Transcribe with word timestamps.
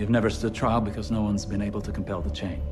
You've 0.00 0.08
never 0.08 0.30
stood 0.30 0.54
trial 0.54 0.80
because 0.80 1.10
no 1.10 1.20
one's 1.20 1.44
been 1.44 1.60
able 1.60 1.82
to 1.82 1.92
compel 1.92 2.22
the 2.22 2.30
chain. 2.30 2.62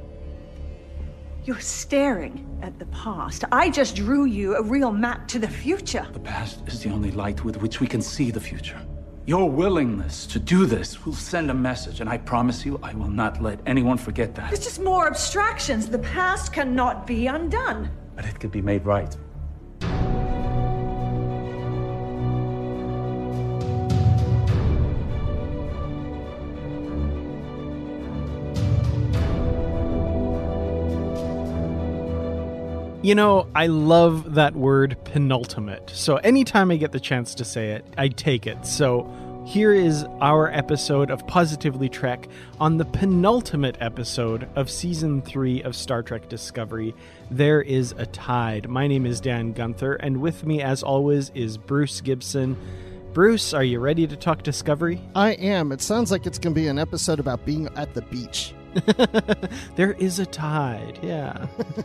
You're 1.45 1.60
staring 1.60 2.46
at 2.62 2.78
the 2.78 2.86
past. 2.86 3.45
I 3.52 3.69
just 3.69 3.96
drew 3.96 4.24
you 4.24 4.56
a 4.56 4.62
real 4.62 4.91
map 4.91 5.28
to 5.28 5.38
the 5.38 5.46
future. 5.46 6.09
The 6.14 6.20
past 6.20 6.66
is 6.66 6.83
the 6.83 6.88
only 6.88 7.10
light 7.10 7.45
with 7.45 7.60
which 7.60 7.80
we 7.80 7.86
can 7.86 8.00
see 8.00 8.30
the 8.30 8.41
future. 8.41 8.80
Your 9.27 9.50
willingness 9.50 10.24
to 10.28 10.38
do 10.38 10.64
this 10.64 11.05
will 11.05 11.12
send 11.12 11.50
a 11.50 11.55
message, 11.55 12.00
and 12.00 12.09
I 12.09 12.16
promise 12.16 12.64
you, 12.64 12.80
I 12.83 12.95
will 12.95 13.10
not 13.10 13.42
let 13.42 13.60
anyone 13.66 13.98
forget 13.98 14.34
that. 14.36 14.50
It's 14.50 14.64
just 14.64 14.80
more 14.80 15.06
abstractions. 15.06 15.86
The 15.86 15.98
past 15.98 16.55
cannot 16.55 17.06
be 17.06 17.27
undone. 17.27 17.91
But 18.16 18.24
it 18.24 18.41
could 18.41 18.52
be 18.52 18.62
made 18.62 18.86
right. 18.86 19.14
You 33.09 33.14
know, 33.14 33.48
I 33.55 33.69
love 33.69 34.34
that 34.34 34.55
word 34.55 34.98
penultimate. 35.05 35.89
So 35.95 36.17
anytime 36.17 36.70
I 36.70 36.77
get 36.77 36.92
the 36.92 37.01
chance 37.01 37.34
to 37.37 37.42
say 37.42 37.70
it, 37.70 37.83
I 37.97 38.09
take 38.09 38.47
it. 38.47 38.67
So 38.67 39.11
here 39.47 39.73
is 39.73 40.05
our 40.20 40.53
episode 40.53 41.11
of 41.11 41.27
Positively 41.27 41.89
Trek 41.89 42.28
on 42.61 42.77
the 42.77 42.84
penultimate 42.84 43.78
episode 43.81 44.47
of 44.56 44.69
season 44.69 45.23
three 45.23 45.62
of 45.62 45.75
Star 45.75 46.03
Trek 46.03 46.28
Discovery. 46.28 46.95
There 47.31 47.62
is 47.62 47.95
a 47.97 48.05
tide. 48.05 48.69
My 48.69 48.87
name 48.87 49.06
is 49.06 49.22
Dan 49.22 49.55
Gunther, 49.55 49.95
and 49.95 50.20
with 50.20 50.45
me, 50.45 50.61
as 50.61 50.83
always, 50.83 51.31
is 51.34 51.56
Bruce 51.56 52.03
Gibson. 52.03 52.59
Bruce, 53.15 53.55
are 53.55 53.65
you 53.65 53.81
ready 53.81 54.06
to 54.06 54.17
talk 54.17 54.43
Discovery? 54.43 55.00
I 55.15 55.31
am. 55.31 55.72
It 55.72 55.81
sounds 55.81 56.11
like 56.11 56.27
it's 56.27 56.39
going 56.39 56.55
to 56.55 56.61
be 56.61 56.69
an 56.69 56.78
episode 56.78 57.20
about 57.20 57.47
being 57.47 57.69
at 57.75 57.95
the 57.95 58.03
beach. 58.03 58.53
there 59.77 59.93
is 59.93 60.19
a 60.19 60.27
tide, 60.27 60.98
yeah. 61.03 61.47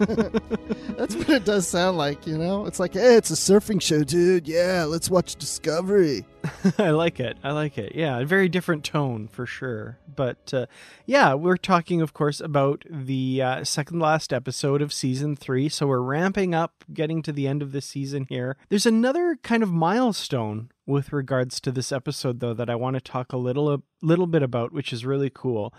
That's 0.98 1.16
what 1.16 1.30
it 1.30 1.46
does 1.46 1.68
sound 1.68 1.98
like, 1.98 2.26
you 2.28 2.38
know? 2.38 2.66
It's 2.66 2.80
like, 2.80 2.94
hey, 2.94 3.16
it's 3.16 3.32
a 3.32 3.36
surfing 3.36 3.82
show, 3.82 4.04
dude. 4.04 4.48
Yeah, 4.48 4.86
let's 4.86 5.10
watch 5.10 5.36
Discovery. 5.36 6.26
I 6.78 6.90
like 6.92 7.20
it. 7.20 7.38
I 7.44 7.52
like 7.52 7.78
it. 7.78 7.96
Yeah, 7.96 8.20
a 8.20 8.26
very 8.26 8.50
different 8.50 8.84
tone 8.84 9.28
for 9.28 9.46
sure. 9.46 9.98
But 10.14 10.54
uh, 10.54 10.66
yeah, 11.06 11.34
we're 11.34 11.58
talking, 11.58 12.02
of 12.02 12.14
course, 12.14 12.40
about 12.40 12.84
the 12.90 13.42
uh, 13.42 13.64
second 13.64 14.00
last 14.00 14.34
episode 14.34 14.82
of 14.82 14.94
season 14.94 15.36
three. 15.36 15.70
So 15.70 15.88
we're 15.88 16.02
ramping 16.02 16.54
up, 16.54 16.84
getting 16.94 17.22
to 17.24 17.32
the 17.32 17.48
end 17.48 17.62
of 17.62 17.72
the 17.72 17.82
season 17.82 18.26
here. 18.30 18.58
There's 18.70 18.86
another 18.86 19.38
kind 19.42 19.64
of 19.64 19.72
milestone 19.72 20.70
with 20.86 21.14
regards 21.14 21.60
to 21.62 21.72
this 21.72 21.92
episode, 21.92 22.40
though, 22.40 22.54
that 22.54 22.70
I 22.70 22.76
want 22.76 22.96
to 22.96 23.02
talk 23.02 23.32
a 23.32 23.38
little, 23.38 23.74
a 23.74 23.82
little 24.02 24.28
bit 24.28 24.44
about, 24.44 24.74
which 24.74 24.92
is 24.92 25.06
really 25.06 25.32
cool. 25.34 25.74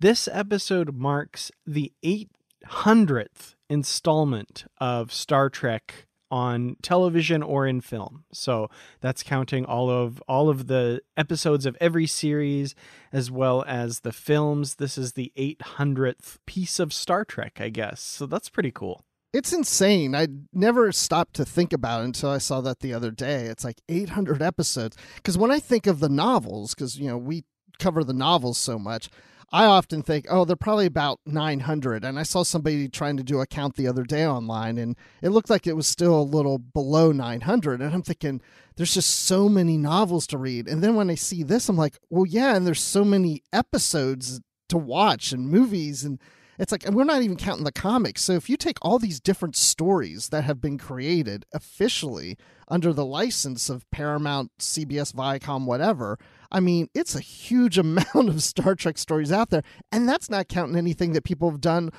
This 0.00 0.28
episode 0.30 0.94
marks 0.94 1.50
the 1.66 1.92
800th 2.04 3.56
installment 3.68 4.64
of 4.80 5.12
Star 5.12 5.50
Trek 5.50 6.06
on 6.30 6.76
television 6.82 7.42
or 7.42 7.66
in 7.66 7.80
film. 7.80 8.22
So 8.32 8.70
that's 9.00 9.24
counting 9.24 9.64
all 9.64 9.90
of 9.90 10.22
all 10.28 10.48
of 10.48 10.68
the 10.68 11.00
episodes 11.16 11.66
of 11.66 11.76
every 11.80 12.06
series 12.06 12.76
as 13.12 13.28
well 13.28 13.64
as 13.66 14.00
the 14.00 14.12
films. 14.12 14.76
This 14.76 14.98
is 14.98 15.14
the 15.14 15.32
800th 15.36 16.36
piece 16.46 16.78
of 16.78 16.92
Star 16.92 17.24
Trek, 17.24 17.58
I 17.60 17.68
guess. 17.68 18.00
So 18.00 18.26
that's 18.26 18.50
pretty 18.50 18.70
cool. 18.70 19.02
It's 19.32 19.52
insane. 19.52 20.14
I 20.14 20.28
never 20.52 20.92
stopped 20.92 21.34
to 21.34 21.44
think 21.44 21.72
about 21.72 22.02
it 22.02 22.04
until 22.04 22.30
I 22.30 22.38
saw 22.38 22.60
that 22.60 22.80
the 22.80 22.94
other 22.94 23.10
day. 23.10 23.46
It's 23.46 23.64
like 23.64 23.80
800 23.88 24.42
episodes. 24.42 24.96
Because 25.16 25.36
when 25.36 25.50
I 25.50 25.58
think 25.58 25.88
of 25.88 25.98
the 25.98 26.08
novels, 26.08 26.76
because, 26.76 27.00
you 27.00 27.08
know, 27.08 27.18
we 27.18 27.42
cover 27.80 28.04
the 28.04 28.12
novels 28.12 28.58
so 28.58 28.78
much, 28.78 29.10
I 29.50 29.64
often 29.64 30.02
think, 30.02 30.26
oh, 30.28 30.44
they're 30.44 30.56
probably 30.56 30.86
about 30.86 31.20
900. 31.24 32.04
And 32.04 32.18
I 32.18 32.22
saw 32.22 32.42
somebody 32.42 32.88
trying 32.88 33.16
to 33.16 33.22
do 33.22 33.40
a 33.40 33.46
count 33.46 33.76
the 33.76 33.88
other 33.88 34.04
day 34.04 34.26
online, 34.26 34.76
and 34.76 34.96
it 35.22 35.30
looked 35.30 35.48
like 35.48 35.66
it 35.66 35.76
was 35.76 35.86
still 35.86 36.20
a 36.20 36.22
little 36.22 36.58
below 36.58 37.12
900. 37.12 37.80
And 37.80 37.94
I'm 37.94 38.02
thinking, 38.02 38.42
there's 38.76 38.94
just 38.94 39.10
so 39.10 39.48
many 39.48 39.78
novels 39.78 40.26
to 40.28 40.38
read. 40.38 40.68
And 40.68 40.82
then 40.82 40.94
when 40.94 41.10
I 41.10 41.14
see 41.14 41.42
this, 41.42 41.68
I'm 41.68 41.76
like, 41.76 41.98
well, 42.10 42.26
yeah, 42.26 42.54
and 42.54 42.66
there's 42.66 42.82
so 42.82 43.04
many 43.04 43.42
episodes 43.52 44.40
to 44.68 44.76
watch 44.76 45.32
and 45.32 45.48
movies. 45.48 46.04
And 46.04 46.20
it's 46.58 46.72
like, 46.72 46.84
and 46.84 46.94
we're 46.94 47.04
not 47.04 47.22
even 47.22 47.36
counting 47.36 47.64
the 47.64 47.72
comics. 47.72 48.22
So 48.22 48.32
if 48.32 48.50
you 48.50 48.56
take 48.56 48.78
all 48.82 48.98
these 48.98 49.20
different 49.20 49.56
stories 49.56 50.28
that 50.30 50.44
have 50.44 50.60
been 50.60 50.78
created 50.78 51.46
officially 51.52 52.36
under 52.68 52.92
the 52.92 53.06
license 53.06 53.70
of 53.70 53.88
Paramount, 53.90 54.50
CBS, 54.58 55.14
Viacom, 55.14 55.66
whatever, 55.66 56.18
I 56.50 56.60
mean, 56.60 56.88
it's 56.94 57.14
a 57.14 57.20
huge 57.20 57.78
amount 57.78 58.28
of 58.28 58.42
Star 58.42 58.74
Trek 58.74 58.98
stories 58.98 59.32
out 59.32 59.50
there, 59.50 59.62
and 59.92 60.08
that's 60.08 60.28
not 60.28 60.48
counting 60.48 60.76
anything 60.76 61.12
that 61.12 61.24
people 61.24 61.50
have 61.50 61.60
done 61.60 61.90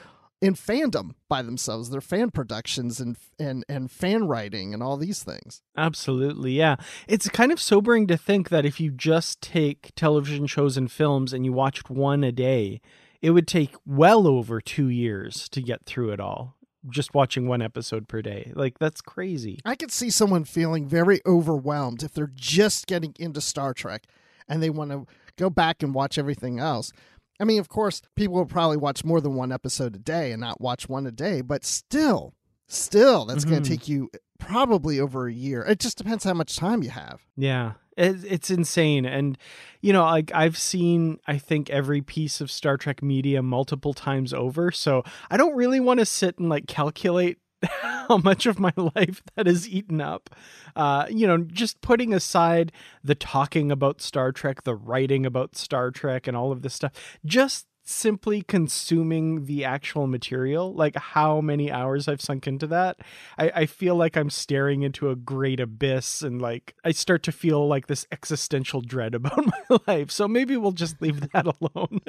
in 0.41 0.53
fandom 0.53 1.11
by 1.27 1.41
themselves 1.41 1.89
their 1.89 1.99
fan 1.99 2.29
productions 2.31 2.99
and 2.99 3.17
and 3.37 3.65
and 3.67 3.91
fan 3.91 4.25
writing 4.25 4.73
and 4.73 4.81
all 4.81 4.95
these 4.95 5.21
things 5.21 5.61
absolutely 5.75 6.53
yeah 6.53 6.77
it's 7.07 7.27
kind 7.29 7.51
of 7.51 7.59
sobering 7.59 8.07
to 8.07 8.15
think 8.15 8.47
that 8.47 8.65
if 8.65 8.79
you 8.79 8.89
just 8.89 9.41
take 9.41 9.91
television 9.95 10.47
shows 10.47 10.77
and 10.77 10.91
films 10.91 11.33
and 11.33 11.43
you 11.43 11.51
watched 11.51 11.89
one 11.89 12.23
a 12.23 12.31
day 12.31 12.79
it 13.21 13.31
would 13.31 13.47
take 13.47 13.75
well 13.85 14.27
over 14.27 14.61
2 14.61 14.87
years 14.87 15.49
to 15.49 15.61
get 15.61 15.85
through 15.85 16.11
it 16.11 16.19
all 16.19 16.55
just 16.89 17.13
watching 17.13 17.47
one 17.47 17.61
episode 17.61 18.07
per 18.07 18.21
day. 18.21 18.51
Like 18.55 18.79
that's 18.79 19.01
crazy. 19.01 19.59
I 19.65 19.75
could 19.75 19.91
see 19.91 20.09
someone 20.09 20.45
feeling 20.45 20.87
very 20.87 21.21
overwhelmed 21.25 22.03
if 22.03 22.13
they're 22.13 22.31
just 22.33 22.87
getting 22.87 23.13
into 23.19 23.41
Star 23.41 23.73
Trek 23.73 24.05
and 24.47 24.63
they 24.63 24.69
want 24.69 24.91
to 24.91 25.05
go 25.37 25.49
back 25.49 25.83
and 25.83 25.93
watch 25.93 26.17
everything 26.17 26.59
else. 26.59 26.91
I 27.39 27.45
mean, 27.45 27.59
of 27.59 27.69
course, 27.69 28.01
people 28.15 28.35
will 28.35 28.45
probably 28.45 28.77
watch 28.77 29.05
more 29.05 29.21
than 29.21 29.35
one 29.35 29.51
episode 29.51 29.95
a 29.95 29.99
day 29.99 30.31
and 30.31 30.41
not 30.41 30.59
watch 30.59 30.89
one 30.89 31.07
a 31.07 31.11
day, 31.11 31.41
but 31.41 31.63
still, 31.63 32.33
still, 32.67 33.25
that's 33.25 33.45
mm-hmm. 33.45 33.51
going 33.51 33.63
to 33.63 33.69
take 33.69 33.87
you 33.87 34.09
probably 34.39 34.99
over 34.99 35.27
a 35.27 35.33
year. 35.33 35.63
It 35.63 35.79
just 35.79 35.97
depends 35.97 36.25
how 36.25 36.33
much 36.33 36.57
time 36.57 36.83
you 36.83 36.89
have. 36.89 37.21
Yeah. 37.37 37.73
It's 37.99 38.49
insane. 38.49 39.05
And, 39.05 39.37
you 39.81 39.93
know, 39.93 40.03
like 40.03 40.31
I've 40.33 40.57
seen, 40.57 41.19
I 41.27 41.37
think, 41.37 41.69
every 41.69 42.01
piece 42.01 42.41
of 42.41 42.49
Star 42.49 42.77
Trek 42.77 43.03
media 43.03 43.41
multiple 43.41 43.93
times 43.93 44.33
over. 44.33 44.71
So 44.71 45.03
I 45.29 45.37
don't 45.37 45.55
really 45.55 45.79
want 45.79 45.99
to 45.99 46.05
sit 46.05 46.39
and 46.39 46.49
like 46.49 46.67
calculate 46.67 47.39
how 47.81 48.17
much 48.17 48.45
of 48.45 48.59
my 48.59 48.73
life 48.95 49.21
that 49.35 49.47
is 49.47 49.67
eaten 49.67 50.01
up. 50.01 50.29
Uh, 50.75 51.05
you 51.09 51.27
know, 51.27 51.37
just 51.39 51.81
putting 51.81 52.13
aside 52.13 52.71
the 53.03 53.15
talking 53.15 53.71
about 53.71 54.01
Star 54.01 54.31
Trek, 54.31 54.63
the 54.63 54.75
writing 54.75 55.25
about 55.25 55.55
Star 55.55 55.91
Trek, 55.91 56.27
and 56.27 56.37
all 56.37 56.51
of 56.51 56.61
this 56.61 56.73
stuff, 56.73 56.91
just 57.25 57.67
simply 57.89 58.41
consuming 58.41 59.45
the 59.45 59.65
actual 59.65 60.07
material, 60.07 60.73
like 60.73 60.95
how 60.95 61.41
many 61.41 61.71
hours 61.71 62.07
I've 62.07 62.21
sunk 62.21 62.47
into 62.47 62.67
that, 62.67 62.99
I, 63.37 63.51
I 63.55 63.65
feel 63.65 63.95
like 63.95 64.15
I'm 64.15 64.29
staring 64.29 64.83
into 64.83 65.09
a 65.09 65.15
great 65.15 65.59
abyss 65.59 66.21
and 66.21 66.41
like 66.41 66.75
I 66.83 66.91
start 66.91 67.23
to 67.23 67.31
feel 67.31 67.67
like 67.67 67.87
this 67.87 68.05
existential 68.11 68.81
dread 68.81 69.15
about 69.15 69.45
my 69.45 69.77
life. 69.87 70.11
So 70.11 70.27
maybe 70.27 70.57
we'll 70.57 70.71
just 70.71 71.01
leave 71.01 71.31
that 71.31 71.45
alone. 71.61 72.01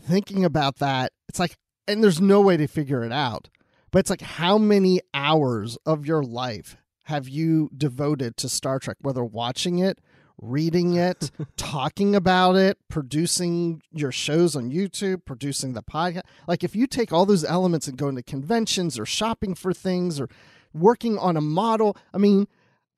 Thinking 0.00 0.44
about 0.44 0.76
that, 0.76 1.12
it's 1.28 1.38
like, 1.38 1.56
and 1.86 2.02
there's 2.02 2.20
no 2.20 2.40
way 2.40 2.56
to 2.56 2.66
figure 2.66 3.04
it 3.04 3.12
out 3.12 3.48
but 3.92 4.00
it's 4.00 4.10
like 4.10 4.22
how 4.22 4.58
many 4.58 5.00
hours 5.14 5.78
of 5.86 6.06
your 6.06 6.24
life 6.24 6.76
have 7.04 7.28
you 7.28 7.70
devoted 7.76 8.36
to 8.38 8.48
Star 8.48 8.78
Trek, 8.78 8.96
whether 9.00 9.22
watching 9.22 9.78
it, 9.78 9.98
reading 10.40 10.94
it, 10.94 11.30
talking 11.56 12.14
about 12.14 12.56
it, 12.56 12.78
producing 12.88 13.82
your 13.92 14.12
shows 14.12 14.56
on 14.56 14.70
YouTube, 14.70 15.24
producing 15.24 15.74
the 15.74 15.82
podcast. 15.82 16.22
Like 16.46 16.64
if 16.64 16.74
you 16.76 16.86
take 16.86 17.12
all 17.12 17.26
those 17.26 17.44
elements 17.44 17.86
and 17.86 17.96
go 17.96 18.08
into 18.08 18.22
conventions 18.22 18.98
or 18.98 19.06
shopping 19.06 19.54
for 19.54 19.72
things 19.72 20.20
or 20.20 20.28
working 20.72 21.18
on 21.18 21.36
a 21.36 21.40
model, 21.40 21.96
I 22.14 22.18
mean, 22.18 22.48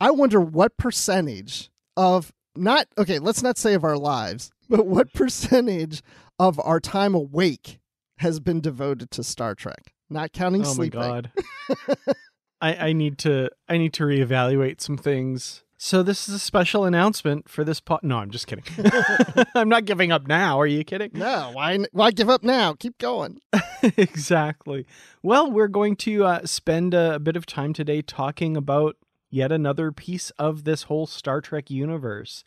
I 0.00 0.10
wonder 0.10 0.40
what 0.40 0.76
percentage 0.76 1.70
of 1.96 2.32
not 2.56 2.86
okay, 2.98 3.18
let's 3.18 3.42
not 3.42 3.58
say 3.58 3.74
of 3.74 3.84
our 3.84 3.98
lives, 3.98 4.50
but 4.68 4.86
what 4.86 5.12
percentage 5.12 6.02
of 6.38 6.60
our 6.60 6.80
time 6.80 7.14
awake 7.14 7.80
has 8.18 8.40
been 8.40 8.60
devoted 8.60 9.10
to 9.12 9.24
Star 9.24 9.54
Trek? 9.54 9.94
not 10.10 10.32
counting 10.32 10.64
sleep. 10.64 10.94
oh 10.96 11.00
sleeping. 11.00 11.00
my 11.00 11.06
god. 11.06 12.16
I, 12.60 12.88
I 12.88 12.92
need 12.92 13.18
to 13.18 13.50
I 13.68 13.76
need 13.76 13.92
to 13.94 14.04
reevaluate 14.04 14.80
some 14.80 14.96
things. 14.96 15.63
So 15.84 16.02
this 16.02 16.30
is 16.30 16.34
a 16.34 16.38
special 16.38 16.86
announcement 16.86 17.46
for 17.46 17.62
this 17.62 17.78
pot. 17.78 18.02
No, 18.02 18.16
I'm 18.16 18.30
just 18.30 18.46
kidding. 18.46 18.64
I'm 19.54 19.68
not 19.68 19.84
giving 19.84 20.12
up 20.12 20.26
now. 20.26 20.58
Are 20.58 20.66
you 20.66 20.82
kidding? 20.82 21.10
No, 21.12 21.50
why? 21.52 21.78
Why 21.92 22.10
give 22.10 22.30
up 22.30 22.42
now? 22.42 22.72
Keep 22.72 22.96
going. 22.96 23.42
exactly. 23.82 24.86
Well, 25.22 25.50
we're 25.50 25.68
going 25.68 25.96
to 25.96 26.24
uh, 26.24 26.46
spend 26.46 26.94
a, 26.94 27.16
a 27.16 27.18
bit 27.18 27.36
of 27.36 27.44
time 27.44 27.74
today 27.74 28.00
talking 28.00 28.56
about 28.56 28.96
yet 29.28 29.52
another 29.52 29.92
piece 29.92 30.30
of 30.38 30.64
this 30.64 30.84
whole 30.84 31.06
Star 31.06 31.42
Trek 31.42 31.70
universe. 31.70 32.44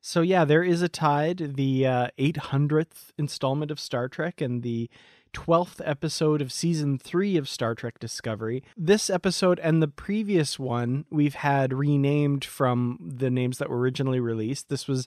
So 0.00 0.22
yeah, 0.22 0.46
there 0.46 0.62
is 0.62 0.80
a 0.80 0.88
tide, 0.88 1.56
the 1.56 1.86
uh, 1.86 2.08
800th 2.18 3.10
installment 3.18 3.70
of 3.70 3.78
Star 3.78 4.08
Trek, 4.08 4.40
and 4.40 4.62
the 4.62 4.88
12th 5.32 5.80
episode 5.84 6.40
of 6.42 6.52
season 6.52 6.98
3 6.98 7.36
of 7.36 7.48
Star 7.48 7.74
Trek 7.74 7.98
Discovery. 7.98 8.62
This 8.76 9.10
episode 9.10 9.58
and 9.60 9.82
the 9.82 9.88
previous 9.88 10.58
one 10.58 11.04
we've 11.10 11.36
had 11.36 11.72
renamed 11.72 12.44
from 12.44 12.98
the 13.00 13.30
names 13.30 13.58
that 13.58 13.70
were 13.70 13.78
originally 13.78 14.20
released. 14.20 14.68
This 14.68 14.88
was 14.88 15.06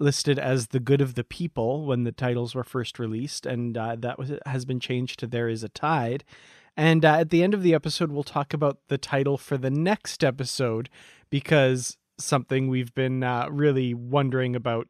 listed 0.00 0.38
as 0.38 0.68
The 0.68 0.80
Good 0.80 1.00
of 1.00 1.14
the 1.14 1.24
People 1.24 1.84
when 1.86 2.04
the 2.04 2.12
titles 2.12 2.54
were 2.54 2.64
first 2.64 2.98
released, 2.98 3.46
and 3.46 3.76
uh, 3.76 3.96
that 3.98 4.18
was, 4.18 4.32
has 4.46 4.64
been 4.64 4.80
changed 4.80 5.18
to 5.20 5.26
There 5.26 5.48
Is 5.48 5.64
a 5.64 5.68
Tide. 5.68 6.24
And 6.76 7.04
uh, 7.04 7.16
at 7.16 7.30
the 7.30 7.42
end 7.42 7.54
of 7.54 7.62
the 7.62 7.74
episode, 7.74 8.12
we'll 8.12 8.22
talk 8.22 8.54
about 8.54 8.78
the 8.88 8.98
title 8.98 9.36
for 9.36 9.56
the 9.56 9.70
next 9.70 10.22
episode 10.22 10.88
because 11.30 11.96
something 12.18 12.68
we've 12.68 12.94
been 12.94 13.22
uh, 13.22 13.48
really 13.50 13.94
wondering 13.94 14.54
about 14.54 14.88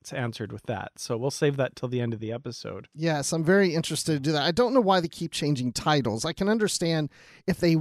gets 0.00 0.12
answered 0.12 0.52
with 0.52 0.64
that. 0.64 0.92
So 0.96 1.16
we'll 1.16 1.30
save 1.30 1.56
that 1.56 1.76
till 1.76 1.88
the 1.88 2.00
end 2.00 2.14
of 2.14 2.20
the 2.20 2.32
episode. 2.32 2.88
Yes, 2.94 3.32
I'm 3.32 3.44
very 3.44 3.74
interested 3.74 4.14
to 4.14 4.20
do 4.20 4.32
that. 4.32 4.42
I 4.42 4.50
don't 4.50 4.74
know 4.74 4.80
why 4.80 5.00
they 5.00 5.08
keep 5.08 5.32
changing 5.32 5.72
titles. 5.72 6.24
I 6.24 6.32
can 6.32 6.48
understand 6.48 7.10
if 7.46 7.58
they 7.58 7.76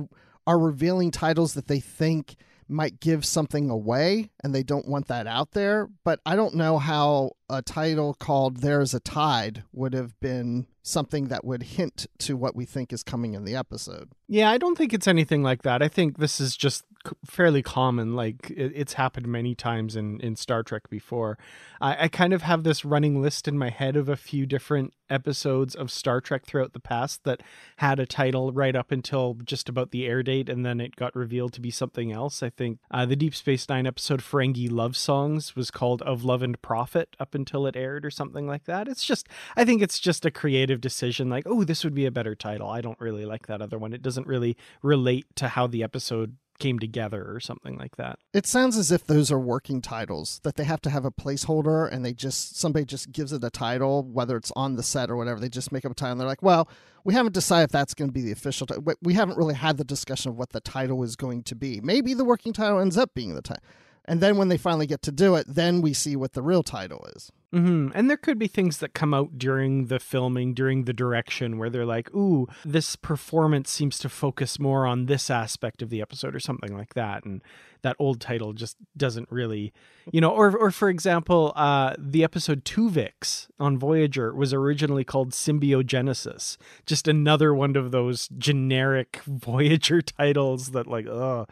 are 0.45 0.59
revealing 0.59 1.11
titles 1.11 1.53
that 1.53 1.67
they 1.67 1.79
think 1.79 2.35
might 2.71 2.99
give 2.99 3.25
something 3.25 3.69
away 3.69 4.29
and 4.43 4.53
they 4.53 4.61
don't 4.61 4.87
want 4.87 5.07
that 5.07 5.25
out 5.25 5.51
there, 5.53 5.89
but 6.03 6.19
I 6.23 6.35
don't 6.35 6.53
know 6.53 6.77
how 6.77 7.31
a 7.49 7.63
title 7.63 8.13
called 8.13 8.57
There's 8.57 8.93
a 8.93 8.99
Tide 8.99 9.63
would 9.71 9.93
have 9.93 10.19
been 10.19 10.67
something 10.83 11.29
that 11.29 11.43
would 11.43 11.63
hint 11.63 12.05
to 12.19 12.37
what 12.37 12.55
we 12.55 12.65
think 12.65 12.93
is 12.93 13.01
coming 13.01 13.33
in 13.33 13.43
the 13.43 13.55
episode. 13.55 14.11
Yeah, 14.27 14.51
I 14.51 14.59
don't 14.59 14.77
think 14.77 14.93
it's 14.93 15.07
anything 15.07 15.41
like 15.41 15.63
that. 15.63 15.81
I 15.81 15.87
think 15.87 16.19
this 16.19 16.39
is 16.39 16.55
just 16.55 16.83
fairly 17.25 17.61
common. 17.61 18.15
Like 18.15 18.51
it's 18.55 18.93
happened 18.93 19.27
many 19.27 19.55
times 19.55 19.95
in 19.95 20.19
in 20.21 20.35
Star 20.35 20.63
Trek 20.63 20.89
before. 20.89 21.37
I, 21.81 22.05
I 22.05 22.07
kind 22.07 22.33
of 22.33 22.41
have 22.41 22.63
this 22.63 22.85
running 22.85 23.21
list 23.21 23.47
in 23.47 23.57
my 23.57 23.69
head 23.69 23.95
of 23.95 24.09
a 24.09 24.15
few 24.15 24.45
different 24.45 24.93
episodes 25.09 25.73
of 25.75 25.91
Star 25.91 26.21
Trek 26.21 26.45
throughout 26.45 26.73
the 26.73 26.79
past 26.79 27.23
that 27.23 27.41
had 27.77 27.99
a 27.99 28.05
title 28.05 28.51
right 28.51 28.75
up 28.75 28.91
until 28.91 29.35
just 29.43 29.67
about 29.67 29.91
the 29.91 30.05
air 30.05 30.21
date, 30.21 30.49
and 30.49 30.65
then 30.65 30.79
it 30.79 30.95
got 30.95 31.15
revealed 31.15 31.53
to 31.53 31.61
be 31.61 31.71
something 31.71 32.11
else. 32.11 32.43
I 32.43 32.49
think 32.49 32.79
uh, 32.91 33.05
the 33.05 33.15
Deep 33.15 33.33
Space 33.33 33.67
Nine 33.67 33.87
episode 33.87 34.21
Ferengi 34.21 34.71
Love 34.71 34.95
Songs 34.95 35.55
was 35.55 35.71
called 35.71 36.01
"Of 36.03 36.23
Love 36.23 36.43
and 36.43 36.61
Profit" 36.61 37.15
up 37.19 37.33
until 37.33 37.65
it 37.65 37.75
aired, 37.75 38.05
or 38.05 38.11
something 38.11 38.47
like 38.47 38.65
that. 38.65 38.87
It's 38.87 39.05
just, 39.05 39.27
I 39.55 39.65
think 39.65 39.81
it's 39.81 39.99
just 39.99 40.25
a 40.25 40.31
creative 40.31 40.81
decision. 40.81 41.29
Like, 41.29 41.43
oh, 41.47 41.63
this 41.63 41.83
would 41.83 41.95
be 41.95 42.05
a 42.05 42.11
better 42.11 42.35
title. 42.35 42.69
I 42.69 42.81
don't 42.81 42.99
really 42.99 43.25
like 43.25 43.47
that 43.47 43.61
other 43.61 43.77
one. 43.79 43.93
It 43.93 44.01
doesn't 44.01 44.27
really 44.27 44.57
relate 44.83 45.25
to 45.35 45.49
how 45.49 45.67
the 45.67 45.83
episode 45.83 46.35
came 46.59 46.79
together 46.79 47.25
or 47.27 47.39
something 47.39 47.77
like 47.77 47.95
that. 47.95 48.19
It 48.33 48.45
sounds 48.45 48.77
as 48.77 48.91
if 48.91 49.05
those 49.05 49.31
are 49.31 49.39
working 49.39 49.81
titles 49.81 50.39
that 50.43 50.55
they 50.55 50.65
have 50.65 50.81
to 50.81 50.89
have 50.89 51.05
a 51.05 51.11
placeholder 51.11 51.91
and 51.91 52.05
they 52.05 52.13
just 52.13 52.57
somebody 52.57 52.85
just 52.85 53.11
gives 53.11 53.33
it 53.33 53.43
a 53.43 53.49
title 53.49 54.03
whether 54.03 54.37
it's 54.37 54.51
on 54.55 54.75
the 54.75 54.83
set 54.83 55.09
or 55.09 55.15
whatever 55.15 55.39
they 55.39 55.49
just 55.49 55.71
make 55.71 55.85
up 55.85 55.91
a 55.91 55.95
title 55.95 56.11
and 56.13 56.21
they're 56.21 56.27
like, 56.27 56.43
"Well, 56.43 56.69
we 57.03 57.13
haven't 57.13 57.33
decided 57.33 57.65
if 57.65 57.71
that's 57.71 57.93
going 57.93 58.09
to 58.09 58.13
be 58.13 58.21
the 58.21 58.31
official 58.31 58.67
title. 58.67 58.83
We 59.01 59.13
haven't 59.13 59.37
really 59.37 59.55
had 59.55 59.77
the 59.77 59.83
discussion 59.83 60.29
of 60.31 60.37
what 60.37 60.51
the 60.51 60.61
title 60.61 61.01
is 61.03 61.15
going 61.15 61.43
to 61.43 61.55
be. 61.55 61.81
Maybe 61.81 62.13
the 62.13 62.25
working 62.25 62.53
title 62.53 62.79
ends 62.79 62.97
up 62.97 63.13
being 63.13 63.35
the 63.35 63.41
title." 63.41 63.63
And 64.05 64.21
then 64.21 64.37
when 64.37 64.47
they 64.47 64.57
finally 64.57 64.87
get 64.87 65.03
to 65.03 65.11
do 65.11 65.35
it, 65.35 65.45
then 65.47 65.81
we 65.81 65.93
see 65.93 66.15
what 66.15 66.33
the 66.33 66.41
real 66.41 66.63
title 66.63 67.05
is. 67.15 67.31
Mm-hmm. 67.53 67.89
And 67.95 68.09
there 68.09 68.17
could 68.17 68.37
be 68.37 68.47
things 68.47 68.77
that 68.77 68.93
come 68.93 69.11
out 69.11 69.39
during 69.39 69.87
the 69.87 69.99
filming, 69.99 70.53
during 70.53 70.83
the 70.83 70.93
direction, 70.93 71.57
where 71.57 71.69
they're 71.69 71.85
like, 71.85 72.13
ooh, 72.13 72.47
this 72.63 72.95
performance 72.95 73.71
seems 73.71 73.97
to 73.99 74.09
focus 74.09 74.59
more 74.59 74.85
on 74.85 75.07
this 75.07 75.31
aspect 75.31 75.81
of 75.81 75.89
the 75.89 75.99
episode 76.01 76.35
or 76.35 76.39
something 76.39 76.77
like 76.77 76.93
that. 76.93 77.25
And 77.25 77.41
that 77.81 77.95
old 77.97 78.21
title 78.21 78.53
just 78.53 78.77
doesn't 78.95 79.31
really, 79.31 79.73
you 80.11 80.21
know, 80.21 80.29
or, 80.29 80.55
or 80.55 80.69
for 80.69 80.89
example, 80.89 81.51
uh, 81.55 81.95
the 81.97 82.23
episode 82.23 82.65
Tuvix 82.65 83.47
on 83.59 83.79
Voyager 83.79 84.33
was 84.33 84.53
originally 84.53 85.03
called 85.03 85.31
Symbiogenesis. 85.31 86.57
Just 86.85 87.07
another 87.07 87.53
one 87.53 87.75
of 87.75 87.89
those 87.89 88.27
generic 88.37 89.21
Voyager 89.25 90.03
titles 90.03 90.71
that, 90.71 90.85
like, 90.85 91.07
oh, 91.07 91.47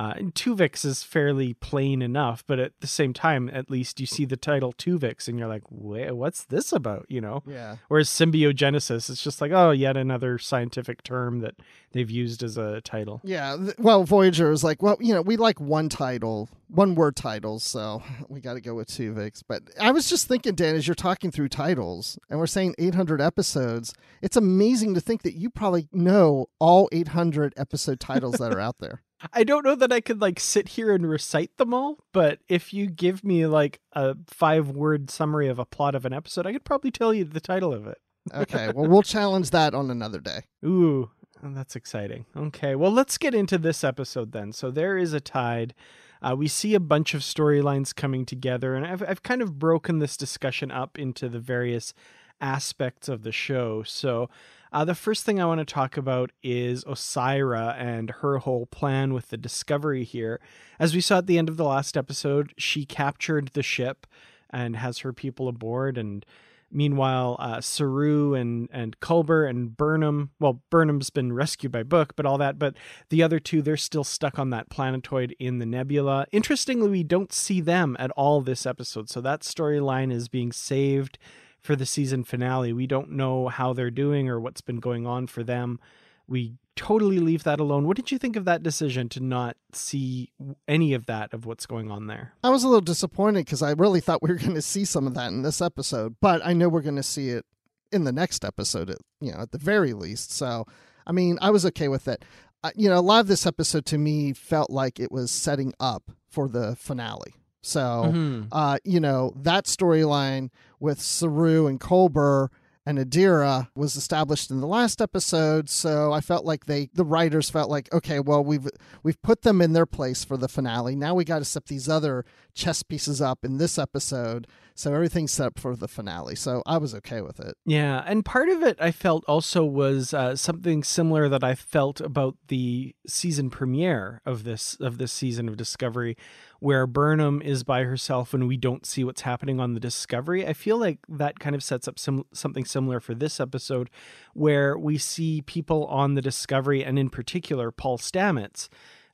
uh, 0.00 0.14
and 0.16 0.34
Tuvix 0.34 0.82
is 0.86 1.02
fairly 1.02 1.52
plain 1.52 2.00
enough, 2.00 2.42
but 2.46 2.58
at 2.58 2.72
the 2.80 2.86
same 2.86 3.12
time, 3.12 3.50
at 3.52 3.70
least 3.70 4.00
you 4.00 4.06
see 4.06 4.24
the 4.24 4.34
title 4.34 4.72
Tuvix 4.72 5.28
and 5.28 5.38
you're 5.38 5.46
like, 5.46 5.64
what's 5.68 6.44
this 6.44 6.72
about? 6.72 7.04
You 7.10 7.20
know? 7.20 7.42
Yeah. 7.46 7.76
Whereas 7.88 8.08
symbiogenesis, 8.08 9.10
it's 9.10 9.22
just 9.22 9.42
like, 9.42 9.52
oh, 9.52 9.72
yet 9.72 9.98
another 9.98 10.38
scientific 10.38 11.02
term 11.02 11.40
that 11.40 11.56
they've 11.92 12.10
used 12.10 12.42
as 12.42 12.56
a 12.56 12.80
title. 12.80 13.20
Yeah. 13.24 13.58
Well, 13.76 14.04
Voyager 14.04 14.50
is 14.50 14.64
like, 14.64 14.80
well, 14.82 14.96
you 15.00 15.12
know, 15.12 15.20
we 15.20 15.36
like 15.36 15.60
one 15.60 15.90
title, 15.90 16.48
one 16.68 16.94
word 16.94 17.14
titles, 17.14 17.62
so 17.62 18.02
we 18.30 18.40
got 18.40 18.54
to 18.54 18.62
go 18.62 18.74
with 18.74 18.88
Tuvix. 18.88 19.42
But 19.46 19.64
I 19.78 19.90
was 19.90 20.08
just 20.08 20.28
thinking, 20.28 20.54
Dan, 20.54 20.76
as 20.76 20.88
you're 20.88 20.94
talking 20.94 21.30
through 21.30 21.50
titles 21.50 22.18
and 22.30 22.38
we're 22.38 22.46
saying 22.46 22.74
800 22.78 23.20
episodes, 23.20 23.92
it's 24.22 24.38
amazing 24.38 24.94
to 24.94 25.00
think 25.02 25.24
that 25.24 25.34
you 25.34 25.50
probably 25.50 25.88
know 25.92 26.46
all 26.58 26.88
800 26.90 27.52
episode 27.58 28.00
titles 28.00 28.36
that 28.36 28.50
are 28.50 28.60
out 28.60 28.78
there. 28.78 29.02
I 29.32 29.44
don't 29.44 29.64
know 29.64 29.74
that 29.74 29.92
I 29.92 30.00
could 30.00 30.20
like 30.20 30.40
sit 30.40 30.68
here 30.68 30.94
and 30.94 31.08
recite 31.08 31.56
them 31.58 31.74
all, 31.74 31.98
but 32.12 32.38
if 32.48 32.72
you 32.72 32.86
give 32.86 33.22
me 33.22 33.46
like 33.46 33.80
a 33.92 34.16
five 34.26 34.70
word 34.70 35.10
summary 35.10 35.48
of 35.48 35.58
a 35.58 35.64
plot 35.64 35.94
of 35.94 36.04
an 36.04 36.12
episode, 36.12 36.46
I 36.46 36.52
could 36.52 36.64
probably 36.64 36.90
tell 36.90 37.12
you 37.12 37.24
the 37.24 37.40
title 37.40 37.72
of 37.72 37.86
it. 37.86 37.98
okay, 38.34 38.70
well, 38.74 38.88
we'll 38.88 39.02
challenge 39.02 39.50
that 39.50 39.74
on 39.74 39.90
another 39.90 40.20
day. 40.20 40.42
Ooh, 40.64 41.10
that's 41.42 41.76
exciting. 41.76 42.26
Okay, 42.36 42.74
well, 42.74 42.90
let's 42.90 43.18
get 43.18 43.34
into 43.34 43.58
this 43.58 43.84
episode 43.84 44.32
then. 44.32 44.52
So, 44.52 44.70
there 44.70 44.96
is 44.96 45.12
a 45.12 45.20
tide. 45.20 45.74
Uh, 46.22 46.34
we 46.36 46.48
see 46.48 46.74
a 46.74 46.80
bunch 46.80 47.14
of 47.14 47.22
storylines 47.22 47.94
coming 47.94 48.26
together, 48.26 48.74
and 48.74 48.86
I've, 48.86 49.02
I've 49.02 49.22
kind 49.22 49.40
of 49.40 49.58
broken 49.58 49.98
this 49.98 50.16
discussion 50.16 50.70
up 50.70 50.98
into 50.98 51.28
the 51.28 51.40
various 51.40 51.94
aspects 52.40 53.08
of 53.08 53.22
the 53.22 53.32
show. 53.32 53.82
So, 53.82 54.28
uh, 54.72 54.84
the 54.84 54.94
first 54.94 55.24
thing 55.24 55.40
I 55.40 55.46
want 55.46 55.58
to 55.58 55.64
talk 55.64 55.96
about 55.96 56.30
is 56.42 56.84
Osyraa 56.84 57.74
and 57.76 58.10
her 58.20 58.38
whole 58.38 58.66
plan 58.66 59.12
with 59.12 59.28
the 59.28 59.36
Discovery 59.36 60.04
here. 60.04 60.40
As 60.78 60.94
we 60.94 61.00
saw 61.00 61.18
at 61.18 61.26
the 61.26 61.38
end 61.38 61.48
of 61.48 61.56
the 61.56 61.64
last 61.64 61.96
episode, 61.96 62.54
she 62.56 62.84
captured 62.84 63.48
the 63.48 63.62
ship 63.62 64.06
and 64.48 64.76
has 64.76 64.98
her 64.98 65.12
people 65.12 65.48
aboard. 65.48 65.98
And 65.98 66.24
meanwhile, 66.70 67.36
uh, 67.40 67.60
Saru 67.60 68.34
and 68.34 68.68
and 68.72 68.98
Culber 69.00 69.48
and 69.48 69.76
Burnham. 69.76 70.30
Well, 70.38 70.62
Burnham's 70.70 71.10
been 71.10 71.32
rescued 71.32 71.72
by 71.72 71.82
Book, 71.82 72.14
but 72.14 72.26
all 72.26 72.38
that. 72.38 72.58
But 72.58 72.76
the 73.08 73.22
other 73.22 73.40
two, 73.40 73.62
they're 73.62 73.76
still 73.76 74.04
stuck 74.04 74.38
on 74.38 74.50
that 74.50 74.70
planetoid 74.70 75.34
in 75.38 75.58
the 75.58 75.66
nebula. 75.66 76.26
Interestingly, 76.30 76.88
we 76.88 77.02
don't 77.02 77.32
see 77.32 77.60
them 77.60 77.96
at 77.98 78.10
all 78.12 78.40
this 78.40 78.66
episode, 78.66 79.08
so 79.08 79.20
that 79.20 79.40
storyline 79.40 80.12
is 80.12 80.28
being 80.28 80.52
saved 80.52 81.18
for 81.60 81.76
the 81.76 81.86
season 81.86 82.24
finale. 82.24 82.72
We 82.72 82.86
don't 82.86 83.12
know 83.12 83.48
how 83.48 83.72
they're 83.72 83.90
doing 83.90 84.28
or 84.28 84.40
what's 84.40 84.60
been 84.60 84.80
going 84.80 85.06
on 85.06 85.26
for 85.26 85.42
them. 85.42 85.78
We 86.26 86.54
totally 86.76 87.18
leave 87.18 87.42
that 87.44 87.60
alone. 87.60 87.86
What 87.86 87.96
did 87.96 88.10
you 88.10 88.18
think 88.18 88.36
of 88.36 88.44
that 88.46 88.62
decision 88.62 89.08
to 89.10 89.20
not 89.20 89.56
see 89.72 90.30
any 90.66 90.94
of 90.94 91.06
that 91.06 91.34
of 91.34 91.44
what's 91.44 91.66
going 91.66 91.90
on 91.90 92.06
there? 92.06 92.32
I 92.42 92.50
was 92.50 92.64
a 92.64 92.68
little 92.68 92.80
disappointed 92.80 93.44
because 93.44 93.62
I 93.62 93.72
really 93.72 94.00
thought 94.00 94.22
we 94.22 94.30
were 94.30 94.38
going 94.38 94.54
to 94.54 94.62
see 94.62 94.84
some 94.84 95.06
of 95.06 95.14
that 95.14 95.28
in 95.28 95.42
this 95.42 95.60
episode, 95.60 96.16
but 96.20 96.40
I 96.44 96.52
know 96.52 96.68
we're 96.68 96.80
going 96.80 96.96
to 96.96 97.02
see 97.02 97.30
it 97.30 97.44
in 97.92 98.04
the 98.04 98.12
next 98.12 98.44
episode, 98.44 98.94
you 99.20 99.32
know, 99.32 99.40
at 99.40 99.50
the 99.50 99.58
very 99.58 99.92
least. 99.92 100.32
So, 100.32 100.66
I 101.06 101.12
mean, 101.12 101.38
I 101.42 101.50
was 101.50 101.66
okay 101.66 101.88
with 101.88 102.08
it. 102.08 102.24
Uh, 102.62 102.70
you 102.76 102.88
know, 102.88 102.98
a 102.98 103.00
lot 103.00 103.20
of 103.20 103.26
this 103.26 103.46
episode 103.46 103.84
to 103.86 103.98
me 103.98 104.32
felt 104.32 104.70
like 104.70 105.00
it 105.00 105.10
was 105.10 105.30
setting 105.30 105.72
up 105.80 106.10
for 106.28 106.48
the 106.48 106.76
finale. 106.76 107.34
So, 107.62 107.80
mm-hmm. 108.06 108.42
uh, 108.52 108.78
you 108.84 109.00
know, 109.00 109.32
that 109.36 109.66
storyline 109.66 110.50
with 110.78 111.00
Saru 111.00 111.66
and 111.66 111.78
Culber 111.78 112.48
and 112.86 112.98
Adira 112.98 113.68
was 113.76 113.94
established 113.94 114.50
in 114.50 114.60
the 114.60 114.66
last 114.66 115.02
episode, 115.02 115.68
so 115.68 116.12
I 116.12 116.20
felt 116.20 116.46
like 116.46 116.64
they 116.64 116.88
the 116.94 117.04
writers 117.04 117.50
felt 117.50 117.70
like 117.70 117.92
okay, 117.92 118.20
well 118.20 118.42
we've 118.42 118.66
we've 119.02 119.20
put 119.22 119.42
them 119.42 119.60
in 119.60 119.74
their 119.74 119.86
place 119.86 120.24
for 120.24 120.36
the 120.36 120.48
finale. 120.48 120.96
Now 120.96 121.14
we 121.14 121.24
got 121.24 121.40
to 121.40 121.44
set 121.44 121.66
these 121.66 121.88
other 121.88 122.24
chess 122.54 122.82
pieces 122.82 123.20
up 123.20 123.44
in 123.44 123.58
this 123.58 123.78
episode, 123.78 124.46
so 124.80 124.94
everything's 124.94 125.30
set 125.30 125.46
up 125.46 125.58
for 125.58 125.76
the 125.76 125.88
finale. 125.88 126.34
So 126.34 126.62
I 126.64 126.78
was 126.78 126.94
okay 126.96 127.20
with 127.20 127.38
it. 127.38 127.54
Yeah, 127.66 128.02
and 128.06 128.24
part 128.24 128.48
of 128.48 128.62
it 128.62 128.78
I 128.80 128.92
felt 128.92 129.24
also 129.28 129.64
was 129.64 130.14
uh, 130.14 130.36
something 130.36 130.82
similar 130.82 131.28
that 131.28 131.44
I 131.44 131.54
felt 131.54 132.00
about 132.00 132.36
the 132.48 132.94
season 133.06 133.50
premiere 133.50 134.22
of 134.24 134.44
this 134.44 134.76
of 134.80 134.98
this 134.98 135.12
season 135.12 135.48
of 135.48 135.56
Discovery 135.56 136.16
where 136.60 136.86
Burnham 136.86 137.40
is 137.42 137.64
by 137.64 137.84
herself 137.84 138.32
and 138.34 138.46
we 138.46 138.56
don't 138.56 138.86
see 138.86 139.02
what's 139.02 139.22
happening 139.22 139.60
on 139.60 139.74
the 139.74 139.80
Discovery. 139.80 140.46
I 140.46 140.52
feel 140.52 140.78
like 140.78 140.98
that 141.08 141.38
kind 141.40 141.54
of 141.54 141.62
sets 141.62 141.86
up 141.86 141.98
some 141.98 142.24
something 142.32 142.64
similar 142.64 143.00
for 143.00 143.14
this 143.14 143.38
episode, 143.38 143.90
where 144.34 144.78
we 144.78 144.96
see 144.96 145.42
people 145.42 145.86
on 145.86 146.14
the 146.14 146.22
Discovery 146.22 146.82
and 146.82 146.98
in 146.98 147.10
particular 147.10 147.70
Paul 147.70 147.98
Stamets 147.98 148.68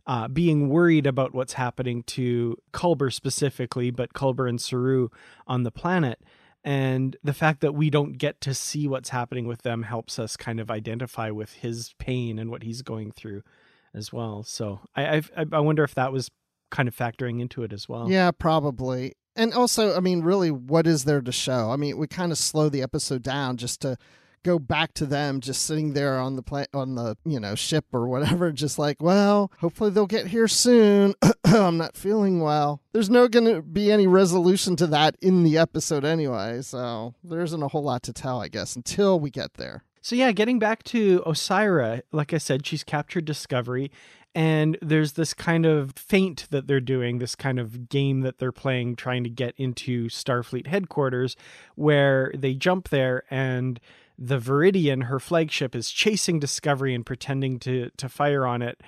uh, 0.07 0.29
being 0.29 0.69
worried 0.69 1.07
about 1.07 1.35
what's 1.35 1.55
happening 1.55 2.03
to 2.05 2.57
Culber 2.73 3.13
specifically, 3.13 3.91
but 3.91 4.13
Culber 4.13 4.49
and 4.49 4.61
Saru 4.61 5.09
on 5.47 5.65
the 5.65 5.71
planet. 5.71 6.21
And 6.63 7.17
the 7.23 7.33
fact 7.33 7.61
that 7.61 7.75
we 7.75 7.91
don't 7.91 8.19
get 8.19 8.41
to 8.43 8.55
see 8.55 8.89
what's 8.89 9.11
happening 9.11 9.47
with 9.47 9.63
them 9.63 9.85
helps 9.85 10.19
us 10.19 10.37
kind 10.37 10.59
of 10.59 10.71
identify 10.71 11.31
with 11.31 11.53
his 11.55 11.95
pain 11.99 12.39
and 12.39 12.51
what 12.51 12.65
he's 12.65 12.83
going 12.83 13.13
through 13.13 13.43
as 13.95 14.13
well. 14.13 14.43
So 14.43 14.81
I 14.95 15.23
I, 15.37 15.47
I 15.53 15.61
wonder 15.61 15.85
if 15.85 15.95
that 15.95 16.13
was 16.13 16.31
kind 16.71 16.89
of 16.89 16.97
factoring 16.97 17.41
into 17.41 17.63
it 17.63 17.73
as 17.73 17.89
well. 17.89 18.11
Yeah, 18.11 18.31
probably. 18.33 19.15
And 19.37 19.53
also, 19.55 19.97
I 19.97 20.01
mean, 20.01 20.23
really, 20.23 20.51
what 20.51 20.87
is 20.87 21.05
there 21.05 21.21
to 21.21 21.33
show? 21.33 21.71
I 21.71 21.77
mean, 21.77 21.99
we 21.99 22.07
kind 22.07 22.33
of 22.33 22.39
slow 22.39 22.69
the 22.69 22.83
episode 22.83 23.23
down 23.23 23.59
just 23.59 23.83
to 23.83 23.97
go 24.47 24.59
back 24.61 24.95
to 24.95 25.05
them 25.05 25.41
just 25.41 25.63
sitting 25.63 25.93
there 25.93 26.19
on 26.21 26.37
the 26.37 26.43
pla- 26.43 26.67
on 26.73 26.95
the 26.95 27.17
you 27.25 27.41
know 27.41 27.57
ship 27.57 27.85
or 27.93 28.07
whatever 28.07 28.53
just 28.53 28.79
like 28.79 29.03
well 29.03 29.51
hopefully 29.59 29.91
they'll 29.91 30.07
get 30.07 30.29
here 30.29 30.47
soon. 30.47 31.15
I'm 31.45 31.77
not 31.77 31.97
feeling 31.97 32.41
well. 32.41 32.81
There's 32.93 33.11
no 33.11 33.27
gonna 33.27 33.61
be 33.61 33.91
any 33.91 34.07
resolution 34.07 34.77
to 34.77 34.87
that 34.87 35.17
in 35.21 35.43
the 35.43 35.59
episode 35.59 36.05
anyway 36.05 36.63
so 36.63 37.15
there 37.25 37.43
isn't 37.43 37.63
a 37.63 37.69
whole 37.69 37.83
lot 37.83 38.05
to 38.05 38.13
tell 38.13 38.41
i 38.41 38.47
guess 38.49 38.77
until 38.77 39.19
we 39.19 39.31
get 39.31 39.55
there. 39.55 39.83
So 40.01 40.15
yeah 40.15 40.31
getting 40.31 40.61
back 40.61 40.85
to 40.85 41.21
Osyraa 41.27 42.03
like 42.13 42.33
i 42.33 42.39
said 42.39 42.65
she's 42.65 42.85
captured 42.85 43.25
discovery 43.25 43.91
and 44.33 44.77
there's 44.83 45.15
this 45.15 45.33
kind 45.35 45.67
of 45.67 45.95
feint 45.97 46.47
that 46.51 46.69
they're 46.69 46.79
doing 46.79 47.19
this 47.19 47.35
kind 47.35 47.59
of 47.59 47.89
game 47.89 48.21
that 48.21 48.39
they're 48.39 48.53
playing 48.53 48.95
trying 48.95 49.25
to 49.25 49.31
get 49.31 49.55
into 49.57 50.09
starfleet 50.09 50.69
headquarters 50.69 51.37
where 51.75 52.31
they 52.37 52.55
jump 52.55 52.91
there 52.91 53.25
and 53.29 53.81
the 54.19 54.39
Viridian, 54.39 55.05
her 55.05 55.21
flagship, 55.21 55.75
is 55.75 55.91
chasing 55.91 56.39
Discovery 56.39 56.95
and 56.95 57.05
pretending 57.05 57.59
to 57.61 57.91
to 57.97 58.09
fire 58.09 58.47
on 58.47 58.63
it, 58.63 58.81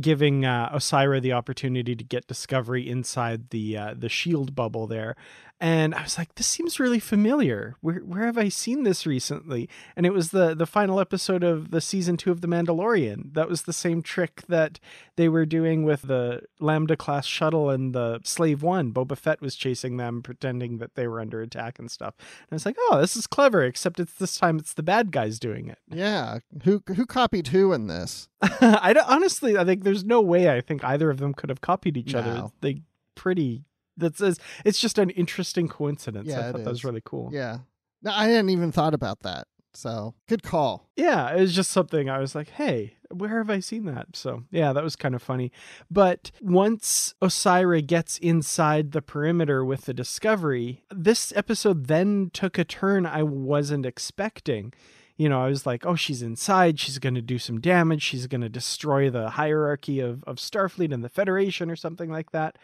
giving 0.00 0.44
uh, 0.44 0.70
Osyraa 0.74 1.20
the 1.20 1.32
opportunity 1.32 1.94
to 1.94 2.04
get 2.04 2.26
Discovery 2.26 2.88
inside 2.88 3.50
the 3.50 3.76
uh, 3.76 3.94
the 3.96 4.08
shield 4.08 4.54
bubble 4.54 4.86
there. 4.86 5.16
And 5.64 5.94
I 5.94 6.02
was 6.02 6.18
like, 6.18 6.34
this 6.34 6.48
seems 6.48 6.80
really 6.80 6.98
familiar. 6.98 7.76
Where 7.82 8.00
where 8.00 8.26
have 8.26 8.36
I 8.36 8.48
seen 8.48 8.82
this 8.82 9.06
recently? 9.06 9.68
And 9.94 10.04
it 10.04 10.12
was 10.12 10.30
the 10.32 10.56
the 10.56 10.66
final 10.66 10.98
episode 10.98 11.44
of 11.44 11.70
the 11.70 11.80
season 11.80 12.16
two 12.16 12.32
of 12.32 12.40
The 12.40 12.48
Mandalorian. 12.48 13.32
That 13.34 13.48
was 13.48 13.62
the 13.62 13.72
same 13.72 14.02
trick 14.02 14.42
that 14.48 14.80
they 15.14 15.28
were 15.28 15.46
doing 15.46 15.84
with 15.84 16.02
the 16.02 16.40
Lambda 16.58 16.96
class 16.96 17.26
shuttle 17.26 17.70
and 17.70 17.94
the 17.94 18.18
Slave 18.24 18.64
One. 18.64 18.92
Boba 18.92 19.16
Fett 19.16 19.40
was 19.40 19.54
chasing 19.54 19.98
them, 19.98 20.20
pretending 20.20 20.78
that 20.78 20.96
they 20.96 21.06
were 21.06 21.20
under 21.20 21.40
attack 21.40 21.78
and 21.78 21.88
stuff. 21.88 22.14
And 22.18 22.48
I 22.50 22.54
was 22.56 22.66
like, 22.66 22.76
oh, 22.90 22.98
this 23.00 23.14
is 23.14 23.28
clever. 23.28 23.62
Except 23.62 24.00
it's 24.00 24.14
this 24.14 24.36
time 24.36 24.58
it's 24.58 24.74
the 24.74 24.82
bad 24.82 25.12
guys 25.12 25.38
doing 25.38 25.68
it. 25.68 25.78
Yeah, 25.88 26.40
who 26.64 26.82
who 26.96 27.06
copied 27.06 27.46
who 27.48 27.72
in 27.72 27.86
this? 27.86 28.28
I 28.60 28.92
don't, 28.92 29.08
honestly, 29.08 29.56
I 29.56 29.64
think 29.64 29.84
there's 29.84 30.02
no 30.04 30.20
way. 30.22 30.50
I 30.50 30.60
think 30.60 30.82
either 30.82 31.08
of 31.08 31.18
them 31.18 31.34
could 31.34 31.50
have 31.50 31.60
copied 31.60 31.96
each 31.96 32.14
No. 32.14 32.18
other. 32.18 32.50
They 32.62 32.82
pretty. 33.14 33.62
That's 34.02 34.20
it's, 34.20 34.38
it's 34.64 34.78
just 34.78 34.98
an 34.98 35.10
interesting 35.10 35.68
coincidence. 35.68 36.28
Yeah, 36.28 36.48
I 36.48 36.52
thought 36.52 36.64
that 36.64 36.70
was 36.70 36.84
really 36.84 37.02
cool. 37.04 37.30
Yeah, 37.32 37.58
no, 38.02 38.12
I 38.12 38.26
hadn't 38.26 38.50
even 38.50 38.72
thought 38.72 38.94
about 38.94 39.20
that. 39.20 39.46
So 39.74 40.14
good 40.28 40.42
call. 40.42 40.90
Yeah, 40.96 41.34
it 41.34 41.40
was 41.40 41.54
just 41.54 41.70
something 41.70 42.10
I 42.10 42.18
was 42.18 42.34
like, 42.34 42.50
hey, 42.50 42.96
where 43.10 43.38
have 43.38 43.50
I 43.50 43.60
seen 43.60 43.86
that? 43.86 44.08
So, 44.14 44.44
yeah, 44.50 44.72
that 44.72 44.84
was 44.84 44.96
kind 44.96 45.14
of 45.14 45.22
funny. 45.22 45.50
But 45.90 46.30
once 46.40 47.14
Osyraa 47.22 47.86
gets 47.86 48.18
inside 48.18 48.92
the 48.92 49.02
perimeter 49.02 49.64
with 49.64 49.82
the 49.82 49.94
Discovery, 49.94 50.84
this 50.90 51.32
episode 51.34 51.86
then 51.86 52.30
took 52.32 52.58
a 52.58 52.64
turn 52.64 53.06
I 53.06 53.22
wasn't 53.22 53.86
expecting. 53.86 54.72
You 55.16 55.28
know, 55.28 55.42
I 55.42 55.48
was 55.48 55.66
like, 55.66 55.86
oh, 55.86 55.96
she's 55.96 56.22
inside. 56.22 56.80
She's 56.80 56.98
going 56.98 57.14
to 57.14 57.22
do 57.22 57.38
some 57.38 57.60
damage. 57.60 58.02
She's 58.02 58.26
going 58.26 58.40
to 58.40 58.48
destroy 58.48 59.08
the 59.08 59.30
hierarchy 59.30 60.00
of, 60.00 60.22
of 60.24 60.36
Starfleet 60.36 60.92
and 60.92 61.04
the 61.04 61.08
Federation 61.08 61.70
or 61.70 61.76
something 61.76 62.10
like 62.10 62.32
that. 62.32 62.56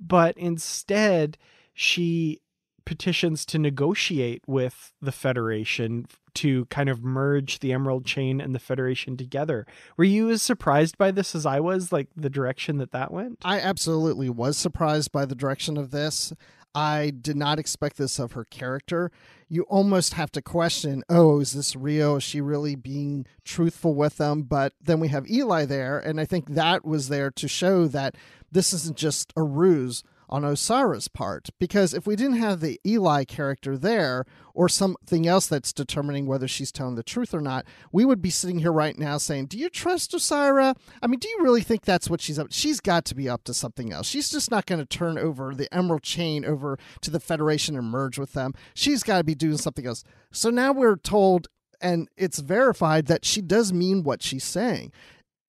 But 0.00 0.36
instead, 0.36 1.38
she 1.74 2.40
petitions 2.84 3.44
to 3.44 3.58
negotiate 3.58 4.42
with 4.46 4.92
the 5.02 5.12
Federation 5.12 6.06
to 6.34 6.66
kind 6.66 6.88
of 6.88 7.02
merge 7.02 7.58
the 7.58 7.72
Emerald 7.72 8.06
Chain 8.06 8.40
and 8.40 8.54
the 8.54 8.60
Federation 8.60 9.16
together. 9.16 9.66
Were 9.96 10.04
you 10.04 10.30
as 10.30 10.42
surprised 10.42 10.96
by 10.96 11.10
this 11.10 11.34
as 11.34 11.44
I 11.44 11.60
was, 11.60 11.92
like 11.92 12.08
the 12.16 12.30
direction 12.30 12.78
that 12.78 12.92
that 12.92 13.10
went? 13.10 13.38
I 13.44 13.58
absolutely 13.60 14.30
was 14.30 14.56
surprised 14.56 15.12
by 15.12 15.24
the 15.24 15.34
direction 15.34 15.76
of 15.76 15.90
this. 15.90 16.32
I 16.76 17.08
did 17.08 17.36
not 17.38 17.58
expect 17.58 17.96
this 17.96 18.18
of 18.18 18.32
her 18.32 18.44
character. 18.44 19.10
You 19.48 19.62
almost 19.62 20.12
have 20.12 20.30
to 20.32 20.42
question, 20.42 21.02
oh, 21.08 21.40
is 21.40 21.52
this 21.52 21.74
Rio? 21.74 22.16
Is 22.16 22.22
she 22.22 22.42
really 22.42 22.74
being 22.74 23.24
truthful 23.44 23.94
with 23.94 24.18
them? 24.18 24.42
But 24.42 24.74
then 24.78 25.00
we 25.00 25.08
have 25.08 25.26
Eli 25.30 25.64
there, 25.64 25.98
and 25.98 26.20
I 26.20 26.26
think 26.26 26.50
that 26.50 26.84
was 26.84 27.08
there 27.08 27.30
to 27.30 27.48
show 27.48 27.86
that 27.88 28.14
this 28.52 28.74
isn't 28.74 28.98
just 28.98 29.32
a 29.36 29.42
ruse 29.42 30.02
on 30.28 30.42
Osyraa's 30.42 31.08
part. 31.08 31.50
Because 31.58 31.94
if 31.94 32.06
we 32.06 32.16
didn't 32.16 32.38
have 32.38 32.60
the 32.60 32.80
Eli 32.86 33.24
character 33.24 33.76
there, 33.76 34.24
or 34.56 34.70
something 34.70 35.28
else 35.28 35.46
that's 35.46 35.72
determining 35.72 36.26
whether 36.26 36.48
she's 36.48 36.72
telling 36.72 36.94
the 36.94 37.02
truth 37.02 37.34
or 37.34 37.42
not, 37.42 37.66
we 37.92 38.06
would 38.06 38.22
be 38.22 38.30
sitting 38.30 38.58
here 38.58 38.72
right 38.72 38.98
now 38.98 39.18
saying, 39.18 39.46
Do 39.46 39.58
you 39.58 39.68
trust 39.68 40.12
Osyraa? 40.12 40.74
I 41.02 41.06
mean, 41.06 41.20
do 41.20 41.28
you 41.28 41.42
really 41.42 41.60
think 41.60 41.84
that's 41.84 42.08
what 42.08 42.22
she's 42.22 42.38
up? 42.38 42.48
She's 42.50 42.80
got 42.80 43.04
to 43.04 43.14
be 43.14 43.28
up 43.28 43.44
to 43.44 43.54
something 43.54 43.92
else. 43.92 44.06
She's 44.06 44.30
just 44.30 44.50
not 44.50 44.64
going 44.64 44.78
to 44.78 44.86
turn 44.86 45.18
over 45.18 45.54
the 45.54 45.72
Emerald 45.72 46.02
Chain 46.02 46.44
over 46.44 46.78
to 47.02 47.10
the 47.10 47.20
Federation 47.20 47.76
and 47.76 47.86
merge 47.86 48.18
with 48.18 48.32
them. 48.32 48.54
She's 48.74 49.02
got 49.02 49.18
to 49.18 49.24
be 49.24 49.34
doing 49.34 49.58
something 49.58 49.86
else. 49.86 50.02
So 50.32 50.48
now 50.48 50.72
we're 50.72 50.96
told, 50.96 51.48
and 51.78 52.08
it's 52.16 52.38
verified 52.38 53.06
that 53.06 53.26
she 53.26 53.42
does 53.42 53.74
mean 53.74 54.04
what 54.04 54.22
she's 54.22 54.44
saying. 54.44 54.90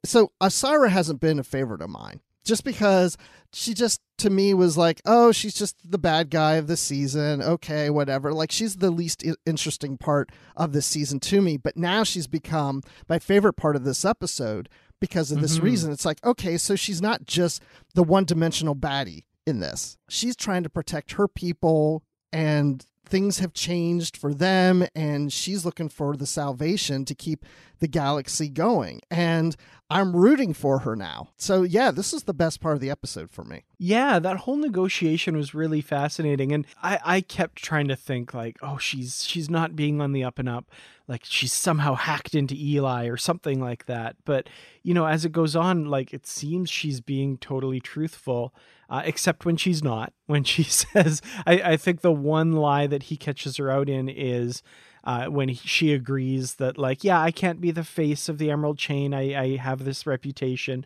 So 0.04 0.34
Osyraa 0.42 0.90
hasn't 0.90 1.22
been 1.22 1.40
a 1.40 1.44
favorite 1.44 1.82
of 1.82 1.90
mine 1.90 2.20
just 2.48 2.64
because 2.64 3.18
she 3.54 3.74
just 3.74 4.02
to 4.18 4.30
me 4.30 4.54
was 4.54 4.78
like 4.78 5.02
oh 5.06 5.32
she's 5.32 5.54
just 5.54 5.76
the 5.90 5.98
bad 6.00 6.30
guy 6.32 6.56
of 6.56 6.68
the 6.68 6.78
season. 6.78 7.42
Okay 7.42 7.90
whatever. 7.90 8.34
Like 8.34 8.52
she's 8.52 8.78
the 8.78 8.90
least 8.92 9.24
I- 9.26 9.36
interesting 9.46 9.98
part 9.98 10.32
of 10.56 10.72
this 10.74 10.86
season 10.86 11.20
to 11.22 11.42
me 11.42 11.58
but 11.58 11.78
now 11.78 12.04
she's 12.04 12.28
become 12.28 12.82
my 13.08 13.20
favorite 13.20 13.54
part 13.54 13.76
of 13.76 13.84
this 13.84 14.04
episode 14.04 14.70
because 15.00 15.32
of 15.32 15.42
this 15.42 15.60
Mhm. 15.60 15.64
reason. 15.64 15.92
It's 15.92 16.06
like 16.06 16.24
okay 16.26 16.58
so 16.58 16.76
she's 16.76 17.02
not 17.02 17.26
just 17.26 17.62
the 17.94 18.04
one-dimensional 18.04 18.76
baddie 18.76 19.26
in 19.46 19.60
this. 19.60 19.98
She's 20.10 20.36
trying 20.36 20.64
to 20.64 20.70
protect 20.70 21.12
her 21.14 21.28
people 21.28 22.04
and 22.34 22.84
things 23.08 23.40
have 23.40 23.54
changed 23.54 24.18
for 24.18 24.34
them 24.34 24.86
and 24.96 25.32
she's 25.34 25.66
looking 25.66 25.90
for 25.90 26.16
the 26.16 26.26
salvation 26.26 27.06
to 27.06 27.16
keep 27.16 27.46
the 27.80 27.88
galaxy 27.88 28.50
going. 28.50 29.02
And 29.10 29.56
i'm 29.90 30.16
rooting 30.16 30.54
for 30.54 30.80
her 30.80 30.96
now. 30.96 31.30
So 31.38 31.64
yeah 31.64 31.92
this 31.92 32.14
is 32.14 32.24
the 32.24 32.34
best 32.34 32.62
part 32.62 32.76
of 32.76 32.82
the 32.82 32.90
episode 32.90 33.32
for 33.32 33.44
me. 33.44 33.64
Yeah, 33.80 34.18
that 34.20 34.38
whole 34.38 34.56
negotiation 34.56 35.38
was 35.38 35.54
really 35.54 35.82
fascinating, 35.82 36.52
and 36.52 36.66
I, 36.82 37.00
I 37.06 37.22
kept 37.22 37.58
trying 37.58 37.88
to 37.90 37.96
think 37.96 38.34
like, 38.34 38.58
oh, 38.64 38.78
she's 38.78 39.24
she's 39.24 39.50
not 39.50 39.76
being 39.76 40.02
on 40.02 40.14
the 40.14 40.24
up 40.24 40.40
and 40.40 40.50
up, 40.50 40.72
like 41.08 41.24
she's 41.24 41.54
somehow 41.54 41.94
hacked 41.94 42.34
into 42.34 42.56
Eli 42.56 43.08
or 43.08 43.18
something 43.18 43.62
like 43.62 43.86
that. 43.86 44.16
But 44.26 44.50
you 44.82 44.96
know, 44.96 45.06
as 45.06 45.26
it 45.26 45.32
goes 45.32 45.56
on, 45.56 45.86
like 45.86 46.12
it 46.12 46.26
seems 46.26 46.72
she's 46.72 47.02
being 47.02 47.38
totally 47.38 47.80
truthful, 47.80 48.54
uh, 48.90 49.02
except 49.06 49.46
when 49.46 49.58
she's 49.58 49.84
not. 49.84 50.14
When 50.28 50.44
she 50.44 50.64
says, 50.64 51.22
I, 51.46 51.62
I 51.64 51.78
think 51.78 52.02
the 52.02 52.12
one 52.12 52.52
lie 52.52 52.86
that 52.86 53.04
he 53.04 53.16
catches 53.16 53.56
her 53.58 53.72
out 53.72 53.88
in 53.88 54.10
is. 54.10 54.62
Uh, 55.04 55.28
when 55.28 55.48
he, 55.48 55.56
she 55.56 55.94
agrees 55.94 56.56
that 56.56 56.78
like 56.78 57.02
yeah 57.02 57.22
i 57.22 57.32
can't 57.32 57.62
be 57.62 57.72
the 57.72 57.86
face 57.86 58.28
of 58.28 58.40
the 58.40 58.52
emerald 58.52 58.78
chain 58.78 59.14
I, 59.14 59.42
I 59.42 59.56
have 59.56 59.86
this 59.86 60.06
reputation 60.06 60.86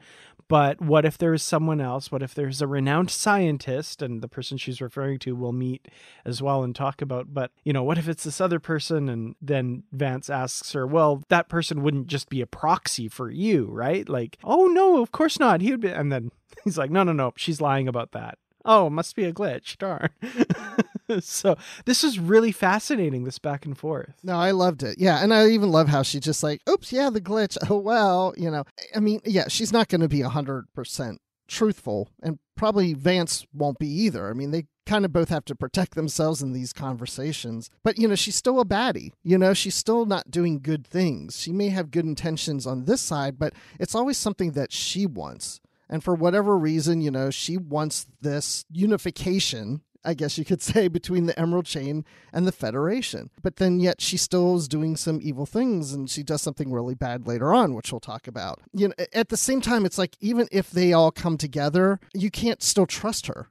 but 0.51 0.81
what 0.81 1.05
if 1.05 1.17
there's 1.17 1.41
someone 1.41 1.79
else? 1.79 2.11
What 2.11 2.21
if 2.21 2.35
there's 2.35 2.61
a 2.61 2.67
renowned 2.67 3.09
scientist 3.09 4.01
and 4.01 4.21
the 4.21 4.27
person 4.27 4.57
she's 4.57 4.81
referring 4.81 5.17
to 5.19 5.33
will 5.33 5.53
meet 5.53 5.87
as 6.25 6.41
well 6.41 6.61
and 6.61 6.75
talk 6.75 7.01
about, 7.01 7.33
but 7.33 7.51
you 7.63 7.71
know, 7.71 7.83
what 7.83 7.97
if 7.97 8.09
it's 8.09 8.25
this 8.25 8.41
other 8.41 8.59
person? 8.59 9.07
And 9.07 9.35
then 9.41 9.83
Vance 9.93 10.29
asks 10.29 10.73
her, 10.73 10.85
well, 10.85 11.23
that 11.29 11.47
person 11.47 11.83
wouldn't 11.83 12.07
just 12.07 12.27
be 12.27 12.41
a 12.41 12.45
proxy 12.45 13.07
for 13.07 13.31
you, 13.31 13.67
right? 13.67 14.09
Like, 14.09 14.39
oh 14.43 14.67
no, 14.67 15.01
of 15.01 15.13
course 15.13 15.39
not. 15.39 15.61
He 15.61 15.71
would 15.71 15.79
be. 15.79 15.87
And 15.87 16.11
then 16.11 16.33
he's 16.65 16.77
like, 16.77 16.91
no, 16.91 17.03
no, 17.03 17.13
no, 17.13 17.31
she's 17.37 17.61
lying 17.61 17.87
about 17.87 18.11
that. 18.11 18.37
Oh, 18.65 18.89
must 18.89 19.15
be 19.15 19.23
a 19.23 19.31
glitch. 19.31 19.77
Darn. 19.77 20.09
so 21.21 21.57
this 21.85 22.03
is 22.03 22.19
really 22.19 22.51
fascinating, 22.51 23.23
this 23.23 23.39
back 23.39 23.65
and 23.65 23.77
forth. 23.77 24.13
no 24.23 24.35
i 24.37 24.51
loved 24.51 24.83
it. 24.83 24.95
Yeah 24.97 25.23
and 25.23 25.33
i 25.33 25.47
even 25.47 25.71
love 25.71 25.87
how 25.87 26.03
she 26.03 26.19
just 26.19 26.43
like 26.43 26.61
oops 26.69 26.91
yeah 26.91 27.09
the 27.09 27.21
glitch. 27.21 27.57
Oh 27.69 27.77
well 27.77 28.33
you 28.37 28.49
know. 28.51 28.63
I 28.95 28.99
mean 28.99 29.21
yeah 29.25 29.47
she's 29.47 29.73
not 29.73 29.87
going 29.87 30.01
to 30.01 30.07
be 30.07 30.19
100% 30.19 31.17
truthful 31.47 32.09
and 32.23 32.39
probably 32.55 32.93
vance 32.93 33.45
won't 33.53 33.79
be 33.79 33.87
either. 33.87 34.29
I 34.29 34.33
mean 34.33 34.51
they 34.51 34.65
kind 34.85 35.05
of 35.05 35.13
both 35.13 35.29
have 35.29 35.45
to 35.45 35.55
protect 35.55 35.95
themselves 35.95 36.41
in 36.41 36.53
these 36.53 36.73
conversations. 36.73 37.69
But 37.83 37.97
you 37.97 38.07
know 38.07 38.15
she's 38.15 38.35
still 38.35 38.59
a 38.59 38.65
baddie 38.65 39.11
you 39.23 39.37
know? 39.37 39.53
She's 39.53 39.75
still 39.75 40.05
not 40.05 40.31
doing 40.31 40.59
good 40.59 40.85
things. 40.85 41.39
She 41.39 41.51
may 41.51 41.69
have 41.69 41.91
good 41.91 42.05
intentions 42.05 42.65
on 42.67 42.85
this 42.85 43.01
side 43.01 43.37
but 43.39 43.53
it's 43.79 43.95
always 43.95 44.17
something 44.17 44.51
that 44.53 44.71
she 44.71 45.05
wants. 45.05 45.59
And 45.89 46.03
for 46.03 46.15
whatever 46.15 46.57
reason 46.57 47.01
you 47.01 47.11
know 47.11 47.29
she 47.31 47.57
wants 47.57 48.07
this 48.21 48.65
unification 48.71 49.81
I 50.03 50.13
guess 50.13 50.37
you 50.37 50.45
could 50.45 50.61
say, 50.71 50.87
between 50.87 51.25
the 51.25 51.37
Emerald 51.39 51.65
Chain 51.65 52.05
and 52.33 52.47
the 52.47 52.51
Federation. 52.51 53.29
But 53.41 53.57
then 53.57 53.79
yet 53.79 54.01
she 54.01 54.17
still 54.17 54.55
is 54.55 54.67
doing 54.67 54.95
some 54.95 55.19
evil 55.21 55.45
things 55.45 55.93
and 55.93 56.09
she 56.09 56.23
does 56.23 56.41
something 56.41 56.71
really 56.71 56.95
bad 56.95 57.27
later 57.27 57.53
on, 57.53 57.73
which 57.73 57.91
we'll 57.91 57.99
talk 57.99 58.27
about. 58.27 58.59
You 58.73 58.89
know, 58.89 58.93
at 59.13 59.29
the 59.29 59.37
same 59.37 59.61
time, 59.61 59.85
it's 59.85 59.97
like 59.97 60.15
even 60.19 60.47
if 60.51 60.71
they 60.71 60.93
all 60.93 61.11
come 61.11 61.37
together, 61.37 61.99
you 62.13 62.31
can't 62.31 62.61
still 62.63 62.85
trust 62.87 63.27
her. 63.27 63.47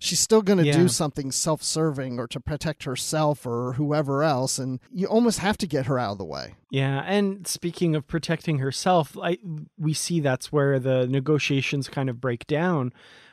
She's 0.00 0.18
still 0.18 0.42
going 0.42 0.58
to 0.58 0.66
Yeah. 0.66 0.76
do 0.78 0.88
something 0.88 1.30
self 1.30 1.62
serving 1.62 2.18
or 2.18 2.26
to 2.26 2.40
protect 2.40 2.82
herself 2.82 3.46
or 3.46 3.74
whoever 3.74 4.24
else. 4.24 4.58
And 4.58 4.80
you 4.90 5.06
almost 5.06 5.38
have 5.38 5.56
to 5.58 5.66
get 5.68 5.86
her 5.86 5.96
out 5.96 6.10
of 6.12 6.18
the 6.18 6.24
way. 6.24 6.54
Yeah, 6.72 7.02
and 7.06 7.46
speaking 7.46 7.94
of 7.94 8.08
protecting 8.08 8.58
herself, 8.58 9.16
I, 9.22 9.38
we 9.78 9.92
see 9.92 10.18
that's 10.18 10.50
where 10.50 10.80
the 10.80 11.06
negotiations 11.06 11.88
kind 11.88 12.10
of 12.10 12.20
break 12.20 12.48
down, 12.48 12.92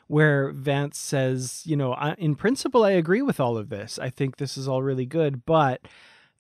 where 0.09 0.51
Vance 0.51 0.97
says, 0.97 1.61
you 1.65 1.77
know, 1.77 1.93
in 2.17 2.35
principle, 2.35 2.83
I 2.83 2.91
agree 2.91 3.21
with 3.21 3.39
all 3.39 3.57
of 3.57 3.69
this. 3.69 3.99
I 3.99 4.09
think 4.09 4.37
this 4.37 4.57
is 4.57 4.67
all 4.67 4.81
really 4.81 5.05
good, 5.05 5.45
but 5.45 5.81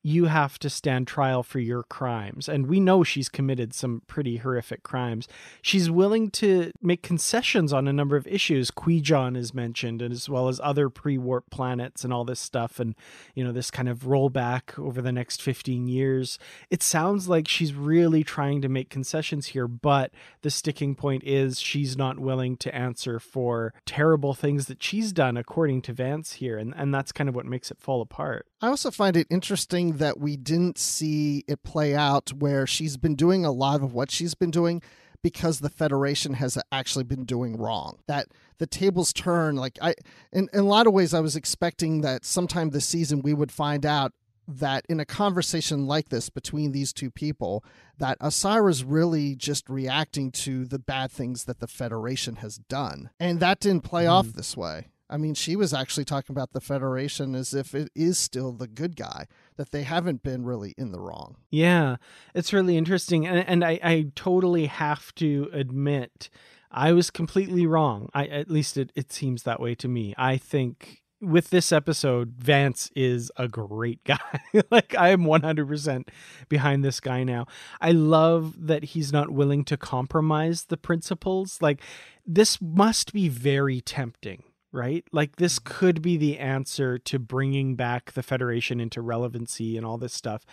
you 0.01 0.25
have 0.25 0.57
to 0.59 0.69
stand 0.69 1.07
trial 1.07 1.43
for 1.43 1.59
your 1.59 1.83
crimes. 1.83 2.47
And 2.47 2.67
we 2.67 2.79
know 2.79 3.03
she's 3.03 3.27
committed 3.27 3.73
some 3.73 4.01
pretty 4.07 4.37
horrific 4.37 4.83
crimes. 4.83 5.27
She's 5.61 5.91
willing 5.91 6.31
to 6.31 6.71
make 6.81 7.01
concessions 7.01 7.73
on 7.73 7.87
a 7.87 7.93
number 7.93 8.15
of 8.15 8.25
issues. 8.27 8.71
Kwejian 8.71 9.35
is 9.35 9.53
mentioned, 9.53 10.01
as 10.01 10.29
well 10.29 10.47
as 10.47 10.61
other 10.63 10.89
pre 10.89 11.17
warp 11.17 11.49
planets 11.49 12.03
and 12.03 12.13
all 12.13 12.23
this 12.23 12.39
stuff. 12.39 12.79
And, 12.79 12.95
you 13.35 13.43
know, 13.43 13.51
this 13.51 13.71
kind 13.71 13.89
of 13.89 13.99
rollback 13.99 14.79
over 14.79 15.01
the 15.01 15.11
next 15.11 15.41
15 15.41 15.87
years. 15.87 16.39
It 16.69 16.81
sounds 16.81 17.27
like 17.27 17.47
she's 17.47 17.73
really 17.73 18.23
trying 18.23 18.61
to 18.61 18.69
make 18.69 18.89
concessions 18.89 19.47
here, 19.47 19.67
but 19.67 20.11
the 20.41 20.51
sticking 20.51 20.95
point 20.95 21.23
is 21.25 21.59
she's 21.59 21.97
not 21.97 22.19
willing 22.19 22.55
to 22.57 22.73
answer 22.73 23.19
for 23.19 23.73
terrible 23.85 24.33
things 24.33 24.67
that 24.67 24.81
she's 24.81 25.11
done, 25.11 25.35
according 25.35 25.81
to 25.83 25.93
Vance 25.93 26.33
here. 26.33 26.57
And, 26.57 26.73
and 26.77 26.93
that's 26.93 27.11
kind 27.11 27.27
of 27.27 27.35
what 27.35 27.45
makes 27.45 27.69
it 27.69 27.79
fall 27.79 28.01
apart. 28.01 28.48
I 28.61 28.67
also 28.67 28.91
find 28.91 29.15
it 29.15 29.27
interesting 29.29 29.97
that 29.97 30.19
we 30.19 30.35
didn't 30.35 30.77
see 30.77 31.43
it 31.47 31.63
play 31.63 31.95
out 31.95 32.33
where 32.33 32.67
she's 32.67 32.97
been 32.97 33.15
doing 33.15 33.45
a 33.45 33.51
lot 33.51 33.81
of 33.81 33.93
what 33.93 34.11
she's 34.11 34.35
been 34.35 34.51
doing 34.51 34.81
because 35.21 35.59
the 35.59 35.69
Federation 35.69 36.33
has 36.35 36.57
actually 36.71 37.03
been 37.03 37.25
doing 37.25 37.57
wrong. 37.57 37.99
That 38.07 38.27
the 38.57 38.67
tables 38.67 39.13
turn. 39.13 39.55
Like 39.55 39.77
I, 39.81 39.95
in, 40.31 40.49
in 40.53 40.59
a 40.59 40.63
lot 40.63 40.87
of 40.87 40.93
ways, 40.93 41.13
I 41.13 41.19
was 41.19 41.35
expecting 41.35 42.01
that 42.01 42.25
sometime 42.25 42.69
this 42.69 42.87
season 42.87 43.21
we 43.21 43.33
would 43.33 43.51
find 43.51 43.85
out 43.85 44.13
that 44.47 44.83
in 44.89 44.99
a 44.99 45.05
conversation 45.05 45.85
like 45.85 46.09
this 46.09 46.29
between 46.29 46.71
these 46.71 46.91
two 46.91 47.11
people, 47.11 47.63
that 47.97 48.19
Osyraa's 48.19 48.83
really 48.83 49.35
just 49.35 49.69
reacting 49.69 50.31
to 50.31 50.65
the 50.65 50.79
bad 50.79 51.11
things 51.11 51.45
that 51.45 51.59
the 51.59 51.67
Federation 51.67 52.37
has 52.37 52.57
done, 52.57 53.11
and 53.19 53.39
that 53.39 53.59
didn't 53.59 53.83
play 53.83 54.07
off 54.07 54.27
mm-hmm. 54.27 54.37
this 54.37 54.57
way. 54.57 54.87
I 55.09 55.17
mean, 55.17 55.33
she 55.33 55.55
was 55.55 55.73
actually 55.73 56.05
talking 56.05 56.33
about 56.33 56.53
the 56.53 56.61
Federation 56.61 57.33
as 57.33 57.53
if 57.53 57.73
it 57.73 57.89
is 57.95 58.17
still 58.17 58.51
the 58.51 58.67
good 58.67 58.95
guy, 58.95 59.25
that 59.57 59.71
they 59.71 59.83
haven't 59.83 60.21
been 60.21 60.45
really 60.45 60.75
in 60.77 60.91
the 60.91 60.99
wrong. 60.99 61.37
Yeah, 61.49 61.97
it's 62.35 62.53
really 62.53 62.77
interesting. 62.77 63.25
And, 63.25 63.47
and 63.47 63.63
I, 63.63 63.79
I 63.83 64.11
totally 64.15 64.67
have 64.67 65.13
to 65.15 65.49
admit, 65.51 66.29
I 66.71 66.93
was 66.93 67.09
completely 67.09 67.65
wrong. 67.65 68.09
I, 68.13 68.27
at 68.27 68.51
least 68.51 68.77
it, 68.77 68.91
it 68.95 69.11
seems 69.11 69.43
that 69.43 69.59
way 69.59 69.73
to 69.75 69.87
me. 69.87 70.13
I 70.17 70.37
think 70.37 71.01
with 71.21 71.49
this 71.49 71.71
episode, 71.71 72.35
Vance 72.37 72.91
is 72.95 73.31
a 73.35 73.47
great 73.47 74.03
guy. 74.05 74.39
like, 74.69 74.95
I 74.95 75.09
am 75.09 75.23
100% 75.23 76.07
behind 76.47 76.85
this 76.85 76.99
guy 76.99 77.23
now. 77.23 77.47
I 77.81 77.91
love 77.91 78.67
that 78.67 78.83
he's 78.85 79.11
not 79.11 79.31
willing 79.31 79.65
to 79.65 79.77
compromise 79.77 80.65
the 80.65 80.77
principles. 80.77 81.57
Like, 81.61 81.81
this 82.25 82.61
must 82.61 83.11
be 83.11 83.27
very 83.27 83.81
tempting 83.81 84.43
right? 84.71 85.03
Like 85.11 85.37
this 85.37 85.59
mm-hmm. 85.59 85.73
could 85.73 86.01
be 86.01 86.17
the 86.17 86.37
answer 86.37 86.97
to 86.97 87.19
bringing 87.19 87.75
back 87.75 88.13
the 88.13 88.23
Federation 88.23 88.79
into 88.79 89.01
relevancy 89.01 89.77
and 89.77 89.85
all 89.85 89.97
this 89.97 90.13
stuff. 90.13 90.45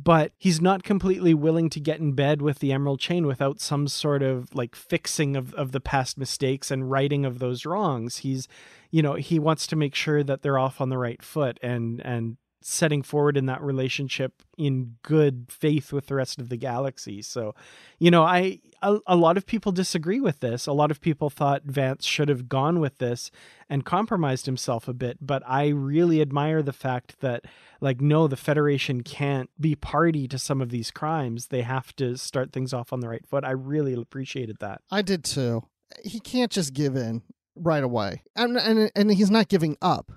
But 0.00 0.30
he's 0.38 0.60
not 0.60 0.84
completely 0.84 1.34
willing 1.34 1.68
to 1.70 1.80
get 1.80 1.98
in 1.98 2.12
bed 2.12 2.40
with 2.40 2.60
the 2.60 2.70
Emerald 2.72 3.00
Chain 3.00 3.26
without 3.26 3.60
some 3.60 3.88
sort 3.88 4.22
of 4.22 4.54
like 4.54 4.76
fixing 4.76 5.34
of, 5.34 5.52
of 5.54 5.72
the 5.72 5.80
past 5.80 6.16
mistakes 6.16 6.70
and 6.70 6.88
righting 6.88 7.24
of 7.24 7.40
those 7.40 7.66
wrongs. 7.66 8.18
He's, 8.18 8.46
you 8.92 9.02
know, 9.02 9.14
he 9.14 9.40
wants 9.40 9.66
to 9.66 9.76
make 9.76 9.96
sure 9.96 10.22
that 10.22 10.42
they're 10.42 10.58
off 10.58 10.80
on 10.80 10.88
the 10.88 10.98
right 10.98 11.20
foot 11.20 11.58
and 11.62 12.00
and 12.04 12.36
setting 12.60 13.02
forward 13.02 13.36
in 13.36 13.46
that 13.46 13.62
relationship 13.62 14.42
in 14.56 14.96
good 15.02 15.46
faith 15.48 15.92
with 15.92 16.06
the 16.06 16.14
rest 16.14 16.40
of 16.40 16.48
the 16.48 16.56
galaxy. 16.56 17.22
So, 17.22 17.54
you 17.98 18.10
know, 18.10 18.24
I 18.24 18.60
a, 18.82 18.98
a, 19.06 19.16
lot 19.16 19.36
of 19.36 19.46
people 19.46 19.72
disagree 19.72 20.20
with 20.20 20.40
this. 20.40 20.66
A 20.66 20.72
lot 20.72 20.90
of 20.90 21.00
people 21.00 21.30
thought 21.30 21.62
Vance 21.64 22.04
should 22.04 22.28
have 22.28 22.48
gone 22.48 22.80
with 22.80 22.98
this 22.98 23.30
and 23.68 23.84
compromised 23.84 24.46
himself 24.46 24.88
a 24.88 24.92
bit, 24.92 25.18
but 25.20 25.42
I 25.46 25.68
really 25.68 26.20
admire 26.20 26.62
the 26.62 26.72
fact 26.72 27.20
that 27.20 27.44
like 27.80 28.00
no, 28.00 28.26
the 28.26 28.36
Federation 28.36 29.02
can't 29.02 29.50
be 29.60 29.76
party 29.76 30.26
to 30.28 30.38
some 30.38 30.60
of 30.60 30.70
these 30.70 30.90
crimes. 30.90 31.46
They 31.46 31.62
have 31.62 31.94
to 31.96 32.16
start 32.16 32.52
things 32.52 32.72
off 32.72 32.92
on 32.92 33.00
the 33.00 33.08
right 33.08 33.26
foot. 33.26 33.44
I 33.44 33.52
really 33.52 33.94
appreciated 33.94 34.56
that. 34.60 34.82
I 34.90 35.02
did 35.02 35.24
too. 35.24 35.64
He 36.04 36.20
can't 36.20 36.50
just 36.50 36.74
give 36.74 36.96
in 36.96 37.22
right 37.54 37.82
away. 37.84 38.22
And 38.34 38.56
and, 38.56 38.90
and 38.94 39.12
he's 39.12 39.30
not 39.30 39.48
giving 39.48 39.76
up. 39.80 40.12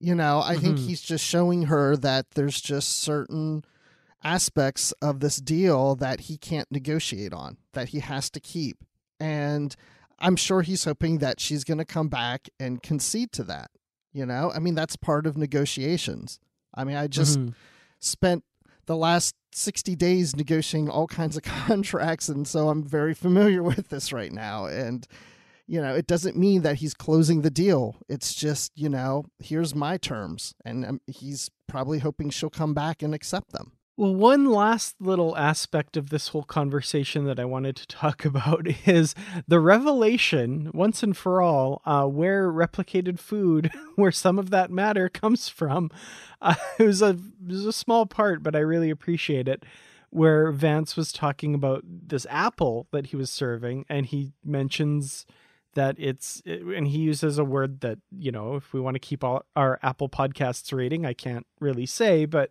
You 0.00 0.14
know, 0.14 0.40
I 0.40 0.54
mm-hmm. 0.54 0.62
think 0.62 0.78
he's 0.78 1.00
just 1.00 1.24
showing 1.24 1.64
her 1.64 1.96
that 1.96 2.30
there's 2.32 2.60
just 2.60 3.00
certain 3.00 3.64
aspects 4.22 4.92
of 5.02 5.20
this 5.20 5.36
deal 5.36 5.94
that 5.96 6.22
he 6.22 6.36
can't 6.36 6.70
negotiate 6.70 7.32
on, 7.32 7.56
that 7.72 7.90
he 7.90 8.00
has 8.00 8.30
to 8.30 8.40
keep. 8.40 8.78
And 9.20 9.74
I'm 10.18 10.36
sure 10.36 10.62
he's 10.62 10.84
hoping 10.84 11.18
that 11.18 11.40
she's 11.40 11.64
going 11.64 11.78
to 11.78 11.84
come 11.84 12.08
back 12.08 12.48
and 12.58 12.82
concede 12.82 13.32
to 13.32 13.44
that. 13.44 13.70
You 14.12 14.26
know, 14.26 14.50
I 14.54 14.58
mean, 14.58 14.74
that's 14.74 14.96
part 14.96 15.26
of 15.26 15.36
negotiations. 15.36 16.40
I 16.74 16.84
mean, 16.84 16.96
I 16.96 17.06
just 17.06 17.38
mm-hmm. 17.38 17.50
spent 18.00 18.44
the 18.86 18.96
last 18.96 19.34
60 19.52 19.94
days 19.96 20.34
negotiating 20.34 20.88
all 20.88 21.06
kinds 21.06 21.36
of 21.36 21.42
contracts. 21.66 22.28
And 22.28 22.46
so 22.46 22.68
I'm 22.68 22.82
very 22.82 23.14
familiar 23.14 23.62
with 23.64 23.88
this 23.88 24.12
right 24.12 24.32
now. 24.32 24.66
And, 24.66 25.06
you 25.68 25.82
know, 25.82 25.94
it 25.94 26.06
doesn't 26.06 26.36
mean 26.36 26.62
that 26.62 26.76
he's 26.76 26.94
closing 26.94 27.42
the 27.42 27.50
deal. 27.50 27.96
It's 28.08 28.34
just, 28.34 28.72
you 28.74 28.88
know, 28.88 29.26
here's 29.38 29.74
my 29.74 29.98
terms. 29.98 30.54
And 30.64 30.84
um, 30.84 31.00
he's 31.06 31.50
probably 31.68 31.98
hoping 31.98 32.30
she'll 32.30 32.48
come 32.48 32.72
back 32.72 33.02
and 33.02 33.14
accept 33.14 33.52
them. 33.52 33.72
Well, 33.98 34.14
one 34.14 34.46
last 34.46 34.94
little 35.00 35.36
aspect 35.36 35.96
of 35.96 36.08
this 36.08 36.28
whole 36.28 36.44
conversation 36.44 37.24
that 37.24 37.38
I 37.38 37.44
wanted 37.44 37.76
to 37.76 37.86
talk 37.88 38.24
about 38.24 38.66
is 38.86 39.14
the 39.46 39.60
revelation, 39.60 40.70
once 40.72 41.02
and 41.02 41.14
for 41.14 41.42
all, 41.42 41.82
uh, 41.84 42.06
where 42.06 42.50
replicated 42.50 43.18
food, 43.18 43.70
where 43.96 44.12
some 44.12 44.38
of 44.38 44.48
that 44.50 44.70
matter 44.70 45.08
comes 45.08 45.48
from. 45.48 45.90
Uh, 46.40 46.54
it, 46.78 46.84
was 46.84 47.02
a, 47.02 47.08
it 47.08 47.48
was 47.48 47.66
a 47.66 47.72
small 47.72 48.06
part, 48.06 48.44
but 48.44 48.54
I 48.54 48.60
really 48.60 48.90
appreciate 48.90 49.48
it. 49.48 49.64
Where 50.10 50.52
Vance 50.52 50.96
was 50.96 51.10
talking 51.10 51.52
about 51.52 51.82
this 51.84 52.28
apple 52.30 52.86
that 52.92 53.08
he 53.08 53.16
was 53.16 53.28
serving, 53.28 53.84
and 53.88 54.06
he 54.06 54.34
mentions 54.44 55.26
that 55.78 55.94
it's 55.98 56.42
and 56.44 56.88
he 56.88 56.98
uses 56.98 57.38
a 57.38 57.44
word 57.44 57.80
that 57.80 57.98
you 58.10 58.32
know 58.32 58.56
if 58.56 58.72
we 58.72 58.80
want 58.80 58.96
to 58.96 58.98
keep 58.98 59.22
all 59.22 59.44
our 59.54 59.78
apple 59.82 60.08
podcasts 60.08 60.76
rating 60.76 61.06
i 61.06 61.12
can't 61.12 61.46
really 61.60 61.86
say 61.86 62.24
but 62.24 62.50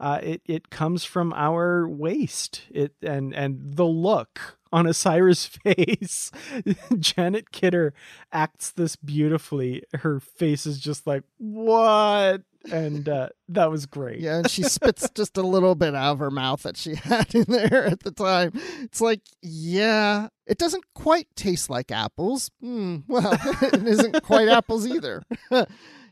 uh, 0.00 0.20
it 0.22 0.40
it 0.46 0.70
comes 0.70 1.04
from 1.04 1.32
our 1.32 1.88
waste 1.88 2.62
it 2.70 2.94
and 3.02 3.34
and 3.34 3.74
the 3.74 3.84
look 3.84 4.58
on 4.72 4.84
Osyraa's 4.86 5.46
face. 5.64 6.30
Janet 6.98 7.50
kidder 7.50 7.94
acts 8.32 8.70
this 8.70 8.96
beautifully. 8.96 9.82
Her 9.94 10.20
face 10.20 10.66
is 10.66 10.78
just 10.78 11.06
like 11.06 11.24
what 11.38 12.42
and 12.72 13.08
uh, 13.08 13.28
that 13.48 13.70
was 13.70 13.86
great. 13.86 14.20
Yeah, 14.20 14.38
and 14.38 14.50
she 14.50 14.62
spits 14.62 15.08
just 15.14 15.36
a 15.36 15.42
little 15.42 15.74
bit 15.74 15.94
out 15.94 16.12
of 16.12 16.18
her 16.18 16.30
mouth 16.30 16.62
that 16.62 16.76
she 16.76 16.94
had 17.02 17.34
in 17.34 17.44
there 17.48 17.86
at 17.86 18.00
the 18.00 18.10
time. 18.10 18.52
It's 18.82 19.00
like, 19.00 19.22
yeah, 19.42 20.28
it 20.46 20.58
doesn't 20.58 20.84
quite 20.94 21.28
taste 21.36 21.70
like 21.70 21.90
apples. 21.90 22.50
Hmm, 22.60 22.98
well, 23.06 23.32
it 23.62 23.86
isn't 23.86 24.22
quite 24.22 24.48
apples 24.48 24.86
either. 24.86 25.22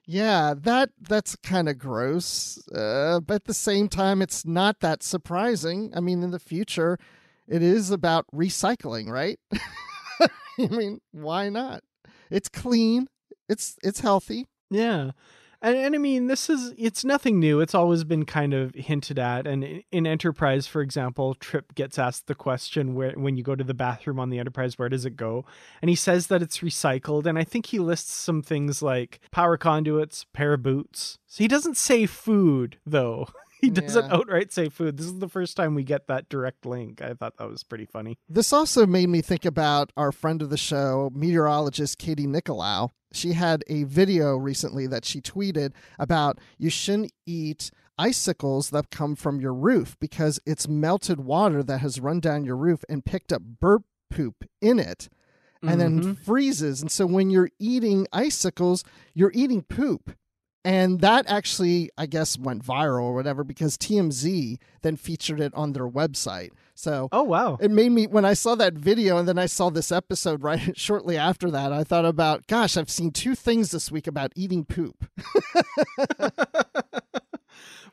yeah, 0.07 0.55
that 0.57 0.91
that's 1.01 1.37
kind 1.37 1.69
of 1.69 1.79
gross, 1.79 2.59
uh, 2.69 3.21
but 3.21 3.35
at 3.35 3.45
the 3.45 3.55
same 3.55 3.89
time, 3.89 4.23
it's 4.23 4.45
not 4.45 4.81
that 4.81 5.03
surprising. 5.03 5.93
I 5.95 6.01
mean, 6.01 6.23
in 6.23 6.31
the 6.31 6.39
future, 6.39 6.99
it 7.49 7.63
is 7.63 7.91
about 7.91 8.27
recycling, 8.35 9.09
right? 9.09 9.39
I 10.59 10.69
mean, 10.69 11.01
why 11.13 11.49
not? 11.49 11.83
It's 12.31 12.49
clean. 12.49 13.09
It's 13.49 13.77
it's 13.83 14.01
healthy. 14.01 14.47
Yeah. 14.71 15.13
And, 15.63 15.77
and 15.77 15.95
I 15.95 15.99
mean, 15.99 16.27
this 16.27 16.51
is, 16.51 16.75
it's 16.77 17.05
nothing 17.05 17.41
new. 17.41 17.61
It's 17.61 17.75
always 17.75 18.05
been 18.05 18.25
kind 18.25 18.55
of 18.55 18.75
hinted 18.75 19.19
at. 19.19 19.47
And 19.47 19.83
in 19.91 20.07
Enterprise, 20.07 20.67
for 20.67 20.83
example, 20.83 21.35
Trip 21.35 21.75
gets 21.75 21.99
asked 21.99 22.27
the 22.27 22.35
question 22.35 22.95
where, 22.95 23.13
when 23.13 23.37
you 23.37 23.43
go 23.43 23.55
to 23.55 23.65
the 23.65 23.75
bathroom 23.75 24.21
on 24.21 24.31
the 24.31 24.39
Enterprise, 24.39 24.79
where 24.79 24.89
does 24.89 25.05
it 25.05 25.17
go? 25.17 25.45
And 25.81 25.89
he 25.89 25.97
says 25.97 26.27
that 26.29 26.43
it's 26.43 26.59
recycled. 26.59 27.27
And 27.27 27.39
I 27.39 27.45
think 27.45 27.67
he 27.67 27.79
lists 27.79 28.13
some 28.13 28.43
things 28.43 28.83
like 28.83 29.21
power 29.31 29.57
conduits, 29.57 30.25
pair 30.33 30.55
of 30.55 30.63
boots. 30.63 31.19
So 31.27 31.45
he 31.45 31.49
doesn't 31.49 31.77
say 31.77 32.07
food, 32.07 32.79
though. 32.85 33.29
he 33.61 33.71
doesn't 33.71 34.07
yeah. 34.07 34.15
outright 34.15 34.53
say 34.53 34.69
food. 34.69 34.97
This 34.97 35.07
is 35.07 35.19
the 35.19 35.29
first 35.29 35.57
time 35.57 35.75
we 35.75 35.83
get 35.85 36.07
that 36.09 36.29
direct 36.29 36.67
link. 36.67 37.01
I 37.03 37.15
thought 37.15 37.37
that 37.39 37.49
was 37.49 37.63
pretty 37.63 37.87
funny. 37.87 38.19
This 38.29 38.53
also 38.53 38.87
made 38.87 39.09
me 39.09 39.23
think 39.23 39.45
about 39.45 39.93
our 39.97 40.13
friend 40.13 40.43
of 40.43 40.51
the 40.51 40.57
show, 40.57 41.11
meteorologist 41.15 41.99
Katie 41.99 42.27
Nickolaou. 42.27 42.91
she 43.13 43.33
had 43.33 43.65
a 43.69 43.85
video 43.85 44.37
recently 44.37 44.87
that 44.87 45.05
she 45.05 45.21
tweeted 45.21 45.73
about 45.99 46.39
you 46.59 46.71
shouldn't 46.71 47.13
eat 47.27 47.71
icicles 47.99 48.71
that 48.71 48.91
come 48.91 49.17
from 49.17 49.41
your 49.41 49.55
roof 49.55 49.97
because 50.01 50.39
it's 50.45 50.69
melted 50.69 51.21
water 51.21 51.63
that 51.63 51.79
has 51.79 51.99
run 51.99 52.21
down 52.21 52.45
your 52.45 52.57
roof 52.57 52.85
and 52.91 53.05
picked 53.07 53.33
up 53.33 53.41
bird 53.43 53.83
poop 54.11 54.45
in 54.61 54.79
it 54.79 55.09
and 55.63 55.81
Mm-hmm. 55.81 56.01
then 56.03 56.15
freezes. 56.15 56.83
And 56.83 56.91
so 56.93 57.07
when 57.07 57.31
you're 57.31 57.49
eating 57.59 58.07
icicles, 58.13 58.85
you're 59.15 59.33
eating 59.35 59.63
poop. 59.63 60.15
And 60.67 61.01
that 61.01 61.27
actually, 61.29 61.91
I 61.97 62.07
guess, 62.07 62.37
went 62.37 62.65
viral 62.65 63.03
or 63.05 63.15
whatever 63.15 63.45
because 63.45 63.77
TMZ 63.77 64.59
then 64.83 64.97
featured 64.97 65.41
it 65.41 65.55
on 65.55 65.75
their 65.75 65.89
website. 65.89 66.51
So 66.75 67.09
Oh 67.13 67.23
wow. 67.23 67.57
it 67.61 67.71
made 67.71 67.93
me 67.93 68.09
when 68.09 68.25
I 68.25 68.35
saw 68.35 68.57
that 68.57 68.75
video 68.75 69.17
and 69.17 69.29
then 69.29 69.39
I 69.39 69.47
saw 69.47 69.71
this 69.71 69.93
episode 69.93 70.43
right 70.43 70.77
shortly 70.77 71.17
after 71.17 71.53
that, 71.53 71.73
I 71.73 71.85
thought 71.85 72.05
about, 72.05 72.49
gosh, 72.49 72.77
I've 72.77 72.91
seen 72.91 73.13
two 73.13 73.37
things 73.37 73.71
this 73.71 73.93
week 73.93 74.09
about 74.09 74.33
eating 74.35 74.65
poop. 74.65 75.09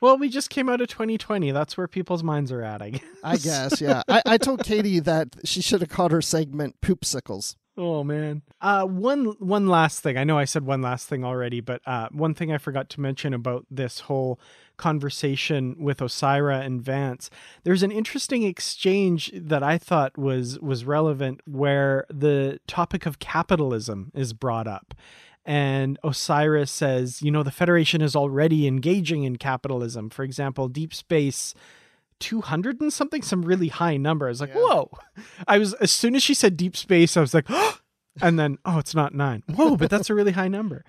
Well, 0.01 0.17
we 0.17 0.27
just 0.27 0.49
came 0.49 0.67
out 0.67 0.81
of 0.81 0.89
2020. 0.89 1.51
That's 1.51 1.77
where 1.77 1.87
people's 1.87 2.23
minds 2.23 2.51
are 2.51 2.61
at, 2.61 2.81
I 2.81 2.89
guess. 2.89 3.01
I 3.23 3.37
guess, 3.37 3.79
yeah. 3.79 4.01
I, 4.09 4.21
I 4.25 4.37
told 4.37 4.61
Katie 4.61 4.99
that 4.99 5.29
she 5.45 5.61
should 5.61 5.79
have 5.79 5.89
called 5.89 6.11
her 6.11 6.21
segment 6.21 6.81
Poopsicles. 6.81 7.55
Oh 7.75 8.03
man. 8.03 8.43
Uh 8.61 8.85
one 8.85 9.25
one 9.39 9.67
last 9.67 10.01
thing. 10.01 10.17
I 10.17 10.23
know 10.23 10.37
I 10.37 10.45
said 10.45 10.63
one 10.65 10.81
last 10.81 11.07
thing 11.07 11.23
already, 11.23 11.59
but 11.59 11.81
uh 11.87 12.07
one 12.11 12.35
thing 12.35 12.51
I 12.51 12.59
forgot 12.59 12.89
to 12.91 13.01
mention 13.01 13.33
about 13.33 13.65
this 13.71 14.01
whole 14.01 14.39
conversation 14.77 15.75
with 15.79 15.97
Osyraa 15.97 16.63
and 16.63 16.81
Vance. 16.81 17.29
There's 17.63 17.83
an 17.83 17.91
interesting 17.91 18.43
exchange 18.43 19.31
that 19.33 19.63
I 19.63 19.79
thought 19.79 20.17
was 20.17 20.59
was 20.59 20.85
relevant 20.85 21.41
where 21.45 22.05
the 22.09 22.59
topic 22.67 23.07
of 23.07 23.19
capitalism 23.19 24.11
is 24.13 24.33
brought 24.33 24.67
up. 24.67 24.93
And 25.45 25.99
Osyraa 26.03 26.69
says, 26.69 27.21
you 27.21 27.31
know, 27.31 27.43
the 27.43 27.51
Federation 27.51 28.01
is 28.01 28.15
already 28.15 28.65
engaging 28.65 29.23
in 29.23 29.35
capitalism. 29.37 30.09
For 30.09 30.23
example, 30.23 30.69
Deep 30.69 30.93
Space 30.93 31.53
200 32.19 32.81
and 32.81 32.91
something, 32.91 33.21
some 33.21 33.43
really 33.43 33.67
high 33.67 33.97
number. 33.97 34.27
I 34.27 34.29
was 34.29 34.41
like, 34.41 34.53
whoa. 34.53 34.89
I 35.47 35.57
was, 35.57 35.73
as 35.75 35.91
soon 35.91 36.15
as 36.15 36.23
she 36.23 36.33
said 36.33 36.57
deep 36.57 36.75
space, 36.75 37.17
I 37.17 37.21
was 37.21 37.33
like, 37.33 37.47
and 38.21 38.37
then, 38.39 38.57
oh, 38.65 38.79
it's 38.79 38.95
not 38.95 39.13
nine. 39.13 39.43
Whoa, 39.53 39.75
but 39.77 39.89
that's 39.89 40.09
a 40.09 40.15
really 40.15 40.31
high 40.33 40.47
number. 40.47 40.83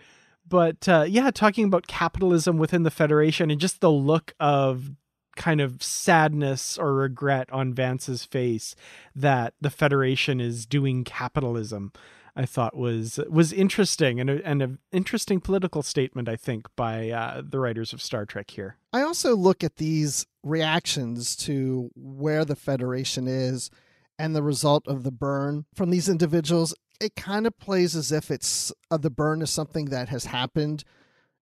But 0.46 0.88
uh, 0.88 1.06
yeah, 1.08 1.30
talking 1.30 1.64
about 1.64 1.86
capitalism 1.86 2.58
within 2.58 2.82
the 2.82 2.90
Federation 2.90 3.50
and 3.50 3.60
just 3.60 3.80
the 3.80 3.90
look 3.90 4.34
of 4.38 4.90
kind 5.36 5.60
of 5.60 5.82
sadness 5.82 6.78
or 6.78 6.94
regret 6.94 7.50
on 7.50 7.74
Vance's 7.74 8.24
face 8.24 8.76
that 9.14 9.54
the 9.60 9.70
Federation 9.70 10.40
is 10.40 10.66
doing 10.66 11.04
capitalism. 11.04 11.92
I 12.36 12.46
thought 12.46 12.76
was 12.76 13.20
was 13.28 13.52
interesting 13.52 14.18
and 14.18 14.28
a, 14.28 14.44
and 14.44 14.60
an 14.60 14.78
interesting 14.92 15.40
political 15.40 15.82
statement. 15.82 16.28
I 16.28 16.36
think 16.36 16.66
by 16.74 17.10
uh, 17.10 17.42
the 17.48 17.60
writers 17.60 17.92
of 17.92 18.02
Star 18.02 18.26
Trek 18.26 18.50
here. 18.50 18.76
I 18.92 19.02
also 19.02 19.36
look 19.36 19.62
at 19.62 19.76
these 19.76 20.26
reactions 20.42 21.36
to 21.36 21.90
where 21.94 22.44
the 22.44 22.56
Federation 22.56 23.28
is 23.28 23.70
and 24.18 24.34
the 24.34 24.42
result 24.42 24.86
of 24.88 25.04
the 25.04 25.12
burn 25.12 25.66
from 25.74 25.90
these 25.90 26.08
individuals. 26.08 26.74
It 27.00 27.16
kind 27.16 27.46
of 27.46 27.58
plays 27.58 27.94
as 27.96 28.12
if 28.12 28.30
it's 28.30 28.72
uh, 28.90 28.96
the 28.96 29.10
burn 29.10 29.42
is 29.42 29.50
something 29.50 29.86
that 29.86 30.08
has 30.08 30.26
happened 30.26 30.84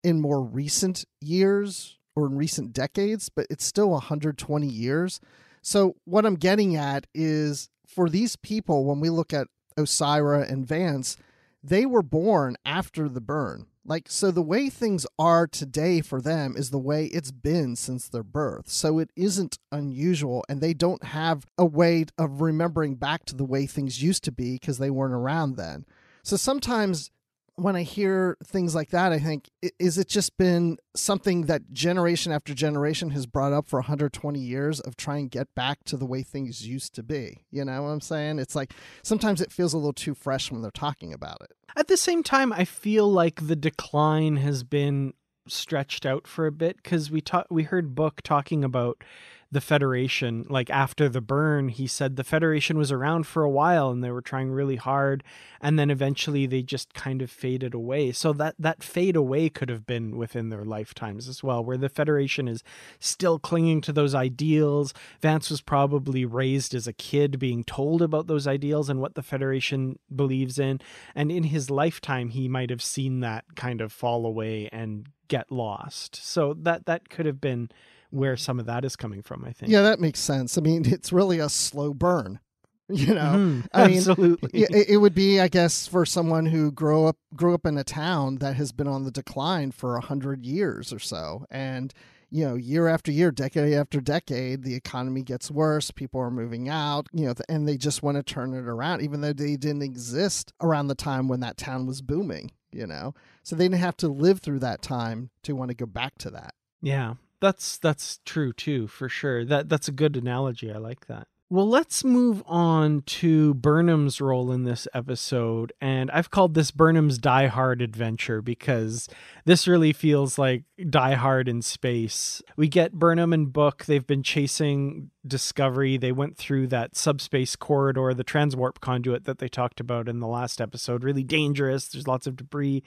in 0.04 0.22
more 0.22 0.42
recent 0.42 1.06
years 1.20 1.98
or 2.16 2.28
in 2.28 2.36
recent 2.36 2.74
decades, 2.74 3.30
but 3.30 3.48
it's 3.50 3.66
still 3.66 3.90
120 3.90 4.68
years. 4.68 5.20
So, 5.62 5.96
what 6.06 6.26
I'm 6.26 6.36
getting 6.36 6.76
at 6.76 7.08
is 7.16 7.70
for 7.88 8.10
these 8.10 8.36
people, 8.36 8.86
when 8.86 9.00
we 9.00 9.10
look 9.10 9.34
at 9.34 9.48
Osyraa 9.78 10.50
and 10.50 10.66
Vance, 10.66 11.18
they 11.64 11.86
were 11.86 12.04
born 12.04 12.56
after 12.66 13.10
the 13.10 13.22
burn. 13.22 13.68
Like, 13.88 14.10
so 14.10 14.32
the 14.32 14.42
way 14.42 14.70
things 14.70 15.06
are 15.20 15.46
today 15.46 16.02
for 16.02 16.20
them 16.20 16.56
is 16.58 16.72
the 16.72 16.80
way 16.80 17.06
it's 17.06 17.32
been 17.32 17.76
since 17.76 18.08
their 18.08 18.24
birth. 18.24 18.68
So 18.68 18.98
it 18.98 19.12
isn't 19.16 19.60
unusual, 19.72 20.44
and 20.50 20.60
they 20.60 20.74
don't 20.74 21.04
have 21.04 21.46
a 21.58 21.66
way 21.66 22.06
of 22.18 22.42
remembering 22.42 22.96
back 22.96 23.26
to 23.26 23.36
the 23.36 23.46
way 23.46 23.68
things 23.68 24.02
used 24.02 24.24
to 24.24 24.32
be 24.32 24.54
because 24.54 24.80
they 24.80 24.90
weren't 24.90 25.14
around 25.14 25.56
then. 25.56 25.86
So 26.24 26.36
sometimes 26.36 27.12
when 27.58 27.76
I 27.76 27.84
hear 27.84 28.38
things 28.44 28.76
like 28.76 28.90
that, 28.90 29.12
I 29.12 29.20
think, 29.20 29.50
is 29.80 29.98
it 29.98 30.10
just 30.10 30.38
been 30.38 30.78
something 30.96 31.44
that 31.44 31.72
generation 31.72 32.32
after 32.32 32.54
generation 32.54 33.12
has 33.12 33.26
brought 33.26 33.54
up 33.54 33.68
for 33.68 33.80
120 33.80 34.40
years 34.40 34.80
of 34.82 34.98
trying 34.98 35.30
to 35.30 35.38
get 35.38 35.48
back 35.56 35.84
to 35.86 35.98
the 35.98 36.06
way 36.06 36.22
things 36.22 36.68
used 36.68 36.94
to 36.96 37.04
be? 37.04 37.44
You 37.52 37.64
know 37.64 37.84
what 37.84 37.90
I'm 37.90 38.02
saying? 38.02 38.40
It's 38.40 38.56
like 38.56 38.74
sometimes 39.04 39.40
it 39.40 39.52
feels 39.52 39.74
a 39.74 39.78
little 39.78 39.94
too 39.94 40.14
fresh 40.14 40.52
when 40.52 40.62
they're 40.62 40.72
talking 40.72 41.14
about 41.14 41.38
it. 41.42 41.52
At 41.78 41.88
the 41.88 41.98
same 41.98 42.24
time, 42.24 42.52
I 42.52 42.66
feel 42.66 43.10
like 43.10 43.48
the 43.48 43.56
decline 43.56 44.38
has 44.38 44.64
been 44.64 45.14
stretched 45.48 46.06
out 46.06 46.28
for 46.28 46.48
a 46.48 46.52
bit 46.52 46.78
because 46.78 47.12
we 47.12 47.22
ta- 47.22 47.46
we 47.50 47.64
heard 47.64 47.96
Book 47.96 48.22
talking 48.24 48.64
about 48.64 49.04
the 49.52 49.62
Federation. 49.62 50.46
Like 50.50 50.70
after 50.70 51.08
the 51.08 51.22
burn, 51.22 51.70
he 51.70 51.88
said 51.88 52.16
the 52.16 52.24
Federation 52.24 52.78
was 52.78 52.92
around 52.92 53.28
for 53.28 53.44
a 53.44 53.50
while 53.50 53.90
and 53.90 54.04
they 54.04 54.12
were 54.12 54.22
trying 54.22 54.52
really 54.52 54.76
hard, 54.76 55.24
and 55.62 55.78
then 55.80 55.90
eventually 55.90 56.46
they 56.46 56.62
just 56.62 56.94
kind 56.94 57.22
of 57.22 57.32
faded 57.32 57.74
away. 57.74 58.12
So 58.12 58.34
that 58.34 58.56
that 58.60 58.84
fade 58.84 59.16
away 59.16 59.50
could 59.50 59.70
have 59.70 59.86
been 59.86 60.18
within 60.18 60.50
their 60.50 60.66
lifetimes 60.66 61.28
as 61.28 61.44
well, 61.44 61.64
where 61.64 61.78
the 61.78 61.90
Federation 61.90 62.48
is 62.48 62.64
still 63.00 63.40
clinging 63.40 63.82
to 63.82 63.94
those 63.94 64.16
ideals. 64.16 64.94
Vance 65.22 65.50
was 65.50 65.62
probably 65.62 66.26
raised 66.26 66.74
as 66.74 66.88
a 66.88 66.94
kid 66.94 67.40
being 67.40 67.64
told 67.64 68.02
about 68.02 68.28
those 68.28 68.48
ideals 68.48 68.90
and 68.90 69.00
what 69.00 69.16
the 69.16 69.24
Federation 69.24 70.00
believes 70.14 70.60
in. 70.60 70.80
And 71.14 71.32
in 71.32 71.46
his 71.46 71.70
lifetime, 71.70 72.30
he 72.30 72.48
might 72.48 72.70
have 72.70 72.84
seen 72.84 73.20
that 73.22 73.46
kind 73.56 73.82
of 73.82 73.92
fall 73.92 74.26
away 74.26 74.70
and 74.72 75.08
get 75.28 75.52
lost. 75.52 76.16
So 76.16 76.54
that 76.62 76.86
that 76.86 77.10
could 77.10 77.26
have 77.26 77.42
been 77.42 77.70
where 78.12 78.38
some 78.38 78.60
of 78.60 78.66
that 78.68 78.86
is 78.86 78.96
coming 78.96 79.22
from, 79.22 79.44
I 79.46 79.52
think. 79.52 79.72
Yeah, 79.72 79.82
that 79.82 80.00
makes 80.00 80.20
sense. 80.20 80.58
I 80.58 80.62
mean, 80.62 80.86
it's 80.92 81.12
really 81.14 81.40
a 81.40 81.50
slow 81.50 81.94
burn. 81.94 82.40
You 82.88 83.16
know, 83.16 83.34
Mhm. 83.36 83.66
I 83.74 83.88
mean, 83.88 83.98
absolutely. 83.98 84.62
It, 84.62 84.90
it 84.90 84.98
would 84.98 85.16
be, 85.16 85.40
I 85.40 85.48
guess, 85.48 85.88
for 85.88 86.06
someone 86.06 86.46
who 86.46 86.72
grew 86.72 87.06
up 87.06 87.18
grew 87.36 87.56
up 87.56 87.66
in 87.66 87.80
a 87.80 87.84
town 87.84 88.36
that 88.36 88.58
has 88.58 88.72
been 88.72 88.88
on 88.88 89.06
the 89.06 89.10
decline 89.12 89.72
for 89.72 89.96
a 89.96 90.02
hundred 90.02 90.46
years 90.46 90.94
or 90.94 91.00
so, 91.00 91.46
and 91.50 91.92
you 92.30 92.46
know, 92.46 92.54
year 92.54 92.88
after 92.88 93.12
year, 93.12 93.32
decade 93.32 93.74
after 93.74 94.00
decade, 94.00 94.62
the 94.64 94.76
economy 94.76 95.24
gets 95.24 95.50
worse. 95.50 95.90
People 95.90 96.22
are 96.22 96.30
moving 96.30 96.70
out, 96.70 97.08
you 97.12 97.26
know, 97.26 97.34
and 97.50 97.68
they 97.68 97.76
just 97.76 98.04
want 98.04 98.18
to 98.18 98.24
turn 98.24 98.54
it 98.54 98.68
around, 98.68 99.02
even 99.02 99.22
though 99.22 99.34
they 99.34 99.56
didn't 99.56 99.82
exist 99.82 100.54
around 100.62 100.86
the 100.88 100.94
time 100.96 101.28
when 101.28 101.40
that 101.40 101.58
town 101.58 101.88
was 101.88 102.04
booming. 102.04 102.52
You 102.72 102.86
know, 102.86 103.16
so 103.42 103.56
they 103.56 103.66
didn't 103.66 103.80
have 103.80 103.98
to 103.98 104.10
live 104.10 104.42
through 104.42 104.60
that 104.60 104.84
time 104.84 105.32
to 105.42 105.56
want 105.56 105.70
to 105.70 105.76
go 105.76 105.88
back 105.88 106.20
to 106.20 106.30
that. 106.30 106.54
Yeah, 106.84 107.16
that's 107.46 107.78
that's 107.78 108.20
true 108.26 108.52
too, 108.52 108.88
for 108.88 109.08
sure. 109.08 109.46
That 109.46 109.70
that's 109.70 109.88
a 109.88 109.92
good 109.92 110.18
analogy. 110.18 110.72
I 110.72 110.78
like 110.78 111.06
that. 111.08 111.28
Well, 111.48 111.70
let's 111.70 112.04
move 112.04 112.42
on 112.48 113.04
to 113.04 113.54
Burnham's 113.54 114.20
role 114.20 114.52
in 114.52 114.64
this 114.64 114.88
episode, 114.96 115.72
and 115.80 116.10
I've 116.10 116.32
called 116.32 116.56
this 116.56 116.72
Burnham's 116.72 117.20
Die 117.20 117.46
Hard 117.46 117.84
adventure 117.84 118.42
because 118.42 119.08
this 119.46 119.68
really 119.68 119.94
feels 119.94 120.40
like 120.40 120.64
Die 120.90 121.14
Hard 121.14 121.48
in 121.48 121.62
space. 121.62 122.42
We 122.58 122.68
get 122.68 122.94
Burnham 122.94 123.32
and 123.32 123.54
Book. 123.54 123.86
They've 123.86 124.08
been 124.08 124.24
chasing 124.24 125.12
Discovery. 125.26 125.98
They 125.98 126.12
went 126.12 126.36
through 126.36 126.66
that 126.68 126.96
subspace 126.96 127.56
corridor, 127.56 128.16
the 128.16 128.24
transwarp 128.24 128.80
conduit 128.80 129.26
that 129.26 129.38
they 129.38 129.48
talked 129.48 129.80
about 129.80 130.10
in 130.10 130.20
the 130.20 130.28
last 130.28 130.60
episode. 130.60 131.04
Really 131.04 131.24
dangerous. 131.24 131.90
There's 131.90 132.08
lots 132.08 132.26
of 132.26 132.38
debris, 132.38 132.82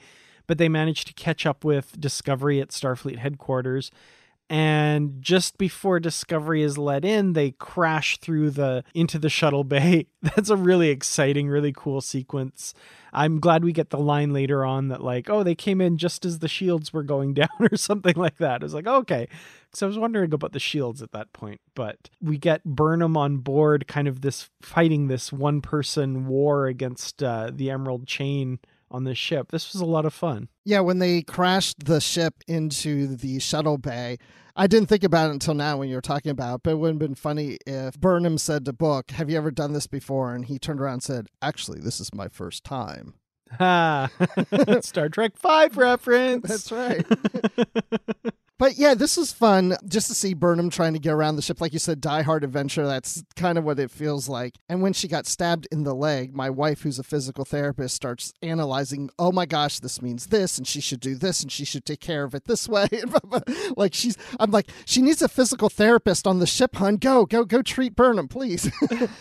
but 0.47 0.57
they 0.57 0.67
managed 0.67 1.07
to 1.07 1.13
catch 1.13 1.45
up 1.45 1.63
with 1.63 1.97
Discovery 1.97 2.59
at 2.59 2.71
Starfleet 2.71 3.19
headquarters 3.19 3.89
and 4.49 5.21
just 5.21 5.57
before 5.57 5.99
discovery 5.99 6.63
is 6.63 6.77
let 6.77 7.05
in 7.05 7.33
they 7.33 7.51
crash 7.51 8.17
through 8.17 8.49
the 8.49 8.83
into 8.93 9.19
the 9.19 9.29
shuttle 9.29 9.63
bay. 9.63 10.07
That's 10.21 10.49
a 10.49 10.55
really 10.55 10.89
exciting 10.89 11.47
really 11.47 11.73
cool 11.75 12.01
sequence. 12.01 12.73
I'm 13.13 13.39
glad 13.39 13.63
we 13.63 13.73
get 13.73 13.89
the 13.89 13.97
line 13.97 14.33
later 14.33 14.65
on 14.65 14.87
that 14.87 15.03
like 15.03 15.29
oh 15.29 15.43
they 15.43 15.55
came 15.55 15.81
in 15.81 15.97
just 15.97 16.25
as 16.25 16.39
the 16.39 16.47
shields 16.47 16.91
were 16.91 17.03
going 17.03 17.33
down 17.35 17.49
or 17.59 17.77
something 17.77 18.15
like 18.15 18.37
that. 18.37 18.61
I 18.61 18.65
was 18.65 18.73
like 18.73 18.87
okay. 18.87 19.27
Because 19.69 19.83
i 19.83 19.85
was 19.85 19.99
wondering 19.99 20.33
about 20.33 20.51
the 20.51 20.59
shields 20.59 21.03
at 21.03 21.11
that 21.11 21.31
point 21.31 21.61
but 21.75 22.09
we 22.19 22.39
get 22.39 22.63
burnham 22.63 23.15
on 23.15 23.37
board 23.37 23.87
kind 23.87 24.07
of 24.07 24.21
this 24.21 24.49
fighting 24.63 25.07
this 25.09 25.31
one 25.31 25.61
person 25.61 26.25
war 26.25 26.65
against 26.65 27.21
uh, 27.21 27.51
the 27.53 27.69
emerald 27.69 28.07
chain 28.07 28.57
on 28.91 29.03
this 29.03 29.17
ship 29.17 29.51
this 29.51 29.73
was 29.73 29.81
a 29.81 29.85
lot 29.85 30.05
of 30.05 30.13
fun 30.13 30.47
Yeah, 30.65 30.79
when 30.81 30.99
they 30.99 31.21
crashed 31.21 31.85
the 31.85 31.99
ship 32.01 32.35
into 32.47 33.15
the 33.15 33.39
shuttle 33.39 33.77
bay, 33.77 34.17
I 34.55 34.67
didn't 34.67 34.89
think 34.89 35.03
about 35.03 35.29
it 35.29 35.33
until 35.33 35.53
now 35.53 35.77
when 35.77 35.87
you 35.89 35.95
were 35.95 36.01
talking 36.01 36.31
about 36.31 36.55
it, 36.55 36.61
but 36.63 36.71
it 36.71 36.75
would 36.75 36.89
have 36.89 36.99
been 36.99 37.15
funny 37.15 37.57
if 37.65 37.99
Burnham 37.99 38.37
said 38.37 38.65
to 38.65 38.73
Book, 38.73 39.11
Have 39.11 39.29
you 39.29 39.37
ever 39.37 39.51
done 39.51 39.71
this 39.73 39.87
before? 39.87 40.35
And 40.35 40.45
he 40.45 40.59
turned 40.59 40.81
around 40.81 40.93
and 40.95 41.03
said, 41.03 41.27
Actually, 41.41 41.79
this 41.79 41.99
is 42.01 42.13
my 42.13 42.27
first 42.27 42.65
time. 42.65 43.13
Ha! 43.57 44.09
Star 44.81 45.09
Trek 45.09 45.37
5 45.37 45.77
reference. 45.77 46.47
That's 46.47 46.71
right. 46.71 47.05
But 48.59 48.77
yeah, 48.77 48.93
this 48.93 49.15
was 49.15 49.31
fun 49.31 49.77
just 49.87 50.07
to 50.07 50.13
see 50.13 50.33
Burnham 50.33 50.69
trying 50.69 50.91
to 50.91 50.99
get 50.99 51.13
around 51.13 51.37
the 51.37 51.41
ship. 51.41 51.61
Like 51.61 51.71
you 51.71 51.79
said, 51.79 52.01
Die 52.01 52.21
Hard 52.23 52.43
adventure. 52.43 52.85
That's 52.85 53.23
kind 53.37 53.57
of 53.57 53.63
what 53.63 53.79
it 53.79 53.89
feels 53.89 54.27
like. 54.27 54.55
And 54.67 54.81
when 54.81 54.91
she 54.91 55.07
got 55.07 55.25
stabbed 55.25 55.65
in 55.71 55.85
the 55.85 55.95
leg, 55.95 56.35
my 56.35 56.49
wife, 56.49 56.81
who's 56.81 56.99
a 56.99 57.03
physical 57.03 57.45
therapist, 57.45 57.95
starts 57.95 58.33
analyzing, 58.41 59.11
oh 59.17 59.31
my 59.31 59.45
gosh, 59.45 59.79
this 59.79 60.01
means 60.01 60.27
this, 60.27 60.57
and 60.57 60.67
she 60.67 60.81
should 60.81 60.99
do 60.99 61.15
this, 61.15 61.41
and 61.41 61.49
she 61.49 61.63
should 61.63 61.85
take 61.85 62.01
care 62.01 62.25
of 62.25 62.35
it 62.35 62.45
this 62.45 62.67
way. 62.69 62.89
like 63.77 63.93
she's, 63.93 64.17
I'm 64.41 64.51
like, 64.51 64.69
she 64.83 65.01
needs 65.01 65.21
a 65.21 65.29
physical 65.29 65.69
therapist 65.69 66.27
on 66.27 66.39
the 66.39 66.45
ship, 66.45 66.75
hun. 66.75 66.97
Go, 66.97 67.25
go, 67.25 67.45
go 67.45 67.61
treat 67.61 67.95
Burnham, 67.95 68.27
please. 68.27 68.69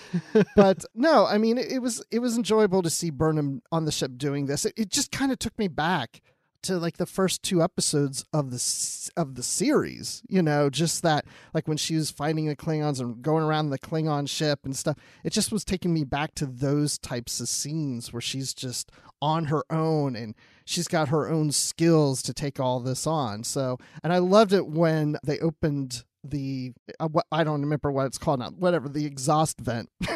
but 0.57 0.85
no, 0.97 1.27
I 1.27 1.39
mean, 1.39 1.59
it, 1.59 1.81
was, 1.81 2.03
it 2.11 2.19
was 2.19 2.37
enjoyable 2.37 2.83
to 2.83 2.91
see 2.91 3.11
Burnham 3.11 3.63
on 3.71 3.85
the 3.85 3.93
ship 3.93 4.19
doing 4.19 4.47
this. 4.47 4.65
It, 4.65 4.73
it 4.77 4.91
just 4.91 5.13
kind 5.13 5.31
of 5.31 5.39
took 5.39 5.57
me 5.61 5.69
back 5.69 6.23
to 6.63 6.79
like 6.79 6.97
the 6.97 7.07
first 7.07 7.43
two 7.43 7.63
episodes 7.63 8.25
of 8.33 8.51
the 8.51 9.11
of 9.17 9.35
the 9.35 9.43
series 9.43 10.23
you 10.29 10.43
know 10.43 10.69
just 10.71 11.03
that 11.03 11.25
like 11.55 11.69
when 11.69 11.77
she 11.77 11.95
was 11.95 12.11
fighting 12.11 12.47
the 12.47 12.57
klingons 12.57 13.01
and 13.01 13.23
going 13.23 13.45
around 13.45 13.71
the 13.71 13.79
klingon 13.79 14.29
ship 14.29 14.61
and 14.65 14.77
stuff 14.77 14.97
it 15.25 15.33
just 15.33 15.53
was 15.53 15.65
taking 15.65 15.93
me 15.93 16.05
back 16.05 16.35
to 16.35 16.47
those 16.47 16.99
types 16.99 17.41
of 17.41 17.49
scenes 17.49 18.13
where 18.13 18.21
she's 18.21 18.55
just 18.55 18.91
on 19.21 19.47
her 19.47 19.65
own 19.71 20.15
and 20.17 20.35
she's 20.65 20.89
got 20.89 21.09
her 21.09 21.29
own 21.29 21.51
skills 21.51 22.23
to 22.23 22.33
take 22.33 22.61
all 22.61 22.81
this 22.81 23.07
on. 23.07 23.45
So 23.45 23.79
and 24.03 24.13
i 24.13 24.19
loved 24.19 24.53
it 24.53 24.67
when 24.67 25.17
they 25.25 25.39
opened 25.39 26.05
the 26.25 26.73
uh, 26.99 27.09
i 27.31 27.45
don't 27.45 27.63
remember 27.63 27.93
what 27.93 28.07
it's 28.07 28.19
called 28.19 28.41
now 28.41 28.51
whatever 28.51 28.89
the 28.89 29.07
exhaust 29.07 29.61
vent 29.61 29.89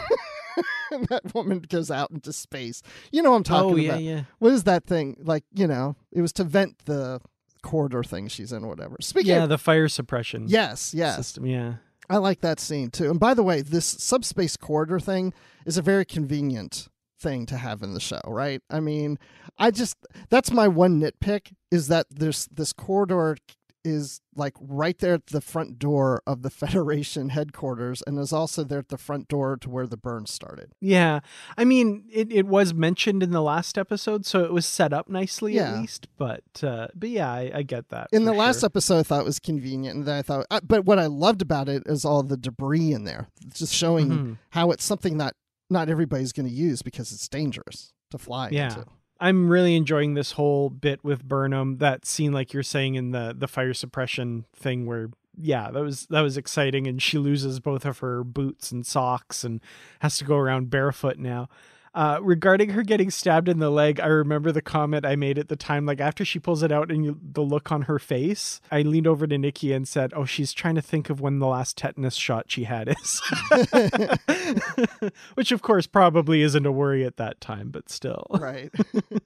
and 0.90 1.06
that 1.08 1.34
woman 1.34 1.60
goes 1.68 1.90
out 1.90 2.10
into 2.10 2.32
space. 2.32 2.82
You 3.10 3.22
know 3.22 3.30
what 3.30 3.36
I'm 3.38 3.42
talking 3.44 3.72
oh, 3.72 3.76
yeah, 3.76 3.88
about. 3.90 4.02
Yeah. 4.02 4.22
What 4.38 4.52
is 4.52 4.64
that 4.64 4.84
thing? 4.84 5.16
Like, 5.20 5.44
you 5.54 5.66
know, 5.66 5.96
it 6.10 6.20
was 6.20 6.32
to 6.34 6.44
vent 6.44 6.84
the 6.84 7.20
corridor 7.62 8.02
thing 8.02 8.28
she's 8.28 8.52
in 8.52 8.64
or 8.64 8.68
whatever. 8.68 8.96
Speaking 9.00 9.30
Yeah, 9.30 9.44
of, 9.44 9.48
the 9.48 9.58
fire 9.58 9.88
suppression. 9.88 10.46
Yes, 10.48 10.92
yes. 10.94 11.16
System, 11.16 11.46
yeah. 11.46 11.74
I 12.10 12.16
like 12.16 12.40
that 12.40 12.60
scene 12.60 12.90
too. 12.90 13.10
And 13.10 13.18
by 13.18 13.34
the 13.34 13.42
way, 13.42 13.62
this 13.62 13.86
subspace 13.86 14.56
corridor 14.56 15.00
thing 15.00 15.32
is 15.64 15.78
a 15.78 15.82
very 15.82 16.04
convenient 16.04 16.88
thing 17.18 17.46
to 17.46 17.56
have 17.56 17.82
in 17.82 17.94
the 17.94 18.00
show, 18.00 18.20
right? 18.26 18.60
I 18.68 18.80
mean, 18.80 19.18
I 19.56 19.70
just 19.70 19.96
that's 20.28 20.50
my 20.50 20.68
one 20.68 21.00
nitpick 21.00 21.52
is 21.70 21.88
that 21.88 22.06
there's 22.10 22.46
this 22.46 22.72
corridor 22.72 23.36
is 23.84 24.20
like 24.34 24.54
right 24.60 24.98
there 24.98 25.14
at 25.14 25.26
the 25.26 25.40
front 25.40 25.78
door 25.78 26.22
of 26.26 26.42
the 26.42 26.50
Federation 26.62 27.30
headquarters 27.30 28.02
and 28.06 28.18
is 28.18 28.32
also 28.32 28.64
there 28.64 28.78
at 28.78 28.88
the 28.88 28.96
front 28.98 29.28
door 29.28 29.56
to 29.56 29.68
where 29.68 29.86
the 29.86 29.96
burn 29.96 30.26
started. 30.26 30.72
Yeah. 30.80 31.20
I 31.58 31.64
mean, 31.64 32.04
it, 32.12 32.30
it 32.32 32.46
was 32.46 32.72
mentioned 32.74 33.22
in 33.22 33.30
the 33.32 33.42
last 33.42 33.76
episode, 33.76 34.24
so 34.24 34.44
it 34.44 34.52
was 34.52 34.66
set 34.66 34.92
up 34.92 35.08
nicely 35.08 35.54
Yeah. 35.54 35.72
at 35.74 35.80
least. 35.80 36.08
But 36.16 36.42
uh, 36.62 36.88
but 36.94 37.08
yeah, 37.10 37.30
I, 37.30 37.50
I 37.54 37.62
get 37.62 37.88
that. 37.90 38.08
In 38.12 38.24
the 38.24 38.32
last 38.32 38.62
episode, 38.62 38.98
I 39.00 39.02
thought 39.02 39.20
it 39.22 39.26
was 39.26 39.38
convenient, 39.38 39.96
and 39.96 40.06
then 40.06 40.16
I 40.18 40.22
thought, 40.22 40.46
uh, 40.50 40.60
but 40.66 40.84
what 40.84 40.98
I 40.98 41.06
loved 41.06 41.42
about 41.42 41.68
it 41.68 41.82
is 41.86 42.04
all 42.04 42.22
the 42.22 42.36
debris 42.36 42.92
in 42.92 43.04
there, 43.04 43.28
It's 43.46 43.58
just 43.58 43.74
showing 43.74 44.08
Mhm. 44.10 44.38
how 44.50 44.70
it's 44.70 44.84
something 44.84 45.18
that 45.18 45.34
not 45.70 45.88
everybody's 45.88 46.32
going 46.32 46.46
to 46.48 46.54
use 46.54 46.82
because 46.82 47.12
it's 47.12 47.28
dangerous 47.28 47.92
to 48.10 48.18
fly 48.18 48.50
Yeah. 48.50 48.68
into. 48.68 48.84
I'm 49.22 49.48
really 49.48 49.76
enjoying 49.76 50.14
this 50.14 50.32
whole 50.32 50.68
bit 50.68 51.04
with 51.04 51.22
Burnham. 51.22 51.78
That 51.78 52.04
scene, 52.04 52.32
like 52.32 52.52
you're 52.52 52.64
saying 52.64 52.96
in 52.96 53.12
the 53.12 53.32
the 53.38 53.46
fire 53.46 53.72
suppression 53.72 54.46
thing, 54.52 54.84
where 54.84 55.10
yeah, 55.40 55.70
that 55.70 55.80
was 55.80 56.06
that 56.06 56.22
was 56.22 56.36
exciting, 56.36 56.88
and 56.88 57.00
she 57.00 57.18
loses 57.18 57.60
both 57.60 57.84
of 57.84 58.00
her 58.00 58.24
boots 58.24 58.72
and 58.72 58.84
socks 58.84 59.44
and 59.44 59.60
has 60.00 60.18
to 60.18 60.24
go 60.24 60.36
around 60.36 60.70
barefoot 60.70 61.18
now. 61.18 61.48
Uh, 61.94 62.18
regarding 62.22 62.70
her 62.70 62.82
getting 62.82 63.10
stabbed 63.10 63.48
in 63.48 63.58
the 63.58 63.68
leg, 63.68 64.00
I 64.00 64.06
remember 64.06 64.50
the 64.50 64.62
comment 64.62 65.04
I 65.04 65.14
made 65.14 65.38
at 65.38 65.48
the 65.48 65.56
time. 65.56 65.84
Like 65.84 66.00
after 66.00 66.24
she 66.24 66.38
pulls 66.38 66.62
it 66.62 66.72
out 66.72 66.90
and 66.90 67.04
you, 67.04 67.20
the 67.22 67.42
look 67.42 67.70
on 67.70 67.82
her 67.82 67.98
face, 67.98 68.60
I 68.70 68.80
leaned 68.80 69.06
over 69.06 69.26
to 69.26 69.36
Nikki 69.36 69.74
and 69.74 69.86
said, 69.86 70.12
"Oh, 70.16 70.24
she's 70.24 70.54
trying 70.54 70.76
to 70.76 70.82
think 70.82 71.10
of 71.10 71.20
when 71.20 71.38
the 71.38 71.46
last 71.46 71.76
tetanus 71.76 72.14
shot 72.14 72.46
she 72.48 72.64
had 72.64 72.88
is," 72.88 73.20
which 75.34 75.52
of 75.52 75.60
course 75.60 75.86
probably 75.86 76.40
isn't 76.40 76.64
a 76.64 76.72
worry 76.72 77.04
at 77.04 77.18
that 77.18 77.42
time, 77.42 77.70
but 77.70 77.90
still. 77.90 78.26
Right. 78.30 78.72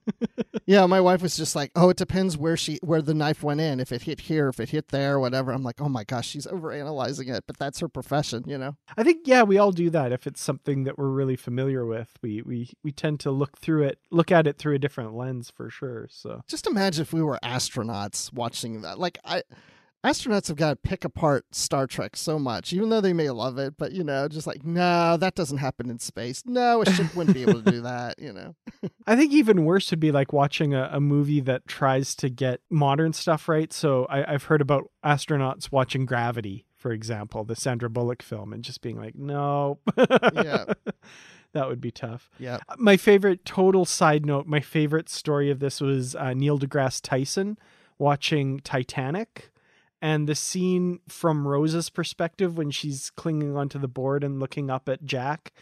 yeah, 0.66 0.86
my 0.86 1.00
wife 1.00 1.22
was 1.22 1.36
just 1.36 1.54
like, 1.54 1.70
"Oh, 1.76 1.90
it 1.90 1.96
depends 1.96 2.36
where 2.36 2.56
she 2.56 2.80
where 2.82 3.02
the 3.02 3.14
knife 3.14 3.44
went 3.44 3.60
in. 3.60 3.78
If 3.78 3.92
it 3.92 4.02
hit 4.02 4.22
here, 4.22 4.48
if 4.48 4.58
it 4.58 4.70
hit 4.70 4.88
there, 4.88 5.20
whatever." 5.20 5.52
I'm 5.52 5.62
like, 5.62 5.80
"Oh 5.80 5.88
my 5.88 6.02
gosh, 6.02 6.26
she's 6.26 6.48
overanalyzing 6.48 7.32
it." 7.32 7.44
But 7.46 7.58
that's 7.58 7.78
her 7.78 7.88
profession, 7.88 8.42
you 8.46 8.58
know. 8.58 8.76
I 8.96 9.04
think 9.04 9.28
yeah, 9.28 9.44
we 9.44 9.56
all 9.56 9.70
do 9.70 9.88
that 9.90 10.10
if 10.10 10.26
it's 10.26 10.42
something 10.42 10.82
that 10.82 10.98
we're 10.98 11.10
really 11.10 11.36
familiar 11.36 11.86
with. 11.86 12.18
We 12.22 12.42
we 12.42 12.55
we 12.82 12.92
tend 12.92 13.20
to 13.20 13.30
look 13.30 13.58
through 13.58 13.84
it, 13.84 13.98
look 14.10 14.30
at 14.32 14.46
it 14.46 14.58
through 14.58 14.74
a 14.74 14.78
different 14.78 15.14
lens 15.14 15.50
for 15.50 15.68
sure. 15.70 16.06
So 16.10 16.42
Just 16.46 16.66
imagine 16.66 17.02
if 17.02 17.12
we 17.12 17.22
were 17.22 17.38
astronauts 17.42 18.32
watching 18.32 18.82
that. 18.82 18.98
Like 18.98 19.18
I 19.24 19.42
astronauts 20.04 20.46
have 20.48 20.56
got 20.56 20.70
to 20.70 20.76
pick 20.76 21.04
apart 21.04 21.44
Star 21.50 21.86
Trek 21.86 22.16
so 22.16 22.38
much, 22.38 22.72
even 22.72 22.90
though 22.90 23.00
they 23.00 23.12
may 23.12 23.28
love 23.30 23.58
it, 23.58 23.74
but 23.76 23.92
you 23.92 24.04
know, 24.04 24.28
just 24.28 24.46
like, 24.46 24.64
no, 24.64 25.16
that 25.16 25.34
doesn't 25.34 25.58
happen 25.58 25.90
in 25.90 25.98
space. 25.98 26.42
No, 26.46 26.82
a 26.82 26.90
ship 26.90 27.14
wouldn't 27.16 27.34
be 27.34 27.42
able 27.42 27.60
to 27.62 27.70
do 27.70 27.80
that, 27.82 28.18
you 28.18 28.32
know. 28.32 28.54
I 29.06 29.16
think 29.16 29.32
even 29.32 29.64
worse 29.64 29.90
would 29.90 30.00
be 30.00 30.12
like 30.12 30.32
watching 30.32 30.74
a, 30.74 30.90
a 30.92 31.00
movie 31.00 31.40
that 31.40 31.66
tries 31.66 32.14
to 32.16 32.28
get 32.28 32.60
modern 32.70 33.12
stuff 33.12 33.48
right. 33.48 33.72
So 33.72 34.04
I, 34.06 34.32
I've 34.34 34.44
heard 34.44 34.60
about 34.60 34.90
astronauts 35.04 35.72
watching 35.72 36.06
Gravity, 36.06 36.66
for 36.76 36.92
example, 36.92 37.44
the 37.44 37.56
Sandra 37.56 37.90
Bullock 37.90 38.22
film, 38.22 38.52
and 38.52 38.62
just 38.62 38.80
being 38.82 38.96
like, 38.96 39.16
no, 39.16 39.80
Yeah. 40.34 40.66
that 41.56 41.68
would 41.68 41.80
be 41.80 41.90
tough. 41.90 42.30
Yeah. 42.38 42.58
My 42.76 42.96
favorite 42.96 43.44
total 43.44 43.86
side 43.86 44.26
note, 44.26 44.46
my 44.46 44.60
favorite 44.60 45.08
story 45.08 45.50
of 45.50 45.58
this 45.58 45.80
was 45.80 46.14
uh, 46.14 46.34
Neil 46.34 46.58
deGrasse 46.58 47.00
Tyson 47.02 47.58
watching 47.98 48.60
Titanic 48.60 49.50
and 50.02 50.28
the 50.28 50.34
scene 50.34 51.00
from 51.08 51.48
Rose's 51.48 51.88
perspective 51.88 52.58
when 52.58 52.70
she's 52.70 53.10
clinging 53.10 53.56
onto 53.56 53.78
the 53.78 53.88
board 53.88 54.22
and 54.22 54.38
looking 54.38 54.70
up 54.70 54.86
at 54.86 55.06
Jack 55.06 55.52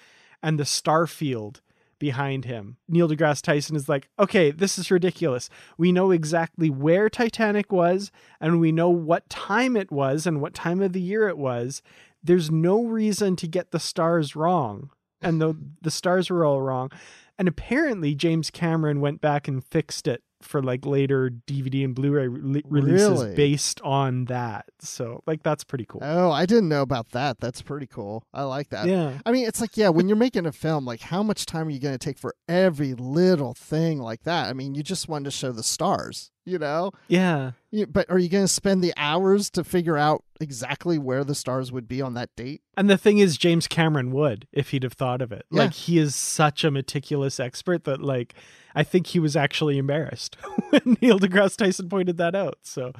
and 0.43 0.59
the 0.59 0.65
star 0.65 1.07
field 1.07 1.61
behind 2.01 2.45
him. 2.45 2.77
Neil 2.89 3.09
deGrasse 3.09 3.41
Tyson 3.41 3.77
is 3.77 3.89
like, 3.89 4.09
okay, 4.19 4.51
this 4.51 4.77
is 4.77 4.91
ridiculous. 4.91 5.49
We 5.79 5.93
know 5.93 6.11
exactly 6.11 6.71
where 6.71 7.09
Titanic 7.09 7.71
was 7.71 8.11
and 8.41 8.61
we 8.61 8.73
know 8.73 8.91
what 8.91 9.31
time 9.31 9.77
it 9.77 9.93
was 9.93 10.27
and 10.27 10.41
what 10.41 10.55
time 10.55 10.83
of 10.83 10.93
the 10.93 11.01
year 11.01 11.29
it 11.29 11.39
was. 11.39 11.83
There's 12.21 12.51
no 12.51 12.85
reason 12.85 13.37
to 13.37 13.47
get 13.47 13.71
the 13.71 13.79
stars 13.79 14.35
wrong. 14.35 14.91
And 15.25 15.41
the, 15.41 15.55
the 15.83 15.91
stars 15.91 16.31
were 16.31 16.45
all 16.45 16.61
wrong. 16.61 16.91
And 17.39 17.49
apparently, 17.49 18.15
James 18.15 18.51
Cameron 18.51 19.01
went 19.01 19.21
back 19.21 19.49
and 19.49 19.65
fixed 19.65 20.07
it 20.07 20.23
for 20.41 20.63
like 20.63 20.85
later 20.85 21.31
DVD 21.47 21.85
and 21.85 21.95
Blu-ray 21.95 22.29
re- 22.29 22.63
releases 22.69 23.09
Really? 23.23 23.35
based 23.35 23.81
on 23.81 24.27
that. 24.27 24.67
So, 24.81 25.23
like, 25.27 25.43
that's 25.43 25.65
pretty 25.65 25.87
cool. 25.87 26.03
Oh, 26.05 26.31
I 26.31 26.45
didn't 26.47 26.69
know 26.69 26.83
about 26.83 27.11
that. 27.13 27.41
That's 27.41 27.63
pretty 27.63 27.87
cool. 27.87 28.25
I 28.35 28.43
like 28.43 28.69
that. 28.69 28.87
yeah. 28.87 29.19
I 29.25 29.33
mean, 29.33 29.47
it's 29.49 29.61
like, 29.61 29.77
yeah, 29.77 29.89
when 29.89 30.07
you're 30.07 30.19
making 30.19 30.45
a 30.47 30.53
film, 30.53 30.85
like, 30.85 31.01
how 31.01 31.23
much 31.23 31.47
time 31.47 31.67
are 31.67 31.71
you 31.71 31.81
going 31.81 31.95
to 31.95 31.99
take 31.99 32.19
for 32.19 32.35
every 32.47 32.93
little 32.95 33.55
thing 33.55 33.99
like 33.99 34.25
that? 34.25 34.49
I 34.49 34.53
mean, 34.53 34.75
you 34.75 34.83
just 34.83 35.09
wanted 35.09 35.25
to 35.25 35.31
show 35.31 35.51
the 35.51 35.63
stars, 35.63 36.31
you 36.45 36.59
know? 36.59 36.93
Yeah. 37.09 37.53
But 37.89 38.09
are 38.11 38.19
you 38.19 38.29
going 38.29 38.45
to 38.45 38.49
spend 38.49 38.83
the 38.83 38.95
hours 38.97 39.51
to 39.51 39.65
figure 39.65 39.97
out 39.97 40.25
exactly 40.41 40.99
where 40.99 41.25
the 41.25 41.35
stars 41.35 41.73
would 41.73 41.89
be 41.89 42.01
on 42.01 42.15
that 42.15 42.31
date? 42.37 42.63
And 42.77 42.89
the 42.89 42.99
thing 42.99 43.19
is, 43.19 43.37
James 43.37 43.67
Cameron 43.67 44.13
would 44.13 44.47
if 44.53 44.71
he'd 44.71 44.83
have 44.83 44.93
thought 44.93 45.23
of 45.23 45.33
it. 45.33 45.47
Yeah. 45.51 45.63
Like, 45.63 45.73
he 45.73 45.99
is 45.99 46.15
such 46.15 46.65
a 46.65 46.71
meticulous 46.71 47.41
expert 47.41 47.85
that, 47.85 48.01
like, 48.01 48.35
I 48.75 48.83
think 48.83 49.09
he 49.09 49.19
was 49.19 49.37
actually 49.37 49.79
embarrassed 49.79 50.37
when 50.71 50.97
Neil 51.01 51.19
deGrasse 51.19 51.57
Tyson 51.57 51.89
pointed 51.89 52.17
that 52.19 52.35
out. 52.35 52.59
So 52.63 52.93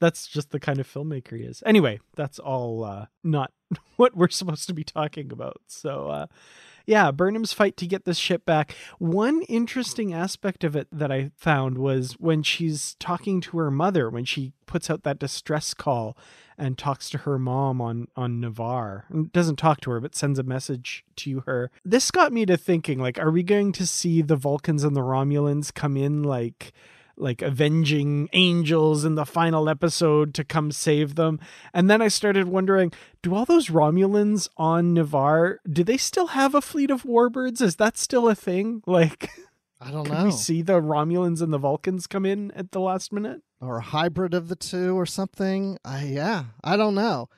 that's 0.00 0.26
just 0.26 0.50
the 0.50 0.60
kind 0.60 0.78
of 0.78 0.92
filmmaker 0.92 1.36
he 1.36 1.44
is. 1.44 1.62
Anyway, 1.66 2.00
that's 2.16 2.38
all 2.38 2.84
uh, 2.84 3.06
not 3.24 3.52
what 3.96 4.16
we're 4.16 4.28
supposed 4.28 4.66
to 4.68 4.74
be 4.74 4.84
talking 4.84 5.32
about. 5.32 5.60
So, 5.66 6.08
uh, 6.08 6.26
yeah, 6.90 7.12
Burnham's 7.12 7.52
fight 7.52 7.76
to 7.76 7.86
get 7.86 8.04
this 8.04 8.18
ship 8.18 8.44
back. 8.44 8.74
One 8.98 9.42
interesting 9.42 10.12
aspect 10.12 10.64
of 10.64 10.74
it 10.74 10.88
that 10.90 11.12
I 11.12 11.30
found 11.36 11.78
was 11.78 12.14
when 12.14 12.42
she's 12.42 12.96
talking 12.98 13.40
to 13.42 13.58
her 13.58 13.70
mother, 13.70 14.10
when 14.10 14.24
she 14.24 14.54
puts 14.66 14.90
out 14.90 15.04
that 15.04 15.20
distress 15.20 15.72
call 15.72 16.18
and 16.58 16.76
talks 16.76 17.08
to 17.10 17.18
her 17.18 17.38
mom 17.38 17.80
on 17.80 18.08
on 18.16 18.40
Ni'Var. 18.40 19.04
Doesn't 19.30 19.54
talk 19.54 19.80
to 19.82 19.92
her, 19.92 20.00
but 20.00 20.16
sends 20.16 20.40
a 20.40 20.42
message 20.42 21.04
to 21.16 21.40
her. 21.46 21.70
This 21.84 22.10
got 22.10 22.32
me 22.32 22.44
to 22.46 22.56
thinking: 22.56 22.98
like, 22.98 23.20
are 23.20 23.30
we 23.30 23.44
going 23.44 23.70
to 23.70 23.86
see 23.86 24.20
the 24.20 24.34
Vulcans 24.34 24.82
and 24.82 24.96
the 24.96 25.00
Romulans 25.00 25.72
come 25.72 25.96
in 25.96 26.24
like? 26.24 26.72
Like 27.20 27.42
avenging 27.42 28.28
angels 28.32 29.04
in 29.04 29.14
the 29.14 29.26
final 29.26 29.68
episode 29.68 30.34
to 30.34 30.44
come 30.44 30.72
save 30.72 31.14
them. 31.14 31.38
And 31.74 31.90
then 31.90 32.00
I 32.00 32.08
started 32.08 32.48
wondering, 32.48 32.92
do 33.22 33.34
all 33.34 33.44
those 33.44 33.68
Romulans 33.68 34.48
on 34.56 34.94
Ni'Var, 34.94 35.58
do 35.70 35.84
they 35.84 35.96
still 35.96 36.28
have 36.28 36.54
a 36.54 36.62
fleet 36.62 36.90
of 36.90 37.02
warbirds? 37.02 37.60
Is 37.60 37.76
that 37.76 37.98
still 37.98 38.28
a 38.28 38.34
thing? 38.34 38.82
Like 38.90 39.30
I 39.80 39.90
don't 39.90 40.10
know. 40.10 40.24
we 40.24 40.30
see 40.30 40.60
the 40.62 40.80
Romulans 40.80 41.40
and 41.40 41.52
the 41.52 41.58
Vulcans 41.58 42.06
come 42.06 42.26
in 42.26 42.50
at 42.52 42.72
the 42.72 42.80
last 42.80 43.12
minute? 43.12 43.42
or 43.60 43.76
a 43.78 43.82
hybrid 43.82 44.34
of 44.34 44.48
the 44.48 44.56
two 44.56 44.98
or 44.98 45.06
something. 45.06 45.78
I 45.84 46.04
yeah, 46.04 46.44
I 46.64 46.76
don't 46.76 46.94
know. 46.94 47.28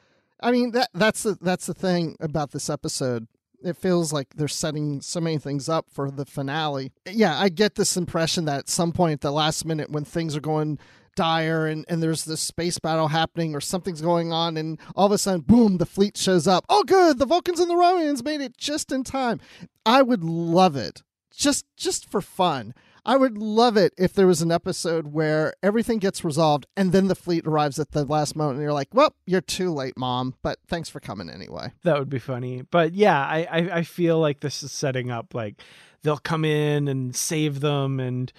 I 0.41 0.51
mean 0.53 0.71
that 0.73 0.89
that's 0.95 1.23
the 1.25 1.37
that's 1.41 1.67
the 1.67 1.75
thing 1.75 2.17
about 2.21 2.53
this 2.53 2.71
episode. 2.71 3.27
It 3.65 3.77
feels 3.77 4.13
like 4.13 4.35
they're 4.35 4.49
setting 4.49 5.01
so 5.01 5.21
many 5.21 5.39
things 5.39 5.69
up 5.69 5.87
for 5.91 6.11
the 6.11 6.25
finale. 6.25 6.93
Yeah, 7.07 7.39
I 7.39 7.49
get 7.49 7.75
this 7.75 7.97
impression 7.97 8.45
that 8.47 8.59
at 8.61 8.69
some 8.69 8.93
point 8.93 9.15
at 9.15 9.21
the 9.21 9.31
last 9.31 9.65
minute 9.65 9.91
when 9.91 10.05
things 10.05 10.37
are 10.37 10.41
going 10.41 10.79
dire 11.15 11.67
and, 11.67 11.85
and 11.89 12.03
there's 12.03 12.25
this 12.25 12.41
space 12.41 12.79
battle 12.79 13.09
happening 13.09 13.55
or 13.55 13.61
something's 13.61 14.01
going 14.01 14.33
on 14.33 14.57
and 14.57 14.81
all 14.97 15.07
of 15.07 15.13
a 15.13 15.19
sudden 15.19 15.43
boom 15.43 15.77
the 15.77 15.87
fleet 15.87 16.17
shows 16.17 16.47
up. 16.47 16.65
Oh 16.69 16.85
good 16.85 17.19
the 17.19 17.27
vulcans 17.27 17.61
and 17.61 17.71
the 17.71 17.77
romans 17.77 18.25
made 18.25 18.41
it 18.41 18.57
just 18.57 18.91
in 18.91 19.05
time. 19.05 19.41
I 19.85 20.03
would 20.03 20.25
love 20.25 20.75
it. 20.77 21.03
Just 21.31 21.67
just 21.77 22.11
for 22.11 22.21
fun 22.21 22.75
i 23.05 23.17
would 23.17 23.39
love 23.39 23.77
it 23.77 23.93
if 23.99 24.13
there 24.13 24.27
was 24.27 24.43
an 24.43 24.53
episode 24.53 25.09
where 25.09 25.53
everything 25.63 25.99
gets 25.99 26.25
resolved 26.25 26.67
and 26.77 26.93
then 26.93 27.09
the 27.09 27.15
fleet 27.15 27.47
arrives 27.47 27.79
at 27.79 27.91
the 27.93 28.05
last 28.05 28.37
moment 28.37 28.57
and 28.57 28.63
you're 28.63 28.73
like 28.73 28.89
well 28.93 29.15
you're 29.27 29.41
too 29.41 29.73
late 29.73 29.97
mom 29.97 30.35
but 30.43 30.59
thanks 30.67 30.89
for 30.89 31.01
coming 31.01 31.29
anyway 31.31 31.73
That 31.85 31.99
would 31.99 32.09
be 32.09 32.19
funny. 32.19 32.63
But 32.63 32.93
yeah, 32.95 33.19
I, 33.19 33.47
I, 33.51 33.59
I 33.79 33.83
feel 33.83 34.19
like 34.19 34.41
this 34.41 34.63
is 34.63 34.73
setting 34.73 35.11
up 35.11 35.35
like 35.35 35.61
they'll 36.03 36.17
come 36.19 36.45
in 36.45 36.89
and 36.89 37.15
save 37.15 37.61
them 37.61 38.01
and 38.01 38.33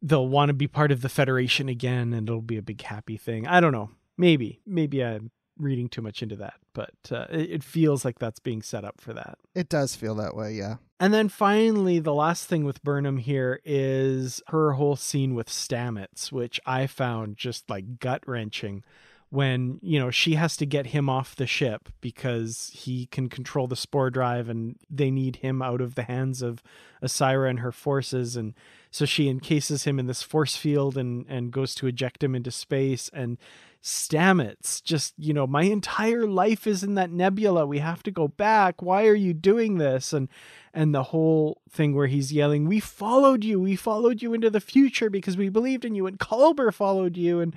they'll 0.00 0.28
want 0.28 0.48
to 0.50 0.54
be 0.54 0.66
part 0.68 0.92
of 0.92 1.00
the 1.00 1.08
Federation 1.08 1.68
again 1.68 2.12
and 2.12 2.28
it'll 2.28 2.42
be 2.42 2.56
a 2.58 2.62
big 2.62 2.82
happy 2.82 3.16
thing. 3.16 3.46
I 3.46 3.60
don't 3.60 3.72
know. 3.72 3.90
Maybe. 4.18 4.60
Maybe 4.66 5.02
I'm 5.02 5.30
reading 5.58 5.88
too 5.88 6.02
much 6.02 6.22
into 6.22 6.36
that, 6.36 6.54
but 6.72 6.94
uh, 7.10 7.26
it, 7.30 7.50
it 7.50 7.64
feels 7.64 8.04
like 8.04 8.18
that's 8.18 8.40
being 8.40 8.62
set 8.62 8.84
up 8.84 9.00
for 9.00 9.12
that. 9.12 9.38
it 9.54 9.68
does 9.68 9.94
feel 9.94 10.14
that 10.14 10.34
way 10.34 10.52
yeah 10.52 10.76
And 11.00 11.12
then 11.12 11.28
finally, 11.28 11.98
the 11.98 12.14
last 12.14 12.46
thing 12.46 12.64
with 12.64 12.82
Burnham 12.84 13.16
here 13.16 13.60
is 13.64 14.40
her 14.48 14.74
whole 14.74 14.94
scene 14.94 15.34
with 15.34 15.48
Stamets, 15.48 16.30
which 16.30 16.60
I 16.64 16.86
found 16.86 17.36
just 17.36 17.68
like 17.68 17.98
gut 17.98 18.22
wrenching 18.24 18.84
when, 19.32 19.80
you 19.82 19.98
know, 19.98 20.10
she 20.10 20.34
has 20.34 20.58
to 20.58 20.66
get 20.66 20.88
him 20.88 21.08
off 21.08 21.34
the 21.34 21.46
ship 21.46 21.88
because 22.02 22.70
he 22.74 23.06
can 23.06 23.30
control 23.30 23.66
the 23.66 23.74
spore 23.74 24.10
drive 24.10 24.48
and 24.48 24.76
they 24.90 25.10
need 25.10 25.36
him 25.36 25.62
out 25.62 25.80
of 25.80 25.94
the 25.94 26.02
hands 26.02 26.42
of 26.42 26.62
Osyraa 27.02 27.48
and 27.48 27.60
her 27.60 27.72
forces. 27.72 28.36
And 28.36 28.52
so 28.90 29.06
she 29.06 29.30
encases 29.30 29.84
him 29.84 29.98
in 29.98 30.06
this 30.06 30.22
force 30.22 30.54
field 30.54 30.98
and, 30.98 31.24
and 31.30 31.50
goes 31.50 31.74
to 31.76 31.86
eject 31.86 32.22
him 32.22 32.34
into 32.34 32.50
space. 32.50 33.10
And 33.14 33.38
Stamets, 33.82 34.80
just, 34.82 35.12
you 35.18 35.34
know, 35.34 35.46
my 35.46 35.64
entire 35.64 36.26
life 36.26 36.66
is 36.66 36.84
in 36.84 36.94
that 36.94 37.10
nebula. 37.10 37.66
We 37.66 37.78
have 37.80 38.02
to 38.04 38.10
go 38.12 38.28
back. 38.28 38.80
Why 38.80 39.06
are 39.06 39.14
you 39.14 39.34
doing 39.34 39.78
this? 39.78 40.12
And 40.12 40.28
and 40.72 40.94
the 40.94 41.02
whole 41.02 41.60
thing 41.68 41.94
where 41.94 42.06
he's 42.06 42.32
yelling, 42.32 42.66
"We 42.66 42.78
followed 42.80 43.44
you. 43.44 43.60
We 43.60 43.76
followed 43.76 44.22
you 44.22 44.32
into 44.34 44.50
the 44.50 44.60
future 44.60 45.10
because 45.10 45.36
we 45.36 45.48
believed 45.48 45.84
in 45.84 45.94
you." 45.94 46.06
And 46.06 46.18
Culber 46.18 46.72
followed 46.72 47.16
you. 47.16 47.40
And 47.40 47.54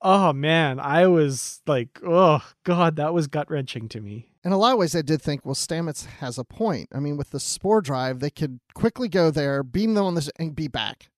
oh 0.00 0.32
man, 0.32 0.80
I 0.80 1.06
was 1.06 1.60
like, 1.66 2.00
oh 2.04 2.42
god, 2.64 2.96
that 2.96 3.12
was 3.14 3.26
gut 3.26 3.50
wrenching 3.50 3.88
to 3.90 4.00
me. 4.00 4.28
in 4.44 4.52
a 4.52 4.56
lot 4.56 4.72
of 4.72 4.78
ways, 4.78 4.94
I 4.96 5.02
did 5.02 5.20
think, 5.20 5.44
well, 5.44 5.54
Stamets 5.56 6.06
has 6.06 6.38
a 6.38 6.44
point. 6.44 6.88
I 6.94 7.00
mean, 7.00 7.16
with 7.16 7.30
the 7.30 7.40
spore 7.40 7.80
drive, 7.82 8.20
they 8.20 8.30
could 8.30 8.60
quickly 8.74 9.08
go 9.08 9.30
there, 9.30 9.62
beam 9.62 9.94
them 9.94 10.04
on 10.04 10.14
this, 10.14 10.30
and 10.38 10.54
be 10.54 10.68
back. 10.68 11.10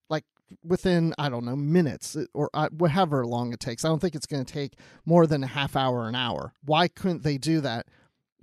Within, 0.64 1.14
I 1.18 1.28
don't 1.28 1.44
know, 1.44 1.56
minutes 1.56 2.16
or 2.34 2.50
uh, 2.54 2.68
however 2.88 3.26
long 3.26 3.52
it 3.52 3.60
takes. 3.60 3.84
I 3.84 3.88
don't 3.88 4.00
think 4.00 4.14
it's 4.14 4.26
going 4.26 4.44
to 4.44 4.52
take 4.52 4.74
more 5.04 5.26
than 5.26 5.44
a 5.44 5.48
half 5.48 5.76
hour, 5.76 6.08
an 6.08 6.14
hour. 6.14 6.52
Why 6.64 6.88
couldn't 6.88 7.22
they 7.22 7.38
do 7.38 7.60
that? 7.60 7.86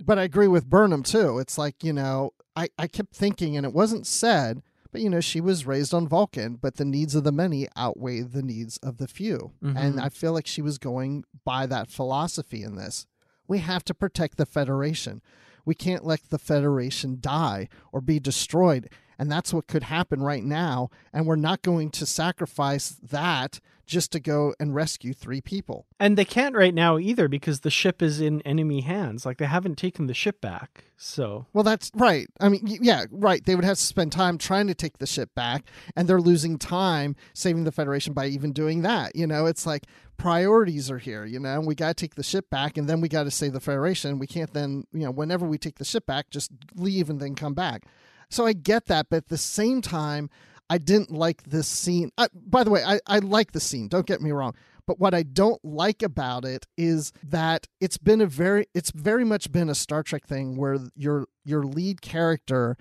But 0.04 0.18
I 0.18 0.24
agree 0.24 0.48
with 0.48 0.68
Burnham, 0.68 1.02
too. 1.02 1.38
It's 1.38 1.58
like, 1.58 1.82
you 1.82 1.92
know, 1.92 2.32
I, 2.54 2.68
I 2.78 2.86
kept 2.86 3.14
thinking, 3.14 3.56
and 3.56 3.64
it 3.64 3.72
wasn't 3.72 4.06
said, 4.06 4.62
but, 4.92 5.00
you 5.00 5.10
know, 5.10 5.20
she 5.20 5.40
was 5.40 5.66
raised 5.66 5.92
on 5.92 6.06
Vulcan, 6.06 6.56
but 6.56 6.76
the 6.76 6.84
needs 6.84 7.14
of 7.14 7.24
the 7.24 7.32
many 7.32 7.66
outweigh 7.76 8.20
the 8.20 8.42
needs 8.42 8.76
of 8.78 8.98
the 8.98 9.08
few. 9.08 9.52
And 9.76 10.00
I 10.00 10.08
feel 10.10 10.32
like 10.32 10.46
she 10.46 10.62
was 10.62 10.78
going 10.78 11.24
by 11.44 11.66
that 11.66 11.90
philosophy 11.90 12.62
in 12.62 12.76
this 12.76 13.06
we 13.48 13.58
have 13.58 13.84
to 13.84 13.94
protect 13.94 14.36
the 14.36 14.46
Federation. 14.46 15.22
We 15.64 15.74
can't 15.74 16.04
let 16.04 16.30
the 16.30 16.38
Federation 16.38 17.18
die 17.20 17.68
or 17.92 18.00
be 18.00 18.20
destroyed. 18.20 18.88
And 19.18 19.30
that's 19.30 19.52
what 19.52 19.66
could 19.66 19.84
happen 19.84 20.22
right 20.22 20.44
now. 20.44 20.90
And 21.12 21.26
we're 21.26 21.36
not 21.36 21.62
going 21.62 21.90
to 21.90 22.06
sacrifice 22.06 22.96
that 23.02 23.60
just 23.86 24.10
to 24.12 24.20
go 24.20 24.52
and 24.58 24.74
rescue 24.74 25.12
three 25.12 25.40
people. 25.40 25.86
And 26.00 26.18
they 26.18 26.24
can't 26.24 26.56
right 26.56 26.74
now 26.74 26.98
either 26.98 27.28
because 27.28 27.60
the 27.60 27.70
ship 27.70 28.02
is 28.02 28.20
in 28.20 28.42
enemy 28.42 28.80
hands. 28.80 29.24
Like 29.24 29.38
they 29.38 29.46
haven't 29.46 29.76
taken 29.76 30.06
the 30.08 30.14
ship 30.14 30.40
back. 30.40 30.86
So 30.96 31.46
Well, 31.52 31.62
that's 31.62 31.90
right. 31.94 32.26
I 32.40 32.48
mean, 32.48 32.62
yeah, 32.64 33.04
right. 33.10 33.44
They 33.44 33.54
would 33.54 33.64
have 33.64 33.78
to 33.78 33.82
spend 33.82 34.12
time 34.12 34.38
trying 34.38 34.66
to 34.66 34.74
take 34.74 34.98
the 34.98 35.06
ship 35.06 35.34
back, 35.34 35.64
and 35.94 36.08
they're 36.08 36.20
losing 36.20 36.58
time 36.58 37.16
saving 37.32 37.64
the 37.64 37.72
Federation 37.72 38.12
by 38.12 38.26
even 38.26 38.52
doing 38.52 38.82
that. 38.82 39.14
You 39.14 39.26
know, 39.26 39.46
it's 39.46 39.66
like 39.66 39.84
priorities 40.16 40.90
are 40.90 40.98
here, 40.98 41.24
you 41.24 41.38
know, 41.38 41.60
we 41.60 41.74
got 41.74 41.88
to 41.88 41.94
take 41.94 42.14
the 42.14 42.22
ship 42.22 42.50
back, 42.50 42.76
and 42.76 42.88
then 42.88 43.00
we 43.00 43.08
got 43.08 43.24
to 43.24 43.30
save 43.30 43.52
the 43.52 43.60
Federation. 43.60 44.18
We 44.18 44.26
can't 44.26 44.52
then, 44.52 44.84
you 44.92 45.04
know, 45.04 45.10
whenever 45.10 45.46
we 45.46 45.58
take 45.58 45.78
the 45.78 45.84
ship 45.84 46.06
back, 46.06 46.30
just 46.30 46.50
leave 46.74 47.10
and 47.10 47.20
then 47.20 47.34
come 47.34 47.54
back. 47.54 47.84
So 48.30 48.46
I 48.46 48.52
get 48.52 48.86
that, 48.86 49.06
but 49.08 49.16
at 49.16 49.28
the 49.28 49.38
same 49.38 49.80
time, 49.80 50.30
I 50.68 50.78
didn't 50.78 51.10
like 51.10 51.44
this 51.44 51.68
scene. 51.68 52.10
I, 52.18 52.28
by 52.34 52.64
the 52.64 52.70
way, 52.70 52.82
I, 52.84 52.98
I 53.06 53.20
like 53.20 53.52
the 53.52 53.60
scene, 53.60 53.88
don't 53.88 54.06
get 54.06 54.20
me 54.20 54.32
wrong. 54.32 54.54
But 54.86 55.00
what 55.00 55.14
I 55.14 55.24
don't 55.24 55.62
like 55.64 56.02
about 56.02 56.44
it 56.44 56.66
is 56.76 57.12
that 57.24 57.66
it's 57.80 57.98
been 57.98 58.20
a 58.20 58.26
very 58.26 58.66
it's 58.72 58.92
very 58.92 59.24
much 59.24 59.50
been 59.50 59.68
a 59.68 59.74
Star 59.74 60.04
Trek 60.04 60.26
thing 60.26 60.56
where 60.56 60.78
your 60.94 61.26
your 61.44 61.64
lead 61.64 62.02
character 62.02 62.76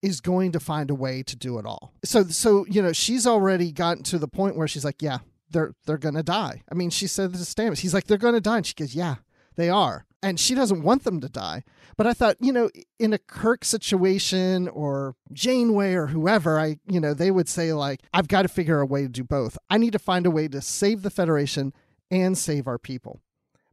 is 0.00 0.20
going 0.20 0.52
to 0.52 0.60
find 0.60 0.90
a 0.90 0.94
way 0.94 1.22
to 1.22 1.36
do 1.36 1.58
it 1.58 1.66
all. 1.66 1.92
So 2.04 2.24
so 2.24 2.64
you 2.68 2.80
know, 2.80 2.92
she's 2.92 3.26
already 3.26 3.70
gotten 3.70 4.02
to 4.04 4.18
the 4.18 4.28
point 4.28 4.56
where 4.56 4.66
she's 4.66 4.84
like, 4.84 5.02
yeah, 5.02 5.18
they're 5.50 5.74
they're 5.84 5.98
going 5.98 6.14
to 6.14 6.22
die. 6.22 6.62
I 6.70 6.74
mean, 6.74 6.88
she 6.88 7.06
said 7.06 7.32
this 7.32 7.52
to 7.52 7.62
Stamets. 7.62 7.80
He's 7.80 7.92
like, 7.92 8.04
they're 8.04 8.16
going 8.16 8.34
to 8.34 8.40
die 8.40 8.58
and 8.58 8.66
she 8.66 8.74
goes, 8.74 8.94
yeah, 8.94 9.16
they 9.56 9.68
are. 9.68 10.06
And 10.22 10.38
she 10.38 10.54
doesn't 10.54 10.84
want 10.84 11.02
them 11.02 11.20
to 11.20 11.28
die. 11.28 11.64
But 11.96 12.06
I 12.06 12.12
thought, 12.12 12.36
you 12.38 12.52
know, 12.52 12.70
in 12.98 13.12
a 13.12 13.18
Kirk 13.18 13.64
situation 13.64 14.68
or 14.68 15.16
Janeway 15.32 15.94
or 15.94 16.06
whoever, 16.06 16.60
I, 16.60 16.76
you 16.86 17.00
know, 17.00 17.12
they 17.12 17.30
would 17.30 17.48
say, 17.48 17.72
like, 17.72 18.02
I've 18.14 18.28
got 18.28 18.42
to 18.42 18.48
figure 18.48 18.80
a 18.80 18.86
way 18.86 19.02
to 19.02 19.08
do 19.08 19.24
both. 19.24 19.58
I 19.68 19.78
need 19.78 19.92
to 19.92 19.98
find 19.98 20.24
a 20.24 20.30
way 20.30 20.46
to 20.48 20.60
save 20.60 21.02
the 21.02 21.10
Federation 21.10 21.72
and 22.10 22.38
save 22.38 22.68
our 22.68 22.78
people. 22.78 23.20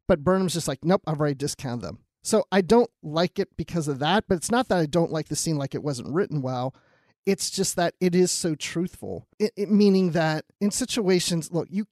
But 0.07 0.23
Burnham's 0.23 0.53
just 0.53 0.67
like, 0.67 0.83
nope, 0.83 1.03
I've 1.05 1.19
already 1.19 1.35
discounted 1.35 1.81
them. 1.81 1.99
So 2.23 2.45
I 2.51 2.61
don't 2.61 2.89
like 3.03 3.37
it 3.37 3.55
because 3.55 3.87
of 3.87 3.99
that. 3.99 4.25
But 4.27 4.37
it's 4.37 4.51
not 4.51 4.69
that 4.69 4.79
I 4.79 4.87
don't 4.87 5.11
like 5.11 5.27
the 5.27 5.35
scene 5.35 5.57
like 5.57 5.75
it 5.75 5.83
wasn't 5.83 6.13
written 6.13 6.41
well. 6.41 6.73
It's 7.27 7.51
just 7.51 7.75
that 7.75 7.93
it 8.01 8.15
is 8.15 8.31
so 8.31 8.55
truthful. 8.55 9.27
It, 9.37 9.53
it 9.55 9.69
meaning 9.69 10.11
that 10.11 10.45
in 10.59 10.71
situations, 10.71 11.51
look, 11.51 11.67
you 11.69 11.85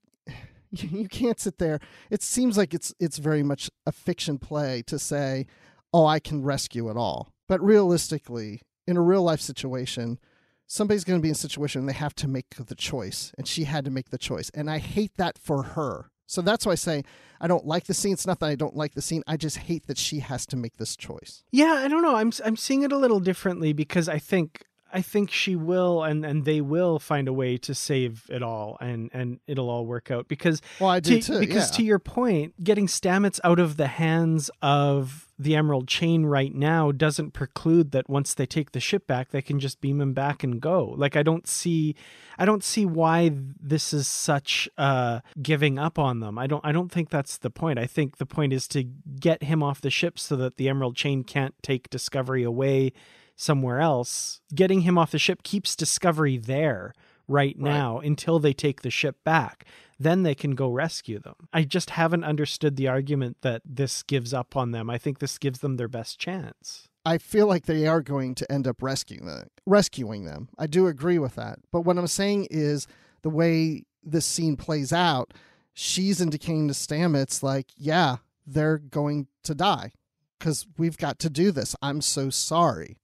you 0.71 1.07
can't 1.07 1.39
sit 1.39 1.57
there. 1.57 1.79
It 2.09 2.21
seems 2.21 2.57
like 2.57 2.73
it's 2.73 2.93
it's 2.99 3.17
very 3.17 3.43
much 3.43 3.69
a 3.85 3.91
fiction 3.91 4.37
play 4.37 4.83
to 4.87 4.99
say, 4.99 5.47
"Oh, 5.93 6.05
I 6.05 6.19
can 6.19 6.43
rescue 6.43 6.89
it 6.89 6.97
all." 6.97 7.29
But 7.47 7.61
realistically, 7.61 8.61
in 8.85 8.97
a 8.97 9.01
real 9.01 9.23
life 9.23 9.41
situation, 9.41 10.19
somebody's 10.65 11.03
going 11.03 11.19
to 11.19 11.23
be 11.23 11.29
in 11.29 11.33
a 11.33 11.35
situation 11.35 11.79
and 11.81 11.89
they 11.89 11.93
have 11.93 12.15
to 12.15 12.27
make 12.27 12.55
the 12.57 12.75
choice, 12.75 13.31
and 13.37 13.47
she 13.47 13.63
had 13.63 13.85
to 13.85 13.91
make 13.91 14.09
the 14.09 14.17
choice. 14.17 14.49
And 14.53 14.69
I 14.69 14.79
hate 14.79 15.15
that 15.17 15.37
for 15.37 15.63
her. 15.63 16.09
So 16.25 16.41
that's 16.41 16.65
why 16.65 16.73
I 16.73 16.75
say 16.75 17.03
I 17.39 17.47
don't 17.47 17.65
like 17.65 17.85
the 17.85 17.93
scene. 17.93 18.13
It's 18.13 18.27
not 18.27 18.39
that 18.41 18.47
I 18.47 18.55
don't 18.55 18.75
like 18.75 18.93
the 18.95 19.01
scene. 19.01 19.23
I 19.27 19.37
just 19.37 19.57
hate 19.57 19.87
that 19.87 19.97
she 19.97 20.19
has 20.19 20.45
to 20.47 20.57
make 20.57 20.77
this 20.77 20.95
choice. 20.97 21.43
yeah, 21.51 21.81
I 21.83 21.87
don't 21.87 22.01
know. 22.01 22.15
I'm 22.15 22.31
I'm 22.43 22.57
seeing 22.57 22.83
it 22.83 22.91
a 22.91 22.97
little 22.97 23.21
differently 23.21 23.71
because 23.73 24.09
I 24.09 24.19
think 24.19 24.65
I 24.93 25.01
think 25.01 25.31
she 25.31 25.55
will 25.55 26.03
and 26.03 26.25
and 26.25 26.45
they 26.45 26.61
will 26.61 26.99
find 26.99 27.27
a 27.27 27.33
way 27.33 27.57
to 27.57 27.75
save 27.75 28.25
it 28.29 28.41
all 28.41 28.77
and 28.79 29.09
and 29.13 29.39
it'll 29.47 29.69
all 29.69 29.85
work 29.85 30.11
out 30.11 30.27
because 30.27 30.61
Well, 30.79 30.89
I 30.89 30.99
do 30.99 31.21
to, 31.21 31.33
too, 31.33 31.39
because 31.39 31.71
yeah. 31.71 31.77
to 31.77 31.83
your 31.83 31.99
point 31.99 32.63
getting 32.63 32.87
Stamets 32.87 33.39
out 33.43 33.59
of 33.59 33.77
the 33.77 33.87
hands 33.87 34.49
of 34.61 35.27
the 35.39 35.55
Emerald 35.55 35.87
Chain 35.87 36.25
right 36.25 36.53
now 36.53 36.91
doesn't 36.91 37.31
preclude 37.31 37.91
that 37.91 38.09
once 38.09 38.33
they 38.33 38.45
take 38.45 38.71
the 38.71 38.79
ship 38.79 39.05
back 39.07 39.29
they 39.29 39.41
can 39.41 39.59
just 39.59 39.81
beam 39.81 40.01
him 40.01 40.13
back 40.13 40.43
and 40.43 40.61
go. 40.61 40.95
Like 40.97 41.15
I 41.15 41.23
don't 41.23 41.47
see 41.47 41.95
I 42.39 42.45
don't 42.45 42.63
see 42.63 42.85
why 42.85 43.31
this 43.33 43.93
is 43.93 44.07
such 44.07 44.69
uh 44.77 45.19
giving 45.41 45.77
up 45.77 45.99
on 45.99 46.21
them. 46.21 46.37
I 46.39 46.47
don't 46.47 46.65
I 46.65 46.71
don't 46.71 46.91
think 46.91 47.09
that's 47.09 47.37
the 47.37 47.49
point. 47.49 47.77
I 47.77 47.85
think 47.85 48.17
the 48.17 48.25
point 48.25 48.53
is 48.53 48.67
to 48.69 48.83
get 48.83 49.43
him 49.43 49.61
off 49.61 49.81
the 49.81 49.89
ship 49.89 50.17
so 50.17 50.35
that 50.37 50.57
the 50.57 50.69
Emerald 50.69 50.95
Chain 50.95 51.23
can't 51.23 51.55
take 51.61 51.89
Discovery 51.89 52.43
away 52.43 52.93
somewhere 53.37 53.79
else. 53.79 54.41
Getting 54.53 54.81
him 54.81 54.97
off 54.97 55.11
the 55.11 55.19
ship 55.19 55.43
keeps 55.43 55.77
Discovery 55.77 56.37
there 56.37 56.93
right 57.27 57.57
now 57.57 57.99
until 57.99 58.39
they 58.39 58.53
take 58.53 58.81
the 58.81 58.89
ship 58.89 59.23
back. 59.23 59.65
Then 59.99 60.23
they 60.23 60.35
can 60.35 60.51
go 60.51 60.69
rescue 60.69 61.19
them. 61.19 61.35
I 61.53 61.63
just 61.63 61.91
haven't 61.91 62.23
understood 62.23 62.75
the 62.75 62.87
argument 62.87 63.37
that 63.41 63.61
this 63.65 64.03
gives 64.03 64.33
up 64.33 64.55
on 64.55 64.71
them. 64.71 64.89
I 64.89 64.97
think 64.97 65.19
this 65.19 65.37
gives 65.37 65.59
them 65.59 65.77
their 65.77 65.87
best 65.87 66.19
chance. 66.19 66.87
I 67.05 67.17
feel 67.17 67.47
like 67.47 67.65
they 67.65 67.87
are 67.87 68.01
going 68.01 68.35
to 68.35 68.51
end 68.51 68.67
up 68.67 68.81
rescuing 68.81 69.25
them. 69.25 69.47
Rescuing 69.65 70.25
them. 70.25 70.49
I 70.57 70.67
do 70.67 70.87
agree 70.87 71.17
with 71.19 71.35
that. 71.35 71.59
But 71.71 71.81
what 71.81 71.97
I'm 71.97 72.07
saying 72.07 72.47
is 72.51 72.85
the 73.21 73.29
way 73.29 73.85
this 74.03 74.25
scene 74.25 74.55
plays 74.55 74.91
out, 74.91 75.33
she's 75.73 76.21
indicating 76.21 76.67
to 76.67 76.73
Stamets 76.73 77.41
like, 77.41 77.67
yeah, 77.77 78.17
they're 78.45 78.77
going 78.77 79.27
to 79.43 79.55
die 79.55 79.91
because 80.37 80.67
we've 80.77 80.97
got 80.97 81.17
to 81.19 81.29
do 81.29 81.51
this. 81.51 81.75
I'm 81.81 82.01
so 82.01 82.29
sorry. 82.29 82.97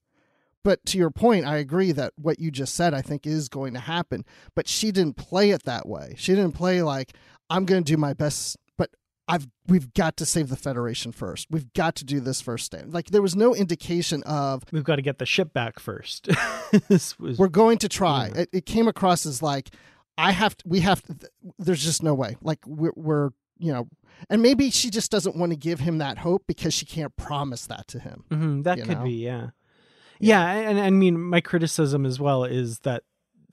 But 0.63 0.85
to 0.87 0.97
your 0.97 1.11
point, 1.11 1.45
I 1.45 1.57
agree 1.57 1.91
that 1.91 2.13
what 2.15 2.39
you 2.39 2.49
just 2.49 2.75
said, 2.75 2.93
I 2.93 3.01
think, 3.01 3.27
is 3.27 3.49
going 3.49 3.73
to 3.73 3.79
happen. 3.79 4.25
But 4.55 4.67
she 4.67 4.91
didn't 4.91 5.17
play 5.17 5.51
it 5.51 5.63
that 5.63 5.87
way. 5.87 6.15
She 6.17 6.33
didn't 6.33 6.53
play 6.53 6.81
like, 6.81 7.13
I'm 7.49 7.65
going 7.65 7.83
to 7.83 7.91
do 7.91 7.97
my 7.97 8.13
best, 8.13 8.57
but 8.77 8.91
I've 9.27 9.47
we've 9.67 9.93
got 9.93 10.17
to 10.17 10.25
save 10.25 10.49
the 10.49 10.55
Federation 10.55 11.11
first. 11.11 11.47
We've 11.49 11.71
got 11.73 11.95
to 11.95 12.05
do 12.05 12.19
this 12.19 12.41
first 12.41 12.65
stand. 12.65 12.93
Like 12.93 13.07
there 13.07 13.21
was 13.21 13.35
no 13.35 13.53
indication 13.53 14.23
of 14.23 14.63
We've 14.71 14.83
got 14.83 14.95
to 14.95 15.01
get 15.01 15.19
the 15.19 15.25
ship 15.25 15.53
back 15.53 15.79
first. 15.79 16.29
this 16.87 17.19
was 17.19 17.37
we're 17.37 17.49
going 17.49 17.77
to 17.79 17.89
try. 17.89 18.31
It, 18.33 18.49
it 18.53 18.65
came 18.65 18.87
across 18.87 19.25
as 19.25 19.41
like 19.41 19.69
I 20.17 20.31
have 20.31 20.55
to, 20.57 20.67
we 20.67 20.79
have 20.81 21.01
to, 21.03 21.15
there's 21.59 21.83
just 21.83 22.03
no 22.03 22.13
way. 22.13 22.37
Like 22.41 22.59
we're, 22.65 22.93
we're, 22.95 23.29
you 23.57 23.73
know, 23.73 23.87
and 24.29 24.41
maybe 24.41 24.69
she 24.69 24.89
just 24.89 25.11
doesn't 25.11 25.35
want 25.35 25.51
to 25.51 25.57
give 25.57 25.79
him 25.79 25.97
that 25.97 26.19
hope 26.19 26.43
because 26.47 26.73
she 26.73 26.85
can't 26.85 27.15
promise 27.15 27.65
that 27.67 27.87
to 27.89 27.99
him. 27.99 28.23
Mm-hmm, 28.29 28.61
that 28.63 28.77
could 28.79 28.97
know? 28.97 29.03
be, 29.03 29.11
yeah. 29.11 29.49
Yeah. 30.27 30.51
and 30.51 30.79
I 30.79 30.89
mean, 30.89 31.19
my 31.19 31.41
criticism 31.41 32.05
as 32.05 32.19
well 32.19 32.43
is 32.43 32.79
that 32.79 33.03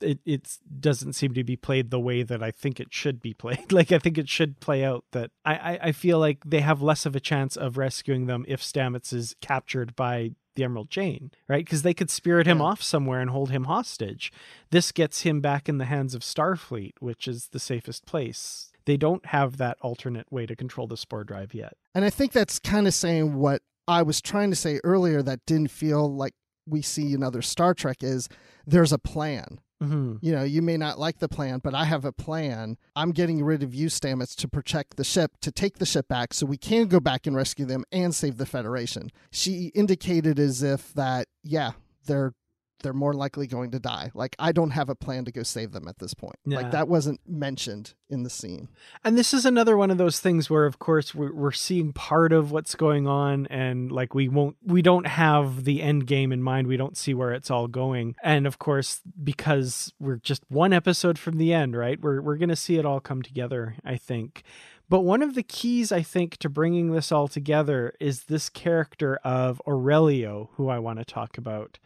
it 0.01 0.19
it 0.25 0.57
doesn't 0.79 1.13
seem 1.13 1.33
to 1.35 1.43
be 1.43 1.55
played 1.55 1.91
the 1.91 1.99
way 1.99 2.23
that 2.23 2.41
I 2.41 2.51
think 2.51 2.79
it 2.79 2.93
should 2.93 3.21
be 3.21 3.33
played. 3.33 3.71
Like 3.71 3.91
I 3.91 3.99
think 3.99 4.17
it 4.17 4.27
should 4.29 4.59
play 4.59 4.83
out 4.83 5.05
that 5.11 5.31
I, 5.45 5.55
I, 5.55 5.79
I 5.83 5.91
feel 5.91 6.17
like 6.19 6.39
they 6.45 6.61
have 6.61 6.81
less 6.81 7.05
of 7.05 7.15
a 7.15 7.19
chance 7.19 7.55
of 7.55 7.77
rescuing 7.77 8.25
them 8.25 8.43
if 8.47 8.61
Stamets 8.61 9.13
is 9.13 9.35
captured 9.41 9.95
by 9.95 10.31
the 10.55 10.63
Emerald 10.65 10.89
Chain, 10.89 11.31
right? 11.47 11.63
Because 11.63 11.83
they 11.83 11.93
could 11.93 12.09
spirit 12.09 12.45
him 12.47 12.57
Yeah. 12.57 12.65
off 12.65 12.81
somewhere 12.83 13.21
and 13.21 13.29
hold 13.29 13.51
him 13.51 13.65
hostage. 13.65 14.33
This 14.71 14.91
gets 14.91 15.21
him 15.21 15.39
back 15.39 15.69
in 15.69 15.77
the 15.77 15.85
hands 15.85 16.13
of 16.13 16.23
Starfleet, 16.23 16.93
which 16.99 17.27
is 17.27 17.49
the 17.51 17.59
safest 17.59 18.05
place. 18.05 18.69
They 18.85 18.97
don't 18.97 19.27
have 19.27 19.57
that 19.57 19.77
alternate 19.81 20.29
way 20.31 20.45
to 20.47 20.55
control 20.55 20.87
the 20.87 20.97
spore 20.97 21.23
drive 21.23 21.53
yet. 21.53 21.73
And 21.95 22.03
I 22.03 22.09
think 22.09 22.31
that's 22.33 22.57
kind 22.59 22.85
of 22.87 22.93
saying 22.93 23.35
what 23.35 23.61
I 23.87 24.01
was 24.01 24.19
trying 24.19 24.49
to 24.49 24.55
say 24.55 24.79
earlier 24.83 25.21
that 25.21 25.45
didn't 25.45 25.71
feel 25.71 26.13
like 26.13 26.33
we 26.65 26.81
see 26.81 27.13
in 27.13 27.23
other 27.23 27.41
Star 27.41 27.73
Trek 27.73 27.97
is 28.01 28.29
there's 28.65 28.91
a 28.91 28.97
plan. 28.97 29.59
Mm-hmm. 29.81 30.17
You 30.21 30.31
know, 30.31 30.43
you 30.43 30.61
may 30.61 30.77
not 30.77 30.99
like 30.99 31.17
the 31.17 31.27
plan, 31.27 31.59
but 31.63 31.73
I 31.73 31.85
have 31.85 32.05
a 32.05 32.11
plan. 32.11 32.77
I'm 32.95 33.11
getting 33.11 33.43
rid 33.43 33.63
of 33.63 33.73
you, 33.73 33.87
Stamets, 33.87 34.35
to 34.35 34.47
protect 34.47 34.95
the 34.95 35.03
ship, 35.03 35.31
to 35.41 35.51
take 35.51 35.79
the 35.79 35.87
ship 35.87 36.07
back 36.07 36.33
so 36.33 36.45
we 36.45 36.57
can 36.57 36.87
go 36.87 36.99
back 36.99 37.25
and 37.25 37.35
rescue 37.35 37.65
them 37.65 37.83
and 37.91 38.13
save 38.13 38.37
the 38.37 38.45
Federation. 38.45 39.09
She 39.31 39.71
indicated 39.73 40.37
as 40.37 40.61
if 40.61 40.93
that, 40.93 41.27
yeah, 41.43 41.71
they're 42.05 42.33
they're 42.81 42.93
more 42.93 43.13
likely 43.13 43.47
going 43.47 43.71
to 43.71 43.79
die. 43.79 44.11
Like 44.13 44.35
I 44.39 44.51
don't 44.51 44.71
have 44.71 44.89
a 44.89 44.95
plan 44.95 45.25
to 45.25 45.31
go 45.31 45.43
save 45.43 45.71
them 45.71 45.87
at 45.87 45.99
this 45.99 46.13
point. 46.13 46.37
Yeah. 46.45 46.57
Like 46.57 46.71
that 46.71 46.87
wasn't 46.87 47.19
mentioned 47.27 47.93
in 48.09 48.23
the 48.23 48.29
scene. 48.29 48.67
And 49.03 49.17
this 49.17 49.33
is 49.33 49.45
another 49.45 49.77
one 49.77 49.89
of 49.89 49.97
those 49.97 50.19
things 50.19 50.49
where, 50.49 50.65
of 50.65 50.79
course, 50.79 51.15
we're, 51.15 51.33
we're 51.33 51.51
seeing 51.51 51.93
part 51.93 52.33
of 52.33 52.51
what's 52.51 52.75
going 52.75 53.07
on, 53.07 53.47
and 53.47 53.91
like 53.91 54.13
we 54.13 54.27
won't, 54.27 54.57
we 54.63 54.81
don't 54.81 55.07
have 55.07 55.63
the 55.63 55.81
end 55.81 56.05
game 56.05 56.31
in 56.31 56.43
mind. 56.43 56.67
We 56.67 56.77
don't 56.77 56.97
see 56.97 57.13
where 57.13 57.31
it's 57.31 57.49
all 57.49 57.67
going, 57.67 58.15
and 58.21 58.45
of 58.45 58.59
course, 58.59 59.01
because 59.23 59.93
we're 59.99 60.17
just 60.17 60.43
one 60.49 60.73
episode 60.73 61.17
from 61.17 61.37
the 61.37 61.53
end, 61.53 61.75
right? 61.75 61.99
We're 61.99 62.21
we're 62.21 62.37
gonna 62.37 62.55
see 62.55 62.77
it 62.77 62.85
all 62.85 62.99
come 62.99 63.21
together. 63.21 63.75
I 63.85 63.95
think. 63.95 64.43
But 64.89 65.05
one 65.05 65.21
of 65.21 65.35
the 65.35 65.43
keys, 65.43 65.93
I 65.93 66.01
think, 66.01 66.35
to 66.39 66.49
bringing 66.49 66.91
this 66.91 67.13
all 67.13 67.29
together 67.29 67.93
is 68.01 68.25
this 68.25 68.49
character 68.49 69.21
of 69.23 69.61
Aurelio, 69.65 70.49
who 70.55 70.67
I 70.67 70.79
want 70.79 70.99
to 70.99 71.05
talk 71.05 71.37
about. 71.37 71.79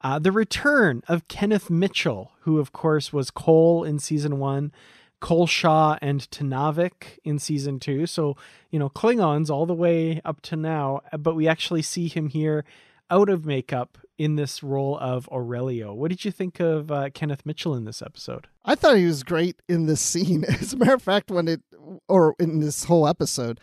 Uh, 0.00 0.18
the 0.18 0.32
return 0.32 1.02
of 1.08 1.26
Kenneth 1.28 1.70
Mitchell, 1.70 2.32
who, 2.40 2.58
of 2.58 2.72
course, 2.72 3.12
was 3.12 3.30
Kol 3.30 3.84
in 3.84 3.98
season 3.98 4.38
one, 4.38 4.72
Kol-Sha 5.20 5.98
and 6.00 6.20
Tenavik 6.30 7.18
in 7.24 7.38
season 7.38 7.80
two. 7.80 8.06
So, 8.06 8.36
you 8.70 8.78
know, 8.78 8.88
Klingons 8.88 9.50
all 9.50 9.66
the 9.66 9.74
way 9.74 10.20
up 10.24 10.40
to 10.42 10.56
now, 10.56 11.00
but 11.18 11.34
we 11.34 11.48
actually 11.48 11.82
see 11.82 12.06
him 12.08 12.28
here 12.28 12.64
out 13.10 13.28
of 13.28 13.44
makeup 13.44 13.98
in 14.18 14.36
this 14.36 14.62
role 14.62 14.98
of 14.98 15.28
Aurelio. 15.30 15.94
What 15.94 16.10
did 16.10 16.24
you 16.24 16.30
think 16.30 16.60
of 16.60 16.90
uh, 16.90 17.10
Kenneth 17.10 17.46
Mitchell 17.46 17.74
in 17.74 17.84
this 17.84 18.02
episode? 18.02 18.48
I 18.64 18.74
thought 18.74 18.96
he 18.96 19.06
was 19.06 19.22
great 19.22 19.56
in 19.68 19.86
this 19.86 20.00
scene. 20.00 20.44
As 20.48 20.72
a 20.72 20.76
matter 20.76 20.94
of 20.94 21.02
fact, 21.02 21.30
when 21.30 21.48
it, 21.48 21.62
or 22.08 22.34
in 22.38 22.60
this 22.60 22.84
whole 22.84 23.08
episode, 23.08 23.60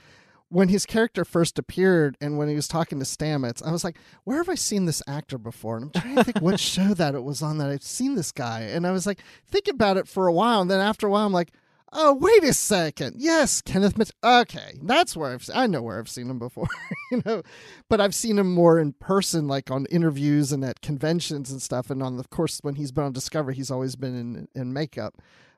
when 0.55 0.69
his 0.69 0.85
character 0.85 1.25
first 1.25 1.59
appeared 1.59 2.15
and 2.21 2.37
when 2.37 2.47
he 2.47 2.55
was 2.55 2.65
talking 2.65 2.97
to 2.97 3.03
Stamets, 3.03 3.61
I 3.61 3.73
was 3.73 3.83
like, 3.83 3.97
where 4.23 4.37
have 4.37 4.47
I 4.47 4.55
seen 4.55 4.85
this 4.85 5.03
actor 5.05 5.37
before? 5.37 5.75
And 5.75 5.91
I'm 5.93 6.01
trying 6.01 6.15
to 6.15 6.23
think 6.23 6.41
what 6.41 6.59
show 6.61 6.93
that 6.93 7.13
it 7.13 7.25
was 7.25 7.41
on 7.41 7.57
that 7.57 7.67
I've 7.67 7.83
seen 7.83 8.15
this 8.15 8.31
guy. 8.31 8.61
And 8.61 8.87
I 8.87 8.91
was 8.91 9.05
like, 9.05 9.19
think 9.49 9.67
about 9.67 9.97
it 9.97 10.07
for 10.07 10.27
a 10.27 10.31
while. 10.31 10.61
And 10.61 10.71
then 10.71 10.79
after 10.79 11.07
a 11.07 11.11
while, 11.11 11.25
I'm 11.25 11.33
like, 11.33 11.51
oh, 11.91 12.13
wait 12.13 12.45
a 12.45 12.53
second. 12.53 13.15
Yes, 13.17 13.61
Kenneth 13.61 13.97
Mitchell. 13.97 14.15
Okay, 14.23 14.79
that's 14.81 15.17
where 15.17 15.33
I've, 15.33 15.43
seen, 15.43 15.57
I 15.57 15.67
know 15.67 15.81
where 15.81 15.99
I've 15.99 16.07
seen 16.07 16.29
him 16.29 16.39
before, 16.39 16.69
you 17.11 17.21
know, 17.25 17.43
but 17.89 17.99
I've 17.99 18.15
seen 18.15 18.39
him 18.39 18.53
more 18.53 18.79
in 18.79 18.93
person, 18.93 19.49
like 19.49 19.69
on 19.69 19.85
interviews 19.87 20.53
and 20.53 20.63
at 20.63 20.79
conventions 20.79 21.51
and 21.51 21.61
stuff. 21.61 21.89
And 21.89 22.01
on, 22.01 22.17
of 22.17 22.29
course, 22.29 22.59
when 22.61 22.75
he's 22.75 22.93
been 22.93 23.03
on 23.03 23.11
Discovery, 23.11 23.55
he's 23.55 23.71
always 23.71 23.97
been 23.97 24.17
in, 24.17 24.47
in 24.55 24.71
makeup. 24.71 25.15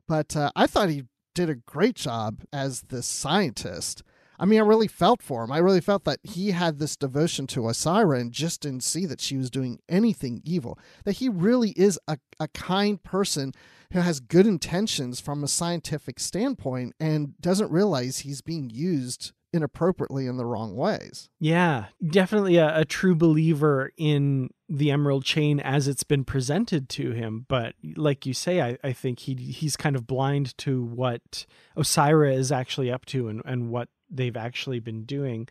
But 0.08 0.36
uh, 0.36 0.50
I 0.56 0.66
thought 0.66 0.90
he 0.90 1.04
did 1.36 1.52
a 1.52 1.56
great 1.56 1.98
job 1.98 2.42
as 2.52 2.82
the 2.88 3.04
scientist. 3.04 4.02
I 4.40 4.46
mean, 4.46 4.60
I 4.60 4.64
really 4.64 4.88
felt 4.88 5.22
for 5.22 5.44
him. 5.44 5.52
I 5.52 5.58
really 5.58 5.82
felt 5.82 6.04
that 6.06 6.20
he 6.24 6.52
had 6.52 6.78
this 6.78 6.96
devotion 6.96 7.48
to 7.48 7.62
Osyraa 7.62 8.20
and 8.20 8.32
just 8.32 8.62
didn't 8.62 8.84
see 8.84 9.06
that 9.06 9.22
she 9.22 9.38
was 9.38 9.50
doing 9.50 9.80
anything 9.90 10.42
evil. 10.44 10.78
That 11.06 11.14
he 11.14 11.30
really 11.30 11.72
is 11.72 12.00
a, 12.08 12.18
a 12.40 12.48
kind 12.50 13.02
person 13.02 13.54
who 13.94 14.00
has 14.00 14.20
good 14.20 14.46
intentions 14.46 15.20
from 15.20 15.44
a 15.44 15.48
scientific 15.48 16.20
standpoint 16.20 16.94
and 17.00 17.40
doesn't 17.42 17.72
realize 17.72 18.20
he's 18.20 18.42
being 18.42 18.70
used 18.70 19.32
inappropriately 19.54 20.28
in 20.28 20.38
the 20.38 20.46
wrong 20.46 20.76
ways. 20.76 21.30
Yeah, 21.40 21.86
definitely 22.06 22.58
a, 22.58 22.80
a 22.80 22.86
true 22.86 23.16
believer 23.16 23.92
in 23.98 24.50
the 24.68 24.92
Emerald 24.92 25.24
Chain 25.24 25.60
as 25.60 25.88
it's 25.88 26.04
been 26.04 26.26
presented 26.26 26.90
to 26.90 27.12
him. 27.12 27.46
But 27.48 27.76
like 27.96 28.26
you 28.26 28.34
say, 28.34 28.62
I, 28.62 28.78
I 28.84 28.92
think 28.92 29.20
he 29.20 29.36
he's 29.36 29.78
kind 29.78 29.96
of 29.96 30.06
blind 30.06 30.58
to 30.60 30.84
what 30.84 31.46
Osyraa 31.78 32.36
is 32.36 32.52
actually 32.52 32.92
up 32.92 33.06
to 33.08 33.30
and, 33.30 33.42
and 33.46 33.70
what 33.70 33.88
they've 34.10 34.38
actually 34.38 34.80
been 34.80 35.04
doing. 35.04 35.48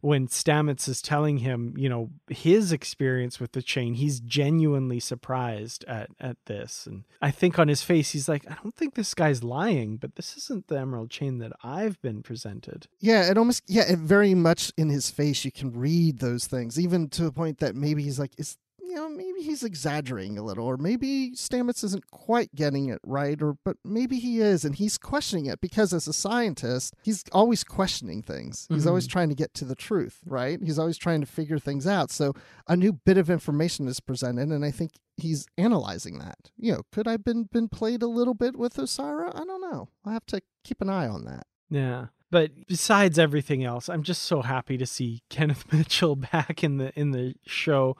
When 0.00 0.28
Stamets 0.28 0.88
is 0.88 1.02
telling 1.02 1.38
him, 1.38 1.74
you 1.76 1.88
know, 1.88 2.10
his 2.28 2.70
experience 2.70 3.40
with 3.40 3.50
the 3.50 3.62
chain, 3.62 3.94
he's 3.94 4.20
genuinely 4.20 5.00
surprised 5.00 5.84
at 5.88 6.10
at 6.20 6.36
this. 6.46 6.86
And 6.86 7.02
I 7.20 7.32
think 7.32 7.58
on 7.58 7.66
his 7.66 7.82
face, 7.82 8.12
he's 8.12 8.28
like, 8.28 8.48
I 8.48 8.56
don't 8.62 8.76
think 8.76 8.94
this 8.94 9.12
guy's 9.12 9.42
lying, 9.42 9.96
but 9.96 10.14
this 10.14 10.36
isn't 10.36 10.68
the 10.68 10.78
Emerald 10.78 11.10
Chain 11.10 11.38
that 11.38 11.50
I've 11.64 12.00
been 12.00 12.22
presented. 12.22 12.86
Yeah, 13.00 13.28
it 13.28 13.36
almost 13.36 13.64
yeah, 13.66 13.90
it 13.90 13.98
very 13.98 14.34
much 14.34 14.72
in 14.76 14.88
his 14.88 15.10
face 15.10 15.44
you 15.44 15.50
can 15.50 15.72
read 15.72 16.20
those 16.20 16.46
things, 16.46 16.78
even 16.78 17.08
to 17.08 17.24
the 17.24 17.32
point 17.32 17.58
that 17.58 17.74
maybe 17.74 18.04
he's 18.04 18.20
like, 18.20 18.38
is 18.38 18.56
know, 19.00 19.08
maybe 19.08 19.42
he's 19.42 19.62
exaggerating 19.62 20.38
a 20.38 20.42
little, 20.42 20.66
or 20.66 20.76
maybe 20.76 21.32
Stamets 21.34 21.84
isn't 21.84 22.10
quite 22.10 22.54
getting 22.54 22.88
it 22.88 23.00
right, 23.04 23.40
or 23.42 23.56
but 23.64 23.76
maybe 23.84 24.18
he 24.18 24.40
is, 24.40 24.64
and 24.64 24.74
he's 24.74 24.98
questioning 24.98 25.46
it 25.46 25.60
because 25.60 25.92
as 25.92 26.08
a 26.08 26.12
scientist, 26.12 26.94
he's 27.02 27.24
always 27.32 27.64
questioning 27.64 28.22
things. 28.22 28.66
He's 28.70 28.86
always 28.86 29.04
mm-hmm. 29.04 29.12
trying 29.12 29.28
to 29.30 29.34
get 29.34 29.54
to 29.54 29.64
the 29.64 29.74
truth, 29.74 30.20
right? 30.26 30.58
He's 30.62 30.78
always 30.78 30.98
trying 30.98 31.20
to 31.20 31.26
figure 31.26 31.58
things 31.58 31.86
out. 31.86 32.10
So 32.10 32.34
a 32.66 32.76
new 32.76 32.92
bit 32.92 33.18
of 33.18 33.30
information 33.30 33.88
is 33.88 34.00
presented, 34.00 34.48
and 34.48 34.64
I 34.64 34.70
think 34.70 34.92
he's 35.16 35.46
analyzing 35.56 36.18
that. 36.18 36.50
You 36.56 36.72
know, 36.72 36.82
could 36.92 37.08
I 37.08 37.12
have 37.12 37.24
been 37.24 37.44
been 37.44 37.68
played 37.68 38.02
a 38.02 38.08
little 38.08 38.34
bit 38.34 38.56
with 38.56 38.74
Osyraa? 38.76 39.34
I 39.34 39.44
don't 39.44 39.60
know. 39.60 39.88
I'll 40.04 40.12
have 40.12 40.26
to 40.26 40.40
keep 40.64 40.80
an 40.80 40.88
eye 40.88 41.08
on 41.08 41.24
that. 41.24 41.46
Yeah. 41.70 42.06
But 42.30 42.50
besides 42.66 43.18
everything 43.18 43.64
else, 43.64 43.88
I'm 43.88 44.02
just 44.02 44.22
so 44.22 44.42
happy 44.42 44.76
to 44.76 44.86
see 44.86 45.22
Kenneth 45.30 45.64
Mitchell 45.72 46.16
back 46.16 46.62
in 46.62 46.78
the 46.78 46.98
in 46.98 47.12
the 47.12 47.34
show. 47.46 47.96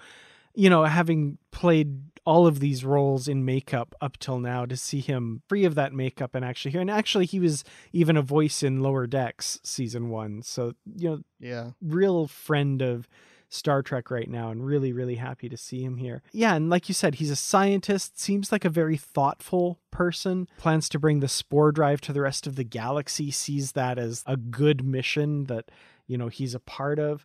You 0.59 0.69
know, 0.69 0.83
having 0.85 1.39
played 1.53 2.01
all 2.27 2.47
of 2.49 2.59
these 2.59 2.85
roles 2.85 3.29
in 3.29 3.45
makeup 3.45 3.95
up 4.01 4.19
till 4.19 4.41
now, 4.41 4.67
to 4.67 4.77
see 4.77 5.01
him 5.01 5.41
free 5.49 5.65
of 5.65 5.77
that 5.77 5.93
makeup 5.93 6.35
and 6.35 6.45
actually 6.45 6.73
here, 6.73 6.81
and 6.81 6.91
actually 6.91 7.27
he 7.27 7.39
was 7.39 7.63
even 7.93 8.17
a 8.17 8.23
voice 8.23 8.63
in 8.65 8.83
Lower 8.83 9.07
Decks 9.07 9.61
season 9.63 10.11
one. 10.11 10.43
So 10.43 10.73
you 10.97 11.09
know, 11.09 11.19
Yeah. 11.39 11.71
real 11.81 12.27
friend 12.27 12.83
of 12.83 13.09
Star 13.49 13.83
Trek 13.83 14.11
right 14.11 14.29
now 14.29 14.51
and 14.51 14.67
really, 14.67 14.93
really 14.93 15.15
happy 15.15 15.49
to 15.49 15.57
see 15.57 15.83
him 15.83 15.97
here. 15.97 16.23
Yeah, 16.33 16.55
and 16.55 16.69
like 16.69 16.89
you 16.89 16.95
said, 16.95 17.15
he's 17.15 17.31
a 17.31 17.37
scientist, 17.37 18.19
seems 18.19 18.51
like 18.53 18.65
a 18.65 18.69
very 18.69 18.97
thoughtful 18.99 19.79
person, 19.91 20.49
plans 20.59 20.89
to 20.91 20.99
bring 20.99 21.21
the 21.21 21.29
spore 21.29 21.73
drive 21.73 22.01
to 22.03 22.13
the 22.13 22.21
rest 22.21 22.47
of 22.49 22.57
the 22.57 22.65
galaxy, 22.65 23.31
sees 23.31 23.73
that 23.73 23.97
as 23.97 24.23
a 24.27 24.37
good 24.37 24.85
mission 24.85 25.45
that, 25.45 25.71
you 26.09 26.19
know, 26.19 26.29
he's 26.29 26.55
a 26.55 26.61
part 26.61 26.99
of. 26.99 27.25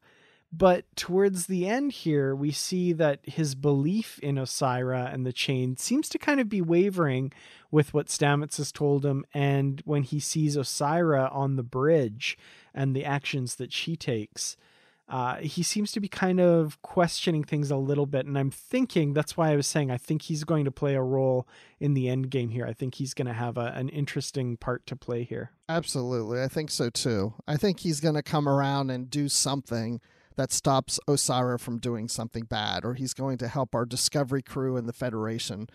But 0.55 0.85
towards 0.95 1.47
the 1.47 1.67
end 1.67 1.93
here, 1.93 2.35
we 2.35 2.51
see 2.51 2.93
that 2.93 3.21
his 3.23 3.55
belief 3.55 4.19
in 4.19 4.35
Osyraa 4.35 5.11
and 5.11 5.25
the 5.25 5.33
chain 5.33 5.77
seems 5.77 6.07
to 6.09 6.19
kind 6.19 6.39
of 6.39 6.47
be 6.47 6.61
wavering 6.61 7.33
with 7.71 7.91
what 7.91 8.05
Stamets 8.05 8.57
has 8.57 8.71
told 8.71 9.03
him. 9.03 9.25
And 9.33 9.81
when 9.85 10.03
he 10.03 10.19
sees 10.19 10.55
Osyraa 10.55 11.33
on 11.33 11.55
the 11.55 11.63
bridge 11.63 12.37
and 12.71 12.95
the 12.95 13.03
actions 13.03 13.55
that 13.55 13.73
she 13.73 13.95
takes, 13.95 14.55
uh, 15.09 15.37
he 15.37 15.63
seems 15.63 15.91
to 15.93 15.99
be 15.99 16.07
kind 16.07 16.39
of 16.39 16.79
questioning 16.83 17.43
things 17.43 17.71
a 17.71 17.75
little 17.75 18.05
bit. 18.05 18.27
And 18.27 18.37
I'm 18.37 18.51
thinking 18.51 19.13
that's 19.13 19.35
why 19.35 19.49
I 19.49 19.55
was 19.55 19.65
saying 19.65 19.89
I 19.89 19.97
think 19.97 20.21
he's 20.23 20.43
going 20.43 20.65
to 20.65 20.71
play 20.71 20.93
a 20.93 21.01
role 21.01 21.47
in 21.79 21.95
the 21.95 22.07
end 22.07 22.29
game 22.29 22.49
here. 22.49 22.67
I 22.67 22.73
think 22.73 22.95
he's 22.95 23.15
going 23.15 23.27
to 23.27 23.33
have 23.33 23.57
a, 23.57 23.73
an 23.75 23.89
interesting 23.89 24.57
part 24.57 24.85
to 24.85 24.95
play 24.95 25.23
here. 25.23 25.49
Absolutely. 25.67 26.43
I 26.43 26.47
think 26.47 26.69
so 26.69 26.91
too. 26.91 27.33
I 27.47 27.57
think 27.57 27.79
he's 27.79 27.99
going 27.99 28.15
to 28.15 28.23
come 28.23 28.47
around 28.47 28.91
and 28.91 29.09
do 29.09 29.27
something 29.29 29.99
that 30.35 30.51
stops 30.51 30.99
Osyraa 31.07 31.59
from 31.59 31.79
doing 31.79 32.07
something 32.07 32.43
bad, 32.43 32.85
or 32.85 32.93
he's 32.93 33.13
going 33.13 33.37
to 33.39 33.47
help 33.47 33.75
our 33.75 33.85
Discovery 33.85 34.41
crew 34.41 34.77
and 34.77 34.87
the 34.87 34.93
Federation 34.93 35.67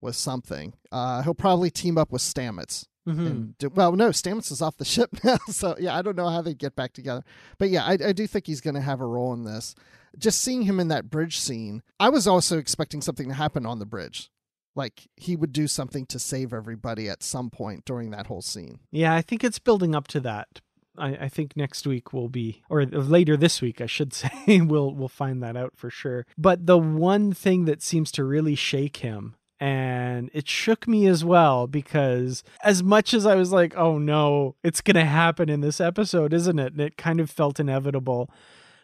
with 0.00 0.16
something. 0.16 0.74
Uh, 0.90 1.22
he'll 1.22 1.34
probably 1.34 1.70
team 1.70 1.98
up 1.98 2.10
with 2.10 2.22
Stamets. 2.22 2.86
Mm-hmm. 3.08 3.26
And 3.26 3.58
do, 3.58 3.70
well, 3.70 3.92
no, 3.92 4.10
Stamets 4.10 4.52
is 4.52 4.62
off 4.62 4.76
the 4.76 4.84
ship 4.86 5.10
now, 5.24 5.38
so 5.48 5.76
yeah, 5.78 5.96
I 5.96 6.02
don't 6.02 6.16
know 6.16 6.28
how 6.28 6.42
they 6.42 6.54
get 6.54 6.76
back 6.76 6.92
together. 6.92 7.22
But 7.58 7.70
yeah, 7.70 7.84
I, 7.84 7.92
I 7.92 8.12
do 8.12 8.26
think 8.26 8.46
he's 8.46 8.60
going 8.60 8.74
to 8.74 8.80
have 8.80 9.00
a 9.00 9.06
role 9.06 9.32
in 9.32 9.44
this. 9.44 9.74
Just 10.18 10.40
seeing 10.40 10.62
him 10.62 10.80
in 10.80 10.88
that 10.88 11.08
bridge 11.08 11.38
scene, 11.38 11.82
I 11.98 12.08
was 12.08 12.26
also 12.26 12.58
expecting 12.58 13.00
something 13.00 13.28
to 13.28 13.34
happen 13.34 13.64
on 13.64 13.78
the 13.78 13.86
bridge 13.86 14.30
like 14.74 15.08
he 15.16 15.36
would 15.36 15.52
do 15.52 15.66
something 15.66 16.06
to 16.06 16.18
save 16.18 16.52
everybody 16.52 17.08
at 17.08 17.22
some 17.22 17.50
point 17.50 17.84
during 17.84 18.10
that 18.10 18.26
whole 18.26 18.42
scene. 18.42 18.80
Yeah, 18.90 19.14
I 19.14 19.22
think 19.22 19.42
it's 19.42 19.58
building 19.58 19.94
up 19.94 20.08
to 20.08 20.20
that. 20.20 20.60
I, 21.00 21.16
I 21.22 21.28
think 21.28 21.56
next 21.56 21.86
week 21.86 22.12
will 22.12 22.28
be, 22.28 22.62
or 22.68 22.84
later 22.84 23.36
this 23.36 23.60
week, 23.60 23.80
I 23.80 23.86
should 23.86 24.12
say, 24.14 24.60
we'll 24.60 24.94
we'll 24.94 25.08
find 25.08 25.42
that 25.42 25.56
out 25.56 25.72
for 25.76 25.90
sure. 25.90 26.26
But 26.38 26.66
the 26.66 26.78
one 26.78 27.32
thing 27.32 27.64
that 27.64 27.82
seems 27.82 28.12
to 28.12 28.24
really 28.24 28.54
shake 28.54 28.98
him 28.98 29.34
and 29.60 30.30
it 30.32 30.48
shook 30.48 30.88
me 30.88 31.06
as 31.06 31.22
well 31.22 31.66
because 31.66 32.42
as 32.64 32.82
much 32.82 33.12
as 33.12 33.26
I 33.26 33.34
was 33.34 33.52
like, 33.52 33.76
oh 33.76 33.98
no, 33.98 34.56
it's 34.64 34.80
going 34.80 34.96
to 34.96 35.04
happen 35.04 35.50
in 35.50 35.60
this 35.60 35.80
episode, 35.80 36.32
isn't 36.32 36.58
it? 36.58 36.72
And 36.72 36.80
it 36.80 36.96
kind 36.96 37.20
of 37.20 37.30
felt 37.30 37.60
inevitable. 37.60 38.30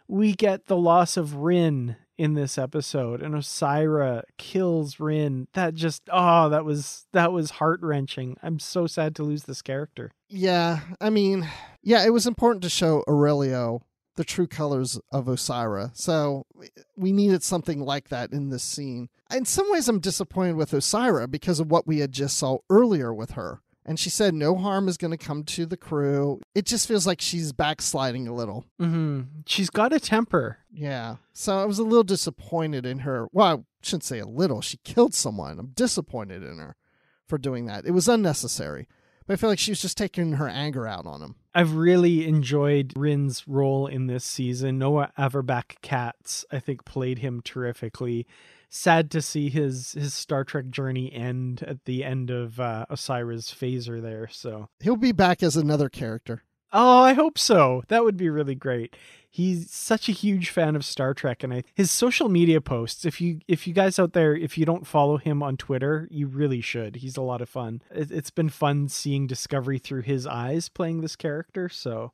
We 0.07 0.35
get 0.35 0.67
the 0.67 0.77
loss 0.77 1.17
of 1.17 1.37
Ryn 1.37 1.97
in 2.19 2.35
this 2.35 2.57
episode 2.59 3.23
and 3.23 3.35
Osyraa 3.35 4.23
kills 4.39 4.99
Ryn. 4.99 5.49
That 5.53 5.75
just 5.75 6.03
oh, 6.11 6.49
that 6.49 6.65
was 6.65 7.07
that 7.13 7.33
was 7.33 7.51
heart-wrenching. 7.53 8.37
I'm 8.43 8.59
so 8.59 8.87
sad 8.87 9.15
to 9.17 9.23
lose 9.23 9.45
this 9.45 9.63
character. 9.63 10.13
Yeah, 10.29 10.81
I 11.01 11.11
mean, 11.11 11.49
yeah, 11.83 12.05
it 12.05 12.13
was 12.13 12.27
important 12.27 12.63
to 12.63 12.71
show 12.71 13.05
Aurelio 13.07 13.83
the 14.17 14.25
true 14.25 14.47
colors 14.47 14.99
of 15.13 15.27
Osyraa. 15.27 15.91
So 15.95 16.47
we 16.97 17.13
needed 17.13 17.43
something 17.43 17.81
like 17.81 18.09
that 18.09 18.33
in 18.33 18.49
this 18.49 18.63
scene. 18.63 19.09
In 19.31 19.45
some 19.45 19.71
ways, 19.71 19.89
I'm 19.89 20.01
disappointed 20.01 20.57
with 20.57 20.71
Osyraa 20.71 21.31
because 21.31 21.61
of 21.61 21.71
what 21.71 21.87
we 21.87 21.99
had 21.99 22.13
just 22.13 22.39
saw 22.39 22.59
earlier 22.71 23.13
with 23.13 23.33
her. 23.33 23.61
And 23.89 24.01
she 24.01 24.11
said 24.11 24.35
no 24.35 24.57
harm 24.57 24.89
is 24.89 24.97
going 24.97 25.13
to 25.13 25.17
come 25.17 25.45
to 25.45 25.65
the 25.65 25.77
crew. 25.77 26.41
It 26.57 26.67
just 26.67 26.89
feels 26.89 27.07
like 27.07 27.21
she's 27.21 27.53
backsliding 27.53 28.27
a 28.27 28.35
little. 28.35 28.65
Mm-hmm. 28.81 29.23
She's 29.47 29.71
got 29.71 29.93
a 29.93 30.01
temper. 30.01 30.59
Yeah. 30.73 31.17
So 31.33 31.57
I 31.57 31.65
was 31.67 31.79
a 31.79 31.85
little 31.85 32.03
disappointed 32.03 32.85
in 32.85 32.99
her. 33.01 33.29
Well, 33.33 33.47
I 33.47 33.63
shouldn't 33.83 34.03
say 34.03 34.19
a 34.19 34.27
little. 34.27 34.61
She 34.61 34.79
killed 34.79 35.15
someone. 35.15 35.61
I'm 35.61 35.69
disappointed 35.69 36.43
in 36.43 36.59
her 36.59 36.75
for 37.29 37.39
doing 37.39 37.67
that. 37.67 37.87
It 37.87 37.93
was 37.93 38.09
unnecessary. 38.09 38.89
But 39.25 39.35
I 39.35 39.37
feel 39.37 39.51
like 39.51 39.59
she 39.61 39.71
was 39.71 39.83
just 39.83 39.97
taking 39.97 40.33
her 40.33 40.49
anger 40.49 40.87
out 40.87 41.07
on 41.07 41.23
him. 41.23 41.37
I've 41.55 41.75
really 41.75 42.27
enjoyed 42.27 42.93
Ryn's 42.97 43.47
role 43.47 43.87
in 43.87 44.09
this 44.09 44.25
season. 44.25 44.79
Noah 44.79 45.13
Averbach 45.19 45.81
Katz, 45.81 46.45
I 46.51 46.59
think, 46.59 46.85
played 46.85 47.21
him 47.21 47.41
terrifically. 47.41 48.27
Sad 48.77 49.11
to 49.13 49.23
see 49.23 49.49
his 49.49 49.93
his 49.93 50.13
Star 50.13 50.45
Trek 50.45 50.69
journey 50.69 51.13
end 51.13 51.63
at 51.67 51.85
the 51.87 52.05
end 52.05 52.31
of 52.31 52.61
uh, 52.61 52.87
Osyraa's 52.91 53.47
phaser 53.47 54.03
there. 54.03 54.29
So 54.31 54.69
he'll 54.81 54.97
be 54.97 55.13
back 55.13 55.43
as 55.43 55.57
another 55.57 55.89
character. 55.89 56.43
Oh, 56.73 56.99
I 56.99 57.15
hope 57.15 57.39
so. 57.39 57.85
That 57.89 58.05
would 58.05 58.17
be 58.17 58.29
really 58.29 58.55
great. 58.55 58.97
He's 59.31 59.71
such 59.71 60.09
a 60.09 60.13
huge 60.13 60.51
fan 60.51 60.77
of 60.77 60.85
Star 60.85 61.15
Trek 61.15 61.43
and 61.43 61.55
I, 61.55 61.65
his 61.75 61.91
social 61.91 62.29
media 62.29 62.61
posts, 62.61 63.05
if 63.05 63.21
you 63.21 63.41
if 63.49 63.67
you 63.67 63.73
guys 63.73 63.99
out 63.99 64.13
there 64.13 64.35
if 64.37 64.59
you 64.59 64.67
don't 64.67 64.87
follow 64.87 65.17
him 65.17 65.43
on 65.43 65.57
Twitter, 65.57 66.09
you 66.11 66.27
really 66.27 66.61
should. 66.61 66.97
He's 66.97 67.17
a 67.17 67.23
lot 67.23 67.41
of 67.41 67.49
fun. 67.49 67.83
It, 67.91 68.11
has 68.11 68.31
been 68.31 68.51
fun 68.51 68.89
seeing 68.89 69.27
Discovery 69.27 69.79
through 69.79 70.03
his 70.03 70.27
eyes 70.27 70.69
playing 70.69 71.01
this 71.01 71.17
character, 71.17 71.69
so 71.69 72.13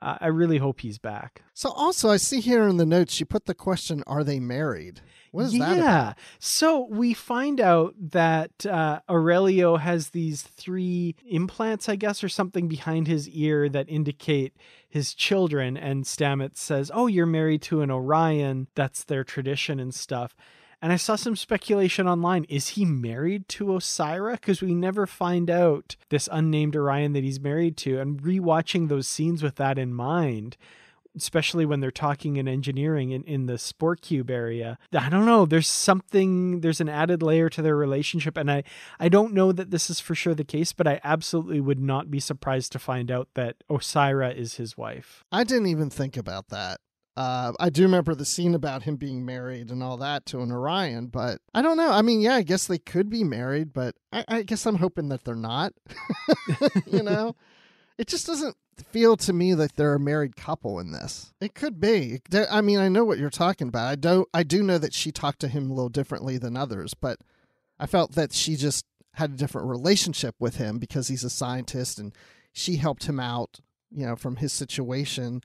uh, 0.00 0.18
I 0.20 0.26
really 0.26 0.58
hope 0.58 0.80
he's 0.80 0.98
back. 0.98 1.42
So 1.54 1.70
also 1.70 2.10
I 2.10 2.16
see 2.16 2.40
here 2.40 2.66
in 2.68 2.76
the 2.76 2.86
notes 2.86 3.20
you 3.20 3.26
put 3.26 3.46
the 3.46 3.54
question 3.54 4.02
are 4.06 4.24
they 4.24 4.40
married? 4.40 5.00
What 5.32 5.46
is 5.46 5.54
yeah. 5.54 5.66
that? 5.66 5.76
Yeah. 5.78 6.12
So 6.38 6.86
we 6.90 7.14
find 7.14 7.60
out 7.60 7.94
that 7.98 8.64
uh, 8.66 9.00
Aurelio 9.10 9.76
has 9.76 10.10
these 10.10 10.42
three 10.42 11.16
implants, 11.26 11.88
I 11.88 11.96
guess, 11.96 12.22
or 12.22 12.28
something 12.28 12.68
behind 12.68 13.08
his 13.08 13.28
ear 13.30 13.68
that 13.70 13.88
indicate 13.88 14.54
his 14.88 15.14
children. 15.14 15.76
And 15.76 16.04
Stamets 16.04 16.58
says, 16.58 16.90
Oh, 16.94 17.06
you're 17.06 17.26
married 17.26 17.62
to 17.62 17.80
an 17.80 17.90
Orion. 17.90 18.68
That's 18.74 19.04
their 19.04 19.24
tradition 19.24 19.80
and 19.80 19.94
stuff. 19.94 20.36
And 20.82 20.92
I 20.92 20.96
saw 20.96 21.14
some 21.16 21.36
speculation 21.36 22.08
online. 22.08 22.44
Is 22.48 22.68
he 22.68 22.84
married 22.84 23.48
to 23.50 23.66
Osyraa? 23.66 24.32
Because 24.32 24.60
we 24.60 24.74
never 24.74 25.06
find 25.06 25.48
out 25.48 25.96
this 26.10 26.28
unnamed 26.30 26.76
Orion 26.76 27.12
that 27.14 27.22
he's 27.22 27.40
married 27.40 27.76
to. 27.78 28.00
And 28.00 28.20
rewatching 28.20 28.88
those 28.88 29.06
scenes 29.06 29.42
with 29.42 29.54
that 29.56 29.78
in 29.78 29.94
mind, 29.94 30.56
especially 31.16 31.66
when 31.66 31.80
they're 31.80 31.90
talking 31.90 32.36
in 32.36 32.48
engineering 32.48 33.10
in, 33.10 33.22
in 33.24 33.46
the 33.46 33.58
spore 33.58 33.96
cube 33.96 34.30
area 34.30 34.78
i 34.96 35.08
don't 35.08 35.26
know 35.26 35.44
there's 35.46 35.68
something 35.68 36.60
there's 36.60 36.80
an 36.80 36.88
added 36.88 37.22
layer 37.22 37.48
to 37.48 37.62
their 37.62 37.76
relationship 37.76 38.36
and 38.36 38.50
i 38.50 38.62
i 38.98 39.08
don't 39.08 39.32
know 39.32 39.52
that 39.52 39.70
this 39.70 39.90
is 39.90 40.00
for 40.00 40.14
sure 40.14 40.34
the 40.34 40.44
case 40.44 40.72
but 40.72 40.86
i 40.86 41.00
absolutely 41.04 41.60
would 41.60 41.80
not 41.80 42.10
be 42.10 42.20
surprised 42.20 42.72
to 42.72 42.78
find 42.78 43.10
out 43.10 43.28
that 43.34 43.56
osyraa 43.70 44.34
is 44.34 44.54
his 44.54 44.76
wife 44.76 45.24
i 45.32 45.44
didn't 45.44 45.66
even 45.66 45.90
think 45.90 46.16
about 46.16 46.48
that 46.48 46.78
uh, 47.16 47.52
I 47.60 47.68
do 47.68 47.82
remember 47.82 48.14
the 48.14 48.24
scene 48.24 48.54
about 48.54 48.84
him 48.84 48.96
being 48.96 49.24
married 49.24 49.70
and 49.70 49.82
all 49.82 49.98
that 49.98 50.24
to 50.26 50.40
an 50.40 50.50
Orion, 50.50 51.08
but 51.08 51.40
I 51.52 51.60
don't 51.60 51.76
know. 51.76 51.90
I 51.90 52.00
mean, 52.00 52.22
yeah, 52.22 52.36
I 52.36 52.42
guess 52.42 52.66
they 52.66 52.78
could 52.78 53.10
be 53.10 53.22
married, 53.22 53.74
but 53.74 53.96
I, 54.12 54.24
I 54.28 54.42
guess 54.42 54.64
I'm 54.64 54.76
hoping 54.76 55.10
that 55.10 55.24
they're 55.24 55.34
not. 55.34 55.74
you 56.86 57.02
know, 57.02 57.36
it 57.98 58.06
just 58.06 58.26
doesn't 58.26 58.56
feel 58.90 59.16
to 59.18 59.32
me 59.32 59.54
like 59.54 59.74
they're 59.74 59.94
a 59.94 60.00
married 60.00 60.36
couple 60.36 60.78
in 60.78 60.92
this. 60.92 61.32
It 61.40 61.54
could 61.54 61.80
be. 61.80 62.20
I 62.50 62.60
mean, 62.60 62.78
I 62.78 62.88
know 62.88 63.04
what 63.04 63.18
you're 63.18 63.30
talking 63.30 63.68
about. 63.68 63.88
I 63.88 63.94
do 63.96 64.26
I 64.32 64.42
do 64.42 64.62
know 64.62 64.78
that 64.78 64.94
she 64.94 65.12
talked 65.12 65.40
to 65.40 65.48
him 65.48 65.70
a 65.70 65.74
little 65.74 65.88
differently 65.88 66.38
than 66.38 66.56
others, 66.56 66.94
but 66.94 67.18
I 67.78 67.86
felt 67.86 68.12
that 68.12 68.32
she 68.32 68.56
just 68.56 68.86
had 69.14 69.30
a 69.30 69.36
different 69.36 69.68
relationship 69.68 70.34
with 70.38 70.56
him 70.56 70.78
because 70.78 71.08
he's 71.08 71.24
a 71.24 71.30
scientist 71.30 71.98
and 71.98 72.14
she 72.52 72.76
helped 72.76 73.04
him 73.04 73.20
out, 73.20 73.60
you 73.90 74.06
know, 74.06 74.16
from 74.16 74.36
his 74.36 74.52
situation. 74.52 75.42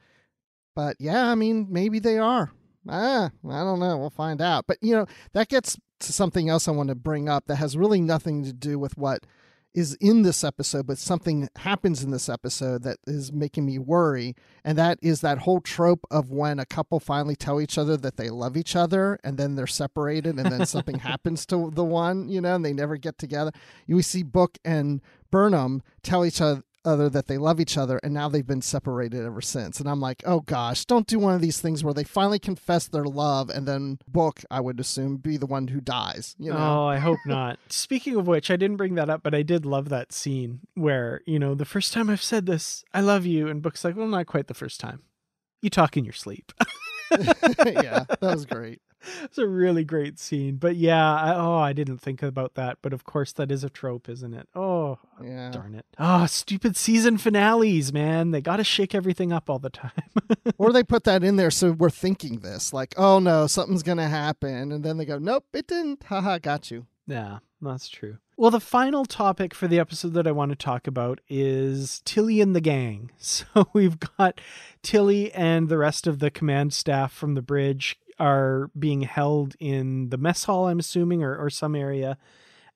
But 0.76 0.96
yeah, 1.00 1.30
I 1.30 1.36
mean, 1.36 1.68
maybe 1.70 2.00
they 2.00 2.18
are. 2.18 2.52
Ah, 2.88 3.32
I 3.50 3.60
don't 3.64 3.80
know. 3.80 3.98
We'll 3.98 4.10
find 4.10 4.42
out. 4.42 4.66
But 4.68 4.78
you 4.82 4.94
know, 4.96 5.06
that 5.34 5.50
gets 5.50 5.78
to 6.00 6.14
something 6.14 6.48
else 6.50 6.68
I 6.68 6.72
want 6.72 6.90
to 6.90 6.96
bring 6.96 7.28
up 7.28 7.46
that 7.48 7.56
has 7.56 7.76
really 7.76 8.00
nothing 8.00 8.44
to 8.44 8.54
do 8.54 8.78
with 8.78 8.98
what 8.98 9.26
is 9.78 9.94
in 10.02 10.24
this 10.24 10.44
episode, 10.44 10.88
but 10.88 10.98
something 10.98 11.48
happens 11.58 12.04
in 12.04 12.10
this 12.10 12.28
episode 12.28 12.82
that 12.82 12.98
is 13.06 13.32
making 13.32 13.64
me 13.64 13.78
worry. 13.78 14.36
And 14.66 14.76
that 14.76 14.98
is 15.04 15.22
that 15.22 15.38
whole 15.38 15.62
trope 15.62 16.04
of 16.10 16.32
when 16.32 16.58
a 16.58 16.66
couple 16.66 17.00
finally 17.00 17.36
tell 17.36 17.62
each 17.62 17.78
other 17.78 17.96
that 17.96 18.18
they 18.18 18.32
love 18.32 18.58
each 18.58 18.76
other 18.76 19.20
and 19.24 19.38
then 19.38 19.54
they're 19.54 19.68
separated 19.68 20.40
and 20.40 20.52
then 20.52 20.66
something 20.66 20.98
happens 21.12 21.46
to 21.46 21.70
the 21.70 21.84
one, 21.84 22.28
you 22.28 22.42
know, 22.42 22.56
and 22.56 22.66
they 22.66 22.74
never 22.74 22.98
get 22.98 23.20
together. 23.20 23.52
We 23.88 24.02
see 24.02 24.24
Book 24.24 24.58
and 24.66 25.00
Burnham 25.30 25.84
tell 26.02 26.26
each 26.26 26.42
other 26.42 26.64
other 26.88 27.10
that 27.10 27.28
they 27.28 27.38
love 27.38 27.60
each 27.60 27.78
other 27.78 28.00
and 28.02 28.14
now 28.14 28.30
they've 28.30 28.48
been 28.48 28.62
separated 28.62 29.26
ever 29.26 29.42
since 29.42 29.80
and 29.80 29.90
i'm 29.90 30.00
like 30.00 30.24
oh 30.26 30.40
gosh 30.40 30.86
don't 30.86 31.06
do 31.06 31.20
one 31.20 31.36
of 31.36 31.42
these 31.42 31.60
things 31.60 31.84
where 31.84 31.94
they 31.94 32.04
finally 32.04 32.40
confess 32.40 32.88
their 32.88 33.04
love 33.04 33.50
and 33.50 33.68
then 33.68 34.00
book 34.08 34.42
i 34.50 34.60
would 34.60 34.80
assume 34.80 35.18
be 35.18 35.36
the 35.36 35.46
one 35.46 35.68
who 35.68 35.82
dies 35.82 36.36
you 36.40 36.50
know 36.50 36.58
oh 36.58 36.88
i 36.88 36.98
hope 36.98 37.20
not 37.26 37.60
speaking 37.68 38.16
of 38.16 38.26
which 38.26 38.50
i 38.50 38.56
didn't 38.56 38.78
bring 38.78 38.96
that 38.96 39.10
up 39.10 39.22
but 39.22 39.36
i 39.36 39.42
did 39.42 39.66
love 39.66 39.90
that 39.90 40.14
scene 40.14 40.62
where 40.76 41.22
you 41.26 41.38
know 41.38 41.54
the 41.54 41.66
first 41.66 41.92
time 41.92 42.10
i've 42.10 42.24
said 42.24 42.46
this 42.46 42.84
i 42.94 43.02
love 43.02 43.26
you 43.26 43.48
and 43.48 43.62
book's 43.62 43.84
like 43.84 43.96
well 43.96 44.08
not 44.08 44.26
quite 44.26 44.48
the 44.48 44.54
first 44.54 44.80
time 44.80 45.02
you 45.62 45.70
talk 45.70 45.98
in 45.98 46.06
your 46.06 46.14
sleep 46.14 46.54
yeah 47.12 48.06
that 48.08 48.20
was 48.22 48.46
great 48.46 48.82
it's 49.24 49.38
a 49.38 49.48
really 49.48 49.84
great 49.84 50.20
scene. 50.20 50.58
But 50.58 50.76
yeah, 50.76 51.16
I, 51.16 51.36
oh, 51.36 51.58
I 51.58 51.74
didn't 51.74 52.00
think 52.00 52.22
about 52.22 52.56
that. 52.56 52.80
But 52.82 52.94
of 52.94 53.04
course, 53.04 53.32
that 53.34 53.52
is 53.52 53.64
a 53.64 53.70
trope, 53.70 54.10
isn't 54.10 54.34
it? 54.34 54.50
Oh, 54.56 54.77
yeah. 55.24 55.52
darn 55.52 55.76
it. 55.76 55.86
Oh, 55.98 56.26
stupid 56.26 56.76
season 56.76 57.18
finales, 57.18 57.92
man. 57.92 58.32
They 58.32 58.42
got 58.42 58.58
to 58.58 58.64
shake 58.64 58.94
everything 58.94 59.32
up 59.32 59.50
all 59.50 59.60
the 59.60 59.70
time. 59.70 59.92
or 60.58 60.72
they 60.72 60.84
put 60.84 61.04
that 61.06 61.24
in 61.24 61.36
there 61.36 61.52
so 61.52 61.72
we're 61.72 61.90
thinking 61.90 62.40
this, 62.40 62.74
like, 62.74 62.94
oh 62.98 63.20
no, 63.20 63.48
something's 63.48 63.84
going 63.84 63.98
to 63.98 64.08
happen. 64.08 64.72
And 64.72 64.84
then 64.84 64.98
they 64.98 65.06
go, 65.06 65.18
nope, 65.18 65.46
it 65.54 65.68
didn't. 65.68 66.04
Haha, 66.04 66.40
got 66.40 66.72
you. 66.72 66.86
Yeah, 67.08 67.40
that's 67.62 67.88
true. 67.88 68.18
Well, 68.36 68.52
the 68.52 68.60
final 68.60 69.06
topic 69.06 69.56
for 69.56 69.68
the 69.68 69.80
episode 69.80 70.14
that 70.14 70.28
I 70.28 70.32
want 70.32 70.52
to 70.52 70.56
talk 70.56 70.86
about 70.86 71.22
is 71.28 72.02
Tilly 72.06 72.42
and 72.42 72.56
the 72.56 72.62
gang. 72.62 73.12
So 73.20 73.46
we've 73.74 73.98
got 74.00 74.40
Tilly 74.84 75.32
and 75.34 75.70
the 75.70 75.78
rest 75.78 76.06
of 76.08 76.20
the 76.20 76.30
command 76.30 76.74
staff 76.74 77.12
from 77.12 77.34
the 77.34 77.42
bridge 77.42 77.98
are 78.20 78.70
being 78.78 79.02
held 79.02 79.56
in 79.60 80.10
the 80.10 80.18
mess 80.18 80.46
hall, 80.46 80.68
I'm 80.68 80.80
assuming, 80.80 81.24
or, 81.24 81.36
or 81.36 81.50
some 81.50 81.76
area, 81.76 82.18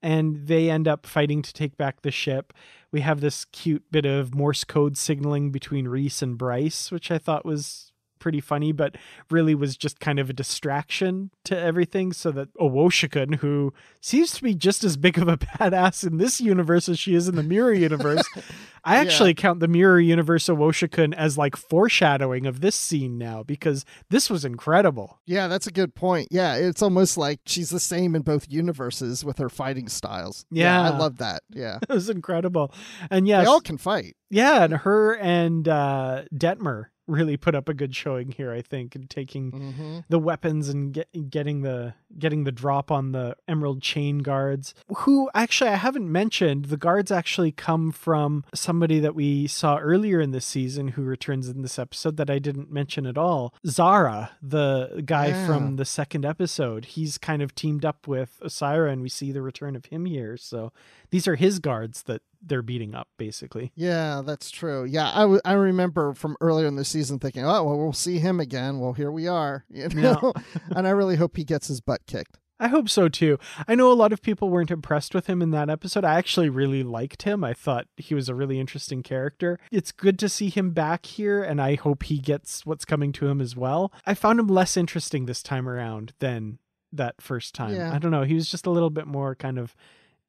and 0.01 0.47
they 0.47 0.69
end 0.69 0.87
up 0.87 1.05
fighting 1.05 1.41
to 1.41 1.53
take 1.53 1.77
back 1.77 2.01
the 2.01 2.11
ship. 2.11 2.53
We 2.91 3.01
have 3.01 3.21
this 3.21 3.45
cute 3.45 3.83
bit 3.91 4.05
of 4.05 4.35
Morse 4.35 4.63
code 4.63 4.97
signaling 4.97 5.51
between 5.51 5.87
Rhys 5.87 6.21
and 6.21 6.37
Bryce, 6.37 6.91
which 6.91 7.11
I 7.11 7.17
thought 7.17 7.45
was 7.45 7.90
pretty 8.21 8.39
funny, 8.39 8.71
but 8.71 8.95
really 9.29 9.53
was 9.53 9.75
just 9.75 9.99
kind 9.99 10.19
of 10.19 10.29
a 10.29 10.33
distraction 10.33 11.31
to 11.43 11.57
everything. 11.57 12.13
So 12.13 12.31
that 12.31 12.53
Owosekun, 12.55 13.35
who 13.35 13.73
seems 13.99 14.31
to 14.33 14.43
be 14.43 14.55
just 14.55 14.85
as 14.85 14.95
big 14.95 15.17
of 15.17 15.27
a 15.27 15.37
badass 15.59 16.07
in 16.07 16.17
this 16.17 16.39
universe 16.39 16.87
as 16.87 16.97
she 16.97 17.15
is 17.15 17.27
in 17.27 17.35
the 17.35 17.43
mirror 17.43 17.73
universe, 17.73 18.23
I 18.83 18.97
actually 18.97 19.31
yeah. 19.31 19.35
count 19.35 19.59
the 19.59 19.67
mirror 19.67 19.99
universe 19.99 20.47
Owosekun 20.47 21.13
as 21.13 21.37
like 21.37 21.55
foreshadowing 21.55 22.45
of 22.45 22.61
this 22.61 22.75
scene 22.75 23.17
now 23.17 23.43
because 23.43 23.85
this 24.09 24.29
was 24.29 24.45
incredible. 24.45 25.19
Yeah, 25.25 25.47
that's 25.47 25.67
a 25.67 25.71
good 25.71 25.93
point. 25.93 26.29
Yeah, 26.31 26.55
it's 26.55 26.81
almost 26.81 27.17
like 27.17 27.41
she's 27.45 27.69
the 27.69 27.79
same 27.79 28.15
in 28.15 28.21
both 28.21 28.47
universes 28.49 29.23
with 29.23 29.37
her 29.37 29.49
fighting 29.49 29.87
styles. 29.87 30.45
Yeah, 30.49 30.81
yeah 30.81 30.91
I 30.91 30.97
love 30.97 31.17
that. 31.17 31.43
Yeah, 31.53 31.79
it 31.81 31.93
was 31.93 32.09
incredible. 32.09 32.73
And 33.09 33.27
yeah, 33.27 33.41
they 33.41 33.47
all 33.47 33.61
can 33.61 33.77
fight. 33.77 34.15
Yeah, 34.29 34.63
and 34.63 34.73
her 34.73 35.15
and 35.17 35.67
uh, 35.67 36.23
Detmer 36.33 36.85
really 37.11 37.37
put 37.37 37.53
up 37.55 37.69
a 37.69 37.73
good 37.73 37.95
showing 37.95 38.31
here, 38.31 38.51
I 38.51 38.61
think, 38.61 38.95
and 38.95 39.09
taking 39.09 39.51
Mm-hmm. 39.51 39.99
the 40.09 40.19
weapons 40.19 40.69
and 40.69 40.93
get, 40.93 41.29
getting 41.29 41.61
the 41.61 41.93
getting 42.17 42.43
the 42.43 42.51
drop 42.51 42.91
on 42.91 43.11
the 43.11 43.35
Emerald 43.47 43.81
Chain 43.81 44.19
guards. 44.19 44.73
Who 44.99 45.29
actually 45.33 45.69
I 45.69 45.75
haven't 45.75 46.11
mentioned. 46.11 46.65
The 46.65 46.77
guards 46.77 47.11
actually 47.11 47.51
come 47.51 47.91
from 47.91 48.43
somebody 48.53 48.99
that 48.99 49.15
we 49.15 49.47
saw 49.47 49.77
earlier 49.77 50.19
in 50.19 50.31
this 50.31 50.45
season 50.45 50.89
who 50.89 51.03
returns 51.03 51.47
in 51.47 51.61
this 51.61 51.77
episode 51.79 52.17
that 52.17 52.29
I 52.29 52.39
didn't 52.39 52.71
mention 52.71 53.05
at 53.05 53.17
all. 53.17 53.53
Zareh, 53.65 54.29
the 54.41 55.01
guy 55.05 55.27
Yeah. 55.27 55.47
from 55.47 55.75
the 55.77 55.85
second 55.85 56.25
episode, 56.25 56.85
he's 56.85 57.17
kind 57.17 57.41
of 57.41 57.55
teamed 57.55 57.85
up 57.85 58.07
with 58.07 58.39
Osyraa, 58.43 58.91
and 58.91 59.01
we 59.01 59.09
see 59.09 59.31
the 59.31 59.41
return 59.41 59.75
of 59.75 59.85
him 59.85 60.05
here. 60.05 60.37
So 60.37 60.71
these 61.09 61.27
are 61.27 61.35
his 61.35 61.59
guards 61.59 62.03
that 62.03 62.21
they're 62.41 62.61
beating 62.61 62.95
up, 62.95 63.07
basically. 63.17 63.71
Yeah, 63.75 64.21
that's 64.25 64.51
true. 64.51 64.83
Yeah, 64.83 65.11
I, 65.13 65.21
w- 65.21 65.41
I 65.45 65.53
remember 65.53 66.13
from 66.13 66.37
earlier 66.41 66.67
in 66.67 66.75
the 66.75 66.85
season 66.85 67.19
thinking, 67.19 67.45
oh, 67.45 67.63
well, 67.63 67.77
we'll 67.77 67.93
see 67.93 68.19
him 68.19 68.39
again. 68.39 68.79
Well, 68.79 68.93
here 68.93 69.11
we 69.11 69.27
are. 69.27 69.65
You 69.69 69.89
know? 69.89 70.33
and 70.75 70.87
I 70.87 70.91
really 70.91 71.15
hope 71.15 71.37
he 71.37 71.43
gets 71.43 71.67
his 71.67 71.81
butt 71.81 72.05
kicked. 72.05 72.39
I 72.61 72.67
hope 72.67 72.89
so 72.89 73.09
too. 73.09 73.39
I 73.67 73.73
know 73.73 73.91
a 73.91 73.93
lot 73.93 74.13
of 74.13 74.21
people 74.21 74.51
weren't 74.51 74.69
impressed 74.69 75.15
with 75.15 75.25
him 75.25 75.41
in 75.41 75.49
that 75.49 75.67
episode. 75.67 76.05
I 76.05 76.19
actually 76.19 76.47
really 76.47 76.83
liked 76.83 77.23
him. 77.23 77.43
I 77.43 77.53
thought 77.55 77.87
he 77.97 78.13
was 78.13 78.29
a 78.29 78.35
really 78.35 78.59
interesting 78.59 79.01
character. 79.01 79.59
It's 79.71 79.91
good 79.91 80.19
to 80.19 80.29
see 80.29 80.49
him 80.49 80.69
back 80.69 81.07
here, 81.07 81.41
and 81.43 81.59
I 81.59 81.73
hope 81.73 82.03
he 82.03 82.19
gets 82.19 82.63
what's 82.63 82.85
coming 82.85 83.13
to 83.13 83.27
him 83.27 83.41
as 83.41 83.55
well. 83.55 83.91
I 84.05 84.13
found 84.13 84.39
him 84.39 84.47
less 84.47 84.77
interesting 84.77 85.25
this 85.25 85.41
time 85.41 85.67
around 85.67 86.13
than 86.19 86.59
that 86.93 87.19
first 87.19 87.55
time. 87.55 87.73
Yeah. 87.73 87.91
I 87.91 87.97
don't 87.97 88.11
know. 88.11 88.23
He 88.23 88.35
was 88.35 88.51
just 88.51 88.67
a 88.67 88.71
little 88.71 88.91
bit 88.91 89.07
more 89.07 89.33
kind 89.33 89.57
of 89.57 89.75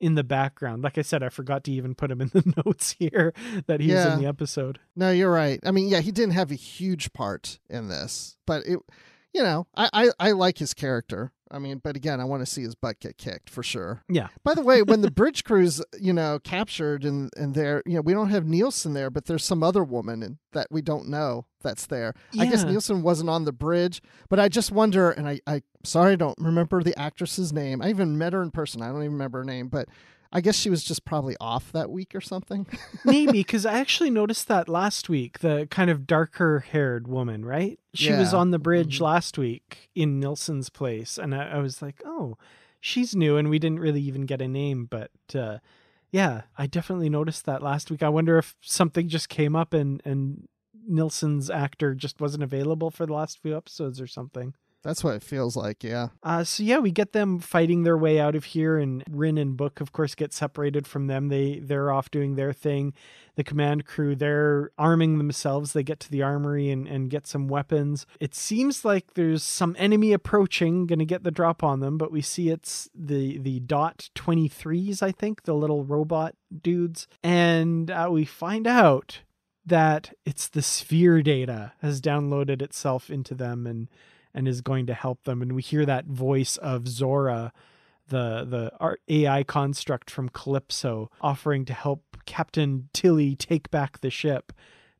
in 0.02 0.16
the 0.16 0.24
background. 0.24 0.82
Like 0.82 0.98
I 0.98 1.02
said, 1.02 1.22
I 1.22 1.28
forgot 1.28 1.62
to 1.64 1.72
even 1.72 1.94
put 1.94 2.10
him 2.10 2.20
in 2.20 2.28
the 2.34 2.62
notes 2.66 2.96
here 2.98 3.32
that 3.66 3.80
he 3.80 3.94
was 3.94 4.04
in 4.04 4.20
the 4.20 4.26
episode. 4.26 4.80
No, 4.96 5.10
you're 5.10 5.30
right. 5.30 5.60
I 5.64 5.70
mean, 5.70 5.88
yeah, 5.88 6.00
he 6.00 6.10
didn't 6.10 6.34
have 6.34 6.50
a 6.50 6.56
huge 6.56 7.12
part 7.12 7.60
in 7.70 7.88
this, 7.88 8.36
but 8.44 8.66
it, 8.66 8.80
you 9.32 9.42
know, 9.42 9.66
I, 9.74 9.88
I, 9.92 10.10
I 10.18 10.32
like 10.32 10.58
his 10.58 10.74
character. 10.74 11.32
I 11.52 11.58
mean, 11.58 11.80
but 11.84 11.96
again, 11.96 12.20
I 12.20 12.24
want 12.24 12.40
to 12.40 12.46
see 12.46 12.62
his 12.62 12.74
butt 12.74 12.98
get 12.98 13.18
kicked 13.18 13.50
for 13.50 13.62
sure. 13.62 14.02
Yeah. 14.08 14.28
By 14.42 14.54
the 14.54 14.62
way, 14.62 14.82
when 14.82 15.02
the 15.02 15.10
bridge 15.12 15.44
crew's, 15.44 15.82
you 16.00 16.12
know, 16.12 16.38
captured 16.38 17.04
and 17.04 17.30
and 17.36 17.54
there, 17.54 17.82
you 17.86 17.94
know, 17.94 18.00
we 18.00 18.14
don't 18.14 18.30
have 18.30 18.46
Nilsson 18.46 18.94
there, 18.94 19.10
but 19.10 19.26
there's 19.26 19.44
some 19.44 19.62
other 19.62 19.84
woman 19.84 20.22
and, 20.22 20.38
that 20.52 20.68
we 20.70 20.82
don't 20.82 21.08
know 21.08 21.46
that's 21.62 21.86
there. 21.86 22.14
I 22.38 22.46
guess 22.46 22.64
Nilsson 22.64 23.02
wasn't 23.02 23.30
on 23.30 23.44
the 23.44 23.52
bridge, 23.52 24.02
but 24.28 24.40
I 24.40 24.48
just 24.48 24.72
wonder, 24.72 25.10
and 25.10 25.28
I, 25.28 25.40
I, 25.46 25.62
sorry, 25.84 26.12
I 26.12 26.16
don't 26.16 26.38
remember 26.38 26.82
the 26.82 26.98
actress's 26.98 27.52
name. 27.52 27.80
I 27.80 27.90
even 27.90 28.18
met 28.18 28.32
her 28.32 28.42
in 28.42 28.50
person. 28.50 28.82
I 28.82 28.88
don't 28.88 29.02
even 29.02 29.12
remember 29.12 29.38
her 29.38 29.44
name, 29.44 29.68
but 29.68 29.88
I 30.32 30.40
guess 30.40 30.56
she 30.56 30.70
was 30.70 30.82
just 30.82 31.04
probably 31.04 31.36
off 31.40 31.70
that 31.72 31.90
week 31.90 32.14
or 32.14 32.20
something. 32.20 32.66
Maybe 33.04 33.32
because 33.32 33.66
I 33.66 33.74
actually 33.78 34.10
noticed 34.10 34.48
that 34.48 34.68
last 34.68 35.08
week. 35.08 35.40
The 35.40 35.66
kind 35.70 35.90
of 35.90 36.06
darker 36.06 36.60
haired 36.60 37.06
woman, 37.06 37.44
right? 37.44 37.78
She 37.94 38.12
was 38.12 38.32
on 38.32 38.50
the 38.50 38.58
bridge 38.58 38.98
Mhm. 38.98 39.02
last 39.02 39.36
week 39.36 39.90
in 39.94 40.18
Nilsson's 40.20 40.70
place, 40.70 41.18
and 41.18 41.34
I, 41.34 41.50
I 41.52 41.58
was 41.58 41.82
like, 41.82 42.00
oh, 42.06 42.38
she's 42.80 43.14
new, 43.14 43.36
and 43.36 43.50
we 43.50 43.58
didn't 43.58 43.80
really 43.80 44.00
even 44.02 44.22
get 44.26 44.40
a 44.40 44.48
name, 44.48 44.86
but. 44.86 45.10
uh 45.34 45.58
yeah, 46.14 46.42
I 46.58 46.66
definitely 46.66 47.08
noticed 47.08 47.46
that 47.46 47.62
last 47.62 47.90
week. 47.90 48.02
I 48.02 48.10
wonder 48.10 48.36
if 48.36 48.54
something 48.60 49.08
just 49.08 49.30
came 49.30 49.56
up 49.56 49.72
and 49.72 50.02
and 50.04 50.46
Nilsson's 50.86 51.48
actor 51.48 51.94
just 51.94 52.20
wasn't 52.20 52.42
available 52.42 52.90
for 52.90 53.06
the 53.06 53.14
last 53.14 53.40
few 53.40 53.56
episodes 53.56 53.98
or 53.98 54.06
something. 54.06 54.52
That's 54.82 55.04
what 55.04 55.14
it 55.14 55.22
feels 55.22 55.56
like. 55.56 55.84
Yeah. 55.84 56.08
Uh, 56.24 56.42
so 56.42 56.62
yeah, 56.64 56.78
we 56.78 56.90
get 56.90 57.12
them 57.12 57.38
fighting 57.38 57.84
their 57.84 57.96
way 57.96 58.18
out 58.18 58.34
of 58.34 58.44
here, 58.46 58.78
and 58.78 59.04
Ryn 59.08 59.38
and 59.38 59.56
Book, 59.56 59.80
of 59.80 59.92
course, 59.92 60.16
get 60.16 60.32
separated 60.32 60.88
from 60.88 61.06
them. 61.06 61.28
They 61.28 61.60
they're 61.60 61.92
off 61.92 62.10
doing 62.10 62.34
their 62.34 62.52
thing. 62.52 62.92
The 63.36 63.44
command 63.44 63.86
crew 63.86 64.16
they're 64.16 64.70
arming 64.76 65.18
themselves. 65.18 65.72
They 65.72 65.84
get 65.84 66.00
to 66.00 66.10
the 66.10 66.22
armory 66.22 66.68
and 66.68 66.88
and 66.88 67.10
get 67.10 67.28
some 67.28 67.46
weapons. 67.46 68.06
It 68.18 68.34
seems 68.34 68.84
like 68.84 69.14
there's 69.14 69.44
some 69.44 69.76
enemy 69.78 70.12
approaching, 70.12 70.86
going 70.86 70.98
to 70.98 71.04
get 71.04 71.22
the 71.22 71.30
drop 71.30 71.62
on 71.62 71.78
them. 71.78 71.96
But 71.96 72.10
we 72.10 72.20
see 72.20 72.50
it's 72.50 72.90
the 72.92 73.38
the 73.38 73.60
dot 73.60 74.10
twenty 74.16 74.48
threes, 74.48 75.00
I 75.00 75.12
think, 75.12 75.44
the 75.44 75.54
little 75.54 75.84
robot 75.84 76.34
dudes, 76.60 77.06
and 77.22 77.88
uh, 77.88 78.08
we 78.10 78.24
find 78.24 78.66
out 78.66 79.20
that 79.64 80.12
it's 80.26 80.48
the 80.48 80.62
sphere 80.62 81.22
data 81.22 81.72
has 81.82 82.00
downloaded 82.00 82.60
itself 82.60 83.10
into 83.10 83.32
them 83.32 83.64
and 83.64 83.88
and 84.34 84.48
is 84.48 84.60
going 84.60 84.86
to 84.86 84.94
help 84.94 85.24
them. 85.24 85.42
And 85.42 85.54
we 85.54 85.62
hear 85.62 85.84
that 85.86 86.06
voice 86.06 86.56
of 86.56 86.88
Zora, 86.88 87.52
the 88.08 88.70
the 88.78 88.96
AI 89.08 89.42
construct 89.42 90.10
from 90.10 90.28
Calypso, 90.28 91.10
offering 91.20 91.64
to 91.66 91.72
help 91.74 92.16
Captain 92.26 92.88
Tilly 92.92 93.36
take 93.36 93.70
back 93.70 94.00
the 94.00 94.10
ship. 94.10 94.52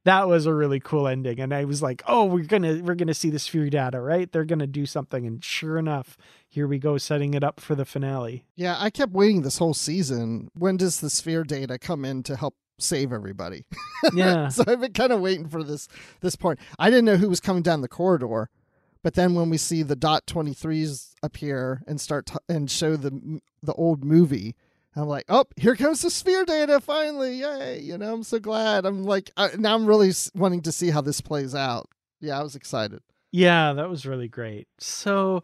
That 0.04 0.26
was 0.26 0.46
a 0.46 0.54
really 0.54 0.80
cool 0.80 1.06
ending, 1.06 1.38
and 1.38 1.54
I 1.54 1.64
was 1.64 1.80
like, 1.80 2.02
"Oh, 2.08 2.24
we're 2.24 2.44
gonna 2.44 2.80
we're 2.82 2.96
gonna 2.96 3.14
see 3.14 3.30
the 3.30 3.38
sphere 3.38 3.70
data, 3.70 4.00
right? 4.00 4.30
They're 4.30 4.44
gonna 4.44 4.66
do 4.66 4.84
something." 4.84 5.24
And 5.26 5.44
sure 5.44 5.78
enough, 5.78 6.16
here 6.48 6.66
we 6.66 6.80
go, 6.80 6.98
setting 6.98 7.34
it 7.34 7.44
up 7.44 7.60
for 7.60 7.76
the 7.76 7.84
finale. 7.84 8.44
Yeah, 8.56 8.74
I 8.80 8.90
kept 8.90 9.12
waiting 9.12 9.42
this 9.42 9.58
whole 9.58 9.74
season. 9.74 10.48
When 10.54 10.76
does 10.76 10.98
the 11.00 11.08
sphere 11.08 11.44
data 11.44 11.78
come 11.78 12.04
in 12.04 12.24
to 12.24 12.34
help 12.34 12.56
save 12.78 13.12
everybody? 13.12 13.64
Yeah, 14.14 14.48
so 14.48 14.64
I've 14.66 14.80
been 14.80 14.92
kind 14.92 15.12
of 15.12 15.20
waiting 15.20 15.48
for 15.48 15.62
this 15.62 15.86
this 16.20 16.34
point. 16.34 16.58
I 16.80 16.90
didn't 16.90 17.04
know 17.04 17.16
who 17.16 17.28
was 17.28 17.38
coming 17.38 17.62
down 17.62 17.82
the 17.82 17.88
corridor, 17.88 18.50
but 19.02 19.14
then 19.14 19.34
when 19.34 19.50
we 19.50 19.56
see 19.58 19.82
the 19.82 19.96
dot 19.96 20.26
23s 20.26 21.12
appear 21.22 21.82
and 21.86 22.00
start 22.00 22.26
t- 22.26 22.34
and 22.48 22.70
show 22.70 22.96
the 22.96 23.40
the 23.62 23.74
old 23.74 24.04
movie, 24.04 24.54
I'm 24.94 25.06
like, 25.08 25.24
"Oh, 25.28 25.44
here 25.56 25.76
comes 25.76 26.02
the 26.02 26.10
sphere 26.10 26.44
data 26.44 26.80
finally. 26.80 27.40
Yay." 27.40 27.80
You 27.80 27.98
know, 27.98 28.14
I'm 28.14 28.22
so 28.22 28.38
glad. 28.38 28.84
I'm 28.84 29.04
like 29.04 29.30
I, 29.36 29.50
now 29.56 29.74
I'm 29.74 29.86
really 29.86 30.12
wanting 30.34 30.62
to 30.62 30.72
see 30.72 30.90
how 30.90 31.00
this 31.00 31.20
plays 31.20 31.54
out. 31.54 31.88
Yeah, 32.20 32.38
I 32.38 32.42
was 32.42 32.56
excited. 32.56 33.00
Yeah, 33.32 33.72
that 33.72 33.88
was 33.88 34.04
really 34.06 34.28
great. 34.28 34.68
So, 34.78 35.42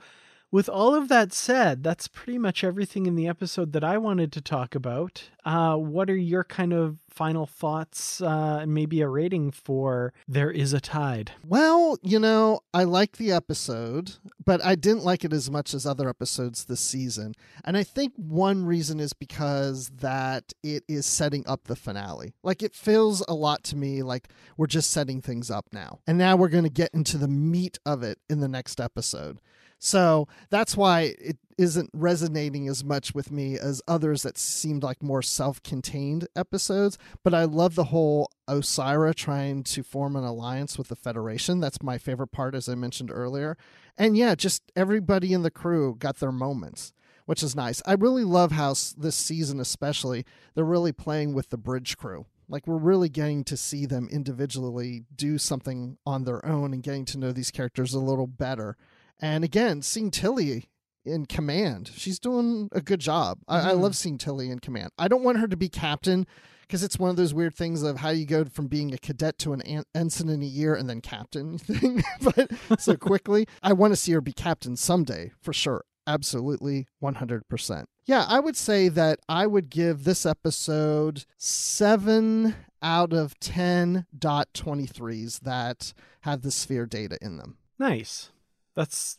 with 0.50 0.68
all 0.68 0.94
of 0.94 1.08
that 1.08 1.32
said, 1.32 1.82
that's 1.82 2.08
pretty 2.08 2.38
much 2.38 2.64
everything 2.64 3.06
in 3.06 3.16
the 3.16 3.28
episode 3.28 3.72
that 3.72 3.84
I 3.84 3.98
wanted 3.98 4.32
to 4.32 4.40
talk 4.40 4.74
about. 4.74 5.24
Uh, 5.44 5.76
what 5.76 6.08
are 6.08 6.16
your 6.16 6.44
kind 6.44 6.72
of 6.72 6.98
final 7.10 7.46
thoughts 7.46 8.20
uh, 8.20 8.60
and 8.62 8.72
maybe 8.72 9.00
a 9.00 9.08
rating 9.08 9.50
for 9.50 10.12
There 10.26 10.50
Is 10.50 10.72
a 10.72 10.80
Tide? 10.80 11.32
Well, 11.46 11.98
you 12.02 12.18
know, 12.18 12.60
I 12.72 12.84
like 12.84 13.16
the 13.16 13.32
episode, 13.32 14.16
but 14.44 14.64
I 14.64 14.74
didn't 14.74 15.04
like 15.04 15.24
it 15.24 15.32
as 15.32 15.50
much 15.50 15.74
as 15.74 15.84
other 15.84 16.08
episodes 16.08 16.64
this 16.64 16.80
season. 16.80 17.34
And 17.64 17.76
I 17.76 17.82
think 17.82 18.14
one 18.16 18.64
reason 18.64 19.00
is 19.00 19.12
because 19.12 19.90
that 20.00 20.52
it 20.62 20.84
is 20.88 21.04
setting 21.04 21.46
up 21.46 21.64
the 21.64 21.76
finale. 21.76 22.34
Like 22.42 22.62
it 22.62 22.74
feels 22.74 23.22
a 23.28 23.34
lot 23.34 23.64
to 23.64 23.76
me 23.76 24.02
like 24.02 24.28
we're 24.56 24.66
just 24.66 24.90
setting 24.90 25.20
things 25.20 25.50
up 25.50 25.66
now. 25.72 26.00
And 26.06 26.16
now 26.16 26.36
we're 26.36 26.48
going 26.48 26.64
to 26.64 26.70
get 26.70 26.94
into 26.94 27.18
the 27.18 27.28
meat 27.28 27.78
of 27.84 28.02
it 28.02 28.18
in 28.30 28.40
the 28.40 28.48
next 28.48 28.80
episode. 28.80 29.40
So 29.78 30.26
that's 30.50 30.76
why 30.76 31.14
it 31.18 31.38
isn't 31.56 31.90
resonating 31.92 32.68
as 32.68 32.84
much 32.84 33.14
with 33.14 33.32
me 33.32 33.58
as 33.58 33.82
others 33.88 34.22
that 34.22 34.38
seemed 34.38 34.82
like 34.82 35.02
more 35.02 35.22
self 35.22 35.62
contained 35.62 36.28
episodes. 36.36 36.96
But 37.24 37.34
I 37.34 37.44
love 37.44 37.74
the 37.74 37.84
whole 37.84 38.30
Osyraa 38.48 39.14
trying 39.14 39.64
to 39.64 39.82
form 39.82 40.16
an 40.16 40.24
alliance 40.24 40.78
with 40.78 40.88
the 40.88 40.96
Federation. 40.96 41.60
That's 41.60 41.82
my 41.82 41.98
favorite 41.98 42.32
part, 42.32 42.54
as 42.54 42.68
I 42.68 42.74
mentioned 42.76 43.10
earlier. 43.12 43.56
And 43.96 44.16
yeah, 44.16 44.34
just 44.34 44.62
everybody 44.76 45.32
in 45.32 45.42
the 45.42 45.50
crew 45.50 45.96
got 45.98 46.20
their 46.20 46.32
moments. 46.32 46.92
Which 47.26 47.42
is 47.42 47.54
nice. 47.54 47.82
I 47.84 47.92
really 47.92 48.24
love 48.24 48.52
how 48.52 48.70
this 48.96 49.14
season, 49.14 49.60
especially, 49.60 50.24
they're 50.54 50.64
really 50.64 50.92
playing 50.92 51.34
with 51.34 51.50
the 51.50 51.58
bridge 51.58 51.98
crew. 51.98 52.24
Like, 52.48 52.66
we're 52.66 52.78
really 52.78 53.10
getting 53.10 53.44
to 53.44 53.56
see 53.58 53.84
them 53.84 54.08
individually 54.10 55.04
do 55.14 55.36
something 55.36 55.98
on 56.06 56.24
their 56.24 56.42
own 56.46 56.72
and 56.72 56.82
getting 56.82 57.04
to 57.04 57.18
know 57.18 57.30
these 57.30 57.50
characters 57.50 57.92
a 57.92 58.00
little 58.00 58.26
better. 58.26 58.78
And 59.20 59.44
again, 59.44 59.82
seeing 59.82 60.10
Tilly 60.10 60.68
in 61.04 61.26
command, 61.26 61.90
she's 61.94 62.18
doing 62.18 62.68
a 62.72 62.80
good 62.80 63.00
job. 63.00 63.38
I, 63.48 63.70
I 63.70 63.72
Mhm. 63.74 63.80
love 63.80 63.96
seeing 63.96 64.18
Tilly 64.18 64.50
in 64.50 64.58
command. 64.58 64.90
I 64.98 65.08
don't 65.08 65.24
want 65.24 65.38
her 65.38 65.48
to 65.48 65.56
be 65.56 65.68
captain 65.68 66.26
because 66.62 66.82
it's 66.82 66.98
one 66.98 67.08
of 67.10 67.16
those 67.16 67.32
weird 67.32 67.54
things 67.54 67.82
of 67.82 67.96
how 67.98 68.10
you 68.10 68.26
go 68.26 68.44
from 68.44 68.66
being 68.66 68.92
a 68.92 68.98
cadet 68.98 69.38
to 69.38 69.54
an 69.54 69.62
en- 69.62 69.84
ensign 69.94 70.28
in 70.28 70.42
a 70.42 70.46
year 70.46 70.74
and 70.74 70.88
then 70.88 71.00
captain 71.00 71.56
thing, 71.58 72.02
but 72.20 72.50
so 72.80 72.94
quickly. 72.96 73.46
I 73.62 73.72
want 73.72 73.92
to 73.92 73.96
see 73.96 74.12
her 74.12 74.20
be 74.20 74.32
captain 74.34 74.76
someday 74.76 75.32
for 75.40 75.52
sure. 75.54 75.84
Absolutely 76.06 76.86
100%. 77.02 77.84
Yeah, 78.06 78.24
I 78.28 78.40
would 78.40 78.56
say 78.56 78.88
that 78.88 79.18
I 79.28 79.46
would 79.46 79.68
give 79.70 80.04
this 80.04 80.24
episode 80.24 81.24
seven 81.36 82.54
out 82.82 83.12
of 83.12 83.38
10 83.40 84.06
dot 84.16 84.48
23s 84.54 85.40
that 85.40 85.92
have 86.22 86.42
the 86.42 86.50
sphere 86.50 86.86
data 86.86 87.18
in 87.20 87.36
them. 87.36 87.56
Nice. 87.78 88.30
That's 88.78 89.18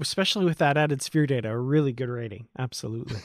especially 0.00 0.44
with 0.44 0.58
that 0.58 0.76
added 0.76 1.02
sphere 1.02 1.26
data, 1.26 1.50
a 1.50 1.58
really 1.58 1.92
good 1.92 2.08
rating. 2.08 2.46
Absolutely. 2.56 3.16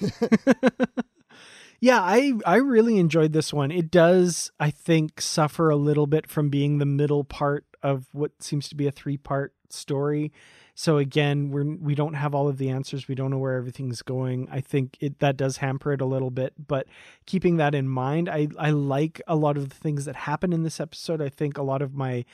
yeah, 1.79 2.01
I 2.01 2.33
I 2.43 2.55
really 2.55 2.97
enjoyed 2.97 3.33
this 3.33 3.53
one. 3.53 3.69
It 3.69 3.91
does, 3.91 4.51
I 4.59 4.71
think, 4.71 5.21
suffer 5.21 5.69
a 5.69 5.75
little 5.75 6.07
bit 6.07 6.27
from 6.27 6.49
being 6.49 6.79
the 6.79 6.87
middle 6.87 7.23
part 7.23 7.65
of 7.83 8.07
what 8.13 8.31
seems 8.39 8.67
to 8.69 8.75
be 8.75 8.87
a 8.87 8.91
three 8.91 9.17
part 9.17 9.53
story. 9.69 10.33
So 10.73 10.97
again, 10.97 11.51
we're 11.51 11.75
we 11.75 11.93
don't 11.93 12.15
have 12.15 12.33
all 12.33 12.47
of 12.47 12.57
the 12.57 12.71
answers. 12.71 13.07
We 13.07 13.13
don't 13.13 13.29
know 13.29 13.37
where 13.37 13.55
everything's 13.55 14.01
going. 14.01 14.47
I 14.51 14.61
think 14.61 14.97
it 14.99 15.19
that 15.19 15.37
does 15.37 15.57
hamper 15.57 15.93
it 15.93 16.01
a 16.01 16.05
little 16.05 16.31
bit. 16.31 16.53
But 16.67 16.87
keeping 17.27 17.57
that 17.57 17.75
in 17.75 17.87
mind, 17.87 18.27
I 18.27 18.47
I 18.57 18.71
like 18.71 19.21
a 19.27 19.35
lot 19.35 19.55
of 19.55 19.69
the 19.69 19.75
things 19.75 20.05
that 20.05 20.15
happen 20.15 20.51
in 20.51 20.63
this 20.63 20.79
episode. 20.79 21.21
I 21.21 21.29
think 21.29 21.59
a 21.59 21.63
lot 21.63 21.83
of 21.83 21.93
my 21.93 22.25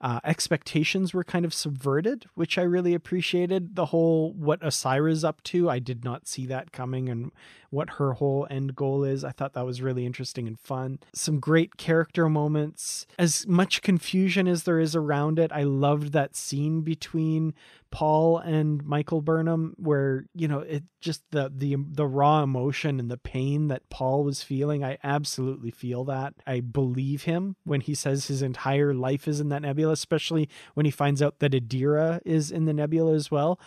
uh, 0.00 0.20
expectations 0.24 1.12
were 1.12 1.24
kind 1.24 1.44
of 1.44 1.52
subverted, 1.52 2.26
which 2.34 2.56
I 2.56 2.62
really 2.62 2.94
appreciated. 2.94 3.76
The 3.76 3.86
whole 3.86 4.32
what 4.32 4.60
Osyraa's 4.60 5.24
up 5.24 5.42
to, 5.44 5.68
I 5.68 5.78
did 5.78 6.04
not 6.04 6.26
see 6.26 6.46
that 6.46 6.72
coming, 6.72 7.08
and 7.08 7.30
what 7.70 7.90
her 7.90 8.14
whole 8.14 8.46
end 8.50 8.74
goal 8.74 9.04
is. 9.04 9.24
I 9.24 9.30
thought 9.30 9.54
that 9.54 9.66
was 9.66 9.82
really 9.82 10.04
interesting 10.04 10.46
and 10.46 10.58
fun. 10.58 10.98
Some 11.14 11.38
great 11.38 11.76
character 11.76 12.28
moments. 12.28 13.06
As 13.18 13.46
much 13.46 13.82
confusion 13.82 14.48
as 14.48 14.64
there 14.64 14.80
is 14.80 14.96
around 14.96 15.38
it, 15.38 15.52
I 15.52 15.62
loved 15.62 16.12
that 16.12 16.34
scene 16.34 16.80
between 16.82 17.54
Paul 17.90 18.38
and 18.38 18.84
Michael 18.84 19.20
Burnham, 19.20 19.74
where 19.76 20.26
you 20.34 20.48
know 20.48 20.60
it 20.60 20.84
just 21.00 21.22
the 21.30 21.52
the 21.54 21.76
the 21.76 22.06
raw 22.06 22.42
emotion 22.42 23.00
and 23.00 23.10
the 23.10 23.16
pain 23.16 23.68
that 23.68 23.88
Paul 23.90 24.24
was 24.24 24.42
feeling. 24.42 24.84
I 24.84 24.98
absolutely 25.02 25.70
feel 25.70 26.04
that. 26.04 26.34
I 26.46 26.60
believe 26.60 27.24
him 27.24 27.56
when 27.64 27.80
he 27.80 27.94
says 27.94 28.26
his 28.26 28.42
entire 28.42 28.94
life 28.94 29.26
is 29.26 29.40
in 29.40 29.48
that 29.48 29.62
nebula, 29.62 29.89
especially 29.90 30.48
when 30.74 30.86
he 30.86 30.92
finds 30.92 31.22
out 31.22 31.38
that 31.38 31.52
Adira 31.52 32.20
is 32.24 32.50
in 32.50 32.64
the 32.64 32.72
nebula 32.72 33.14
as 33.14 33.30
well. 33.30 33.60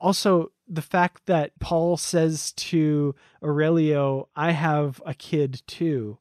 Also, 0.00 0.52
the 0.68 0.82
fact 0.82 1.26
that 1.26 1.58
Paul 1.58 1.96
says 1.96 2.52
to 2.52 3.14
Aurelio, 3.42 4.28
"I 4.36 4.52
have 4.52 5.02
a 5.04 5.14
kid 5.14 5.62
too," 5.66 6.18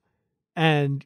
and 0.55 1.05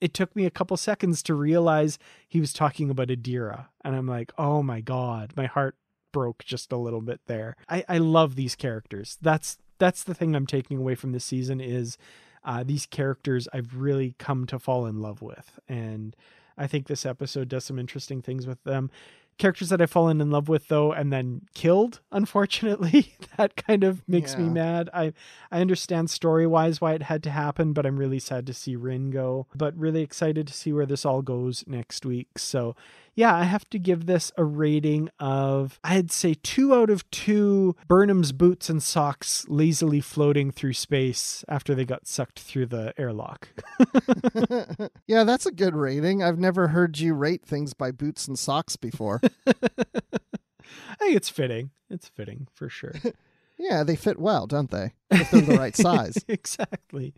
it 0.00 0.12
took 0.12 0.36
me 0.36 0.44
a 0.44 0.50
couple 0.50 0.76
seconds 0.76 1.22
to 1.22 1.34
realize 1.34 1.98
he 2.28 2.38
was 2.38 2.52
talking 2.52 2.90
about 2.90 3.08
Adira. 3.08 3.68
And 3.82 3.96
I'm 3.96 4.06
like, 4.06 4.32
oh 4.36 4.62
my 4.62 4.82
God, 4.82 5.32
my 5.34 5.46
heart 5.46 5.76
broke 6.12 6.44
just 6.44 6.72
a 6.72 6.76
little 6.76 7.00
bit 7.00 7.22
there. 7.26 7.56
I, 7.70 7.84
I 7.88 7.98
love 7.98 8.36
these 8.36 8.54
characters. 8.54 9.16
That's 9.22 9.56
that's 9.78 10.04
the 10.04 10.14
thing 10.14 10.36
I'm 10.36 10.46
taking 10.46 10.78
away 10.78 10.94
from 10.94 11.12
this 11.12 11.24
season 11.24 11.60
is 11.60 11.96
uh, 12.44 12.62
these 12.64 12.84
characters 12.84 13.48
I've 13.52 13.76
really 13.76 14.14
come 14.18 14.46
to 14.46 14.58
fall 14.58 14.84
in 14.86 15.00
love 15.00 15.22
with, 15.22 15.58
and 15.68 16.14
I 16.56 16.66
think 16.66 16.86
this 16.86 17.04
episode 17.06 17.48
does 17.48 17.64
some 17.64 17.78
interesting 17.78 18.22
things 18.22 18.46
with 18.46 18.62
them. 18.64 18.90
Characters 19.36 19.70
that 19.70 19.80
I've 19.82 19.90
fallen 19.90 20.20
in 20.20 20.30
love 20.30 20.48
with 20.48 20.68
though 20.68 20.92
and 20.92 21.12
then 21.12 21.42
killed 21.54 22.00
unfortunately 22.12 23.14
that 23.36 23.56
kind 23.56 23.82
of 23.82 24.02
makes 24.08 24.34
Yeah. 24.34 24.42
me 24.44 24.48
mad. 24.50 24.90
I 24.94 25.12
I 25.50 25.60
understand 25.60 26.08
story 26.10 26.46
wise 26.46 26.80
why 26.80 26.94
it 26.94 27.02
had 27.02 27.22
to 27.24 27.30
happen 27.30 27.72
but 27.72 27.84
I'm 27.84 27.96
really 27.96 28.20
sad 28.20 28.46
to 28.46 28.54
see 28.54 28.76
Ryn 28.76 29.10
go 29.10 29.48
but 29.54 29.76
really 29.76 30.02
excited 30.02 30.46
to 30.46 30.54
see 30.54 30.72
where 30.72 30.86
this 30.86 31.04
all 31.04 31.20
goes 31.22 31.64
next 31.66 32.06
week. 32.06 32.38
So 32.38 32.76
yeah 33.14 33.34
I 33.34 33.44
have 33.44 33.68
to 33.70 33.78
give 33.78 34.06
this 34.06 34.32
a 34.36 34.44
rating 34.44 35.10
of 35.18 35.78
I'd 35.82 36.10
say 36.10 36.34
2 36.34 36.74
out 36.74 36.90
of 36.90 37.08
2 37.10 37.76
Burnham's 37.88 38.32
boots 38.32 38.68
and 38.68 38.82
socks 38.82 39.46
lazily 39.48 40.00
floating 40.00 40.50
through 40.50 40.74
space 40.74 41.44
after 41.48 41.74
they 41.74 41.84
got 41.84 42.06
sucked 42.06 42.40
through 42.40 42.66
the 42.66 42.92
airlock 42.98 43.48
yeah, 45.06 45.24
that's 45.24 45.46
a 45.46 45.50
good 45.50 45.74
rating. 45.74 46.22
I've 46.22 46.38
never 46.38 46.68
heard 46.68 46.98
you 46.98 47.14
rate 47.14 47.44
things 47.44 47.74
by 47.74 47.90
boots 47.90 48.26
and 48.28 48.38
socks 48.38 48.76
before. 48.76 49.20
I 49.46 50.96
think 50.98 51.16
it's 51.16 51.28
fitting 51.28 51.70
it's 51.90 52.08
fitting 52.08 52.48
for 52.52 52.68
sure 52.68 52.94
yeah, 53.58 53.84
they 53.84 53.96
fit 53.96 54.18
well, 54.18 54.46
don't 54.46 54.70
they? 54.70 54.92
If 55.10 55.30
they're 55.30 55.40
the 55.40 55.56
right 55.56 55.76
size. 55.76 56.16
exactly. 56.28 57.14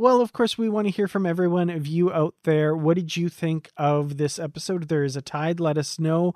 Well, 0.00 0.22
of 0.22 0.32
course, 0.32 0.56
we 0.56 0.70
want 0.70 0.86
to 0.86 0.92
hear 0.92 1.06
from 1.06 1.26
everyone 1.26 1.68
of 1.68 1.86
you 1.86 2.10
out 2.10 2.34
there. 2.44 2.74
What 2.74 2.94
did 2.94 3.18
you 3.18 3.28
think 3.28 3.68
of 3.76 4.16
this 4.16 4.38
episode? 4.38 4.88
There 4.88 5.04
is 5.04 5.14
a 5.14 5.20
tide. 5.20 5.60
Let 5.60 5.76
us 5.76 5.98
know 5.98 6.32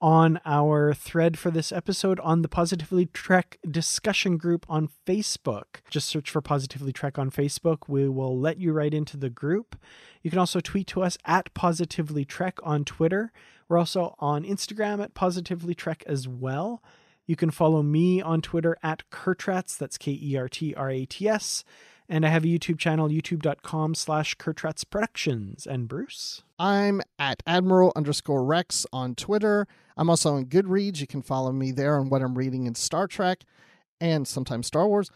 on 0.00 0.38
our 0.46 0.94
thread 0.94 1.36
for 1.36 1.50
this 1.50 1.72
episode 1.72 2.20
on 2.20 2.42
the 2.42 2.48
Positively 2.48 3.06
Trek 3.06 3.58
discussion 3.68 4.36
group 4.36 4.64
on 4.68 4.88
Facebook. 5.04 5.80
Just 5.90 6.08
search 6.08 6.30
for 6.30 6.40
Positively 6.40 6.92
Trek 6.92 7.18
on 7.18 7.28
Facebook. 7.28 7.88
We 7.88 8.08
will 8.08 8.38
let 8.38 8.58
you 8.58 8.70
right 8.70 8.94
into 8.94 9.16
the 9.16 9.30
group. 9.30 9.74
You 10.22 10.30
can 10.30 10.38
also 10.38 10.60
tweet 10.60 10.86
to 10.86 11.02
us 11.02 11.18
at 11.24 11.52
Positively 11.54 12.24
Trek 12.24 12.60
on 12.62 12.84
Twitter. 12.84 13.32
We're 13.68 13.78
also 13.78 14.14
on 14.20 14.44
Instagram 14.44 15.02
at 15.02 15.14
Positively 15.14 15.74
Trek 15.74 16.04
as 16.06 16.28
well. 16.28 16.84
You 17.26 17.34
can 17.34 17.50
follow 17.50 17.82
me 17.82 18.22
on 18.22 18.42
Twitter 18.42 18.76
at 18.80 19.02
Kertrats, 19.10 19.76
that's 19.76 19.98
K 19.98 20.16
E 20.22 20.36
R 20.36 20.48
T 20.48 20.72
R 20.72 20.88
A 20.88 21.04
T 21.04 21.28
S. 21.28 21.64
And 22.08 22.24
I 22.24 22.30
have 22.30 22.44
a 22.44 22.48
YouTube 22.48 22.78
channel, 22.78 23.08
youtube.com 23.08 23.94
slash 23.94 24.36
Kertrats 24.36 24.84
Productions. 24.88 25.66
And 25.66 25.86
Bruce? 25.88 26.42
I'm 26.58 27.02
at 27.18 27.42
Admiral 27.46 27.92
underscore 27.94 28.44
Rex 28.44 28.86
on 28.92 29.14
Twitter. 29.14 29.66
I'm 29.96 30.08
also 30.08 30.34
on 30.34 30.46
Goodreads. 30.46 31.00
You 31.00 31.06
can 31.06 31.22
follow 31.22 31.52
me 31.52 31.70
there 31.70 31.98
on 31.98 32.08
what 32.08 32.22
I'm 32.22 32.36
reading 32.36 32.66
in 32.66 32.74
Star 32.74 33.06
Trek 33.06 33.40
and 34.00 34.26
sometimes 34.26 34.66
Star 34.66 34.88
Wars. 34.88 35.10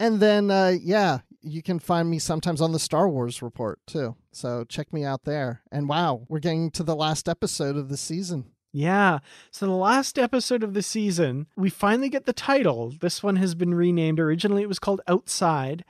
And 0.00 0.20
then, 0.20 0.50
uh, 0.50 0.74
yeah, 0.80 1.18
you 1.42 1.62
can 1.62 1.78
find 1.78 2.08
me 2.08 2.18
sometimes 2.18 2.60
on 2.60 2.72
the 2.72 2.78
Star 2.78 3.08
Wars 3.08 3.42
Report 3.42 3.80
too. 3.86 4.16
So 4.32 4.64
check 4.64 4.92
me 4.92 5.04
out 5.04 5.24
there. 5.24 5.62
And 5.70 5.88
wow, 5.88 6.24
we're 6.28 6.38
getting 6.38 6.70
to 6.72 6.82
the 6.82 6.96
last 6.96 7.28
episode 7.28 7.76
of 7.76 7.88
the 7.88 7.96
season. 7.96 8.46
Yeah. 8.72 9.18
So 9.50 9.66
the 9.66 9.72
last 9.72 10.18
episode 10.18 10.62
of 10.62 10.74
the 10.74 10.82
season, 10.82 11.46
we 11.56 11.70
finally 11.70 12.08
get 12.08 12.26
the 12.26 12.32
title. 12.32 12.94
This 13.00 13.22
one 13.22 13.36
has 13.36 13.54
been 13.54 13.74
renamed. 13.74 14.20
Originally 14.20 14.62
it 14.62 14.68
was 14.68 14.78
called 14.78 15.00
Outside. 15.08 15.84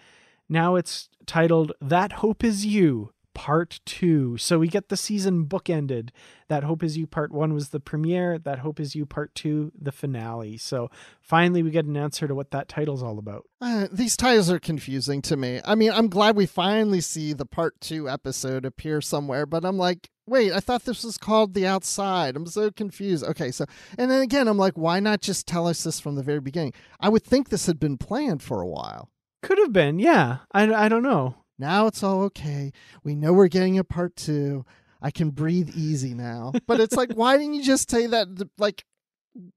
Now 0.49 0.77
it's 0.77 1.09
titled 1.27 1.73
That 1.81 2.13
Hope 2.13 2.43
Is 2.43 2.65
You, 2.65 3.13
Part 3.35 3.81
2. 3.85 4.39
So 4.39 4.59
we 4.59 4.67
get 4.67 4.89
the 4.89 4.97
season 4.97 5.45
bookended. 5.45 6.09
That 6.49 6.65
Hope 6.65 6.83
Is 6.83 6.97
You 6.97 7.07
Part 7.07 7.31
1 7.31 7.53
was 7.53 7.69
the 7.69 7.81
premiere. 7.81 8.39
That 8.39 8.61
Hope 8.61 8.81
Is 8.81 8.95
You 8.95 9.05
Part 9.05 9.35
2, 9.35 9.73
the 9.79 9.93
finale. 9.93 10.57
So 10.57 10.91
finally 11.21 11.63
we 11.63 11.71
get 11.71 11.85
an 11.85 11.99
answer 11.99 12.27
to 12.27 12.35
what 12.35 12.51
that 12.51 12.67
title's 12.67 13.03
all 13.03 13.19
about. 13.19 13.45
Uh, 13.61 13.89
these 13.93 14.17
titles 14.17 14.51
are 14.51 14.59
confusing 14.59 15.21
to 15.23 15.37
me. 15.37 15.61
I 15.67 15.75
mean, 15.75 15.93
I'm 15.93 16.09
glad 16.09 16.35
we 16.35 16.47
finally 16.47 17.03
see 17.03 17.35
the 17.35 17.47
part 17.47 17.79
two 17.81 18.09
episode 18.09 18.65
appear 18.65 19.03
somewhere, 19.03 19.45
but 19.45 19.67
I'm 19.67 19.77
like, 19.77 20.09
wait, 20.27 20.53
I 20.53 20.61
thought 20.61 20.85
this 20.85 21.05
was 21.05 21.19
called 21.19 21.53
The 21.53 21.67
Outside. 21.67 22.37
I'm 22.37 22.47
so 22.47 22.71
confused. 22.71 23.23
Okay, 23.23 23.51
so, 23.51 23.67
and 23.99 24.11
then 24.11 24.23
again, 24.23 24.49
I'm 24.49 24.59
like, 24.59 24.79
why 24.79 24.99
not 24.99 25.21
just 25.21 25.47
tell 25.47 25.69
us 25.69 25.85
this 25.85 26.01
from 26.01 26.15
the 26.15 26.23
very 26.23 26.41
beginning? 26.41 26.73
I 27.01 27.11
would 27.11 27.23
think 27.23 27.51
this 27.51 27.67
had 27.67 27.79
been 27.79 27.99
planned 27.99 28.43
for 28.43 28.63
a 28.63 28.67
while. 28.67 29.11
Could 29.43 29.59
have 29.59 29.73
been, 29.73 29.99
yeah. 29.99 30.39
I, 30.53 30.73
I 30.73 30.89
don't 30.89 31.03
know. 31.03 31.37
Now 31.59 31.87
it's 31.87 32.03
all 32.03 32.23
okay. 32.25 32.73
We 33.03 33.15
know 33.15 33.33
we're 33.33 33.49
getting 33.49 33.79
a 33.79 33.85
part 33.85 34.17
two. 34.17 34.65
I 35.01 35.11
can 35.11 35.31
breathe 35.31 35.71
easy 35.75 36.15
now. 36.15 36.53
But 36.67 36.81
it's 36.81 36.95
like, 36.97 37.13
why 37.13 37.37
didn't 37.37 37.55
you 37.55 37.63
just 37.63 37.91
say 37.91 38.07
that 38.07 38.49
like 38.59 38.85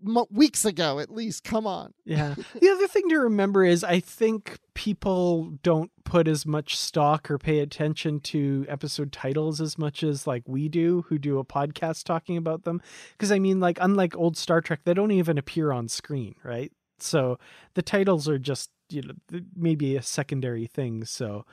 mo- 0.02 0.28
weeks 0.32 0.66
ago 0.66 1.00
at 1.00 1.12
least? 1.12 1.44
Come 1.44 1.68
on. 1.68 1.94
Yeah. 2.06 2.36
the 2.60 2.70
other 2.70 2.88
thing 2.88 3.10
to 3.10 3.20
remember 3.20 3.64
is 3.64 3.84
I 3.84 4.00
think 4.00 4.58
people 4.74 5.58
don't 5.64 5.92
put 6.04 6.28
as 6.28 6.46
much 6.46 6.78
stock 6.78 7.30
or 7.30 7.38
pay 7.38 7.60
attention 7.60 8.20
to 8.20 8.66
episode 8.68 9.12
titles 9.12 9.62
as 9.62 9.78
much 9.78 10.04
as 10.04 10.26
like 10.26 10.44
we 10.48 10.70
do 10.70 11.06
who 11.08 11.18
do 11.18 11.40
a 11.40 11.46
podcast 11.46 12.04
talking 12.04 12.38
about 12.38 12.64
them 12.64 12.82
because 13.14 13.32
I 13.32 13.40
mean 13.40 13.60
like 13.60 13.78
unlike 13.82 14.16
old 14.16 14.38
Star 14.38 14.62
Trek 14.62 14.82
they 14.84 14.94
don't 14.94 15.12
even 15.12 15.38
appear 15.38 15.72
on 15.72 15.88
screen, 15.88 16.36
right? 16.44 16.72
So 17.02 17.40
the 17.74 17.82
titles 17.82 18.28
are 18.30 18.40
just 18.40 18.70
you 18.90 19.02
know 19.02 19.40
maybe 19.56 19.96
a 19.96 20.02
secondary 20.02 20.68
thing, 20.68 21.06
so 21.06 21.46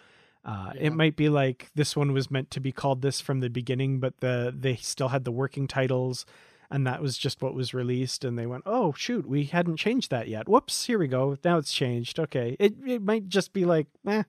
uh, 0.44 0.72
Yeah. 0.74 0.86
It 0.86 0.92
might 0.94 1.16
be 1.16 1.28
like 1.28 1.70
this 1.74 1.96
one 1.96 2.12
was 2.12 2.30
meant 2.30 2.50
to 2.52 2.60
be 2.60 2.72
called 2.72 3.02
this 3.02 3.20
from 3.20 3.40
the 3.40 3.50
beginning, 3.50 4.00
but 4.00 4.18
the 4.20 4.54
they 4.56 4.76
still 4.76 5.08
had 5.08 5.24
the 5.24 5.32
working 5.32 5.66
titles, 5.66 6.24
and 6.70 6.86
that 6.86 7.02
was 7.02 7.18
just 7.18 7.42
what 7.42 7.54
was 7.54 7.74
released. 7.74 8.24
And 8.24 8.38
they 8.38 8.46
went, 8.46 8.62
"Oh 8.64 8.92
shoot, 8.92 9.26
we 9.28 9.44
hadn't 9.44 9.76
changed 9.76 10.10
that 10.10 10.28
yet. 10.28 10.48
Whoops, 10.48 10.86
here 10.86 10.98
we 10.98 11.08
go. 11.08 11.36
Now 11.44 11.58
it's 11.58 11.72
changed. 11.72 12.18
Okay." 12.18 12.56
It 12.58 12.74
it 12.86 13.02
might 13.02 13.28
just 13.28 13.52
be 13.52 13.64
like, 13.64 13.88
eh, 14.06 14.22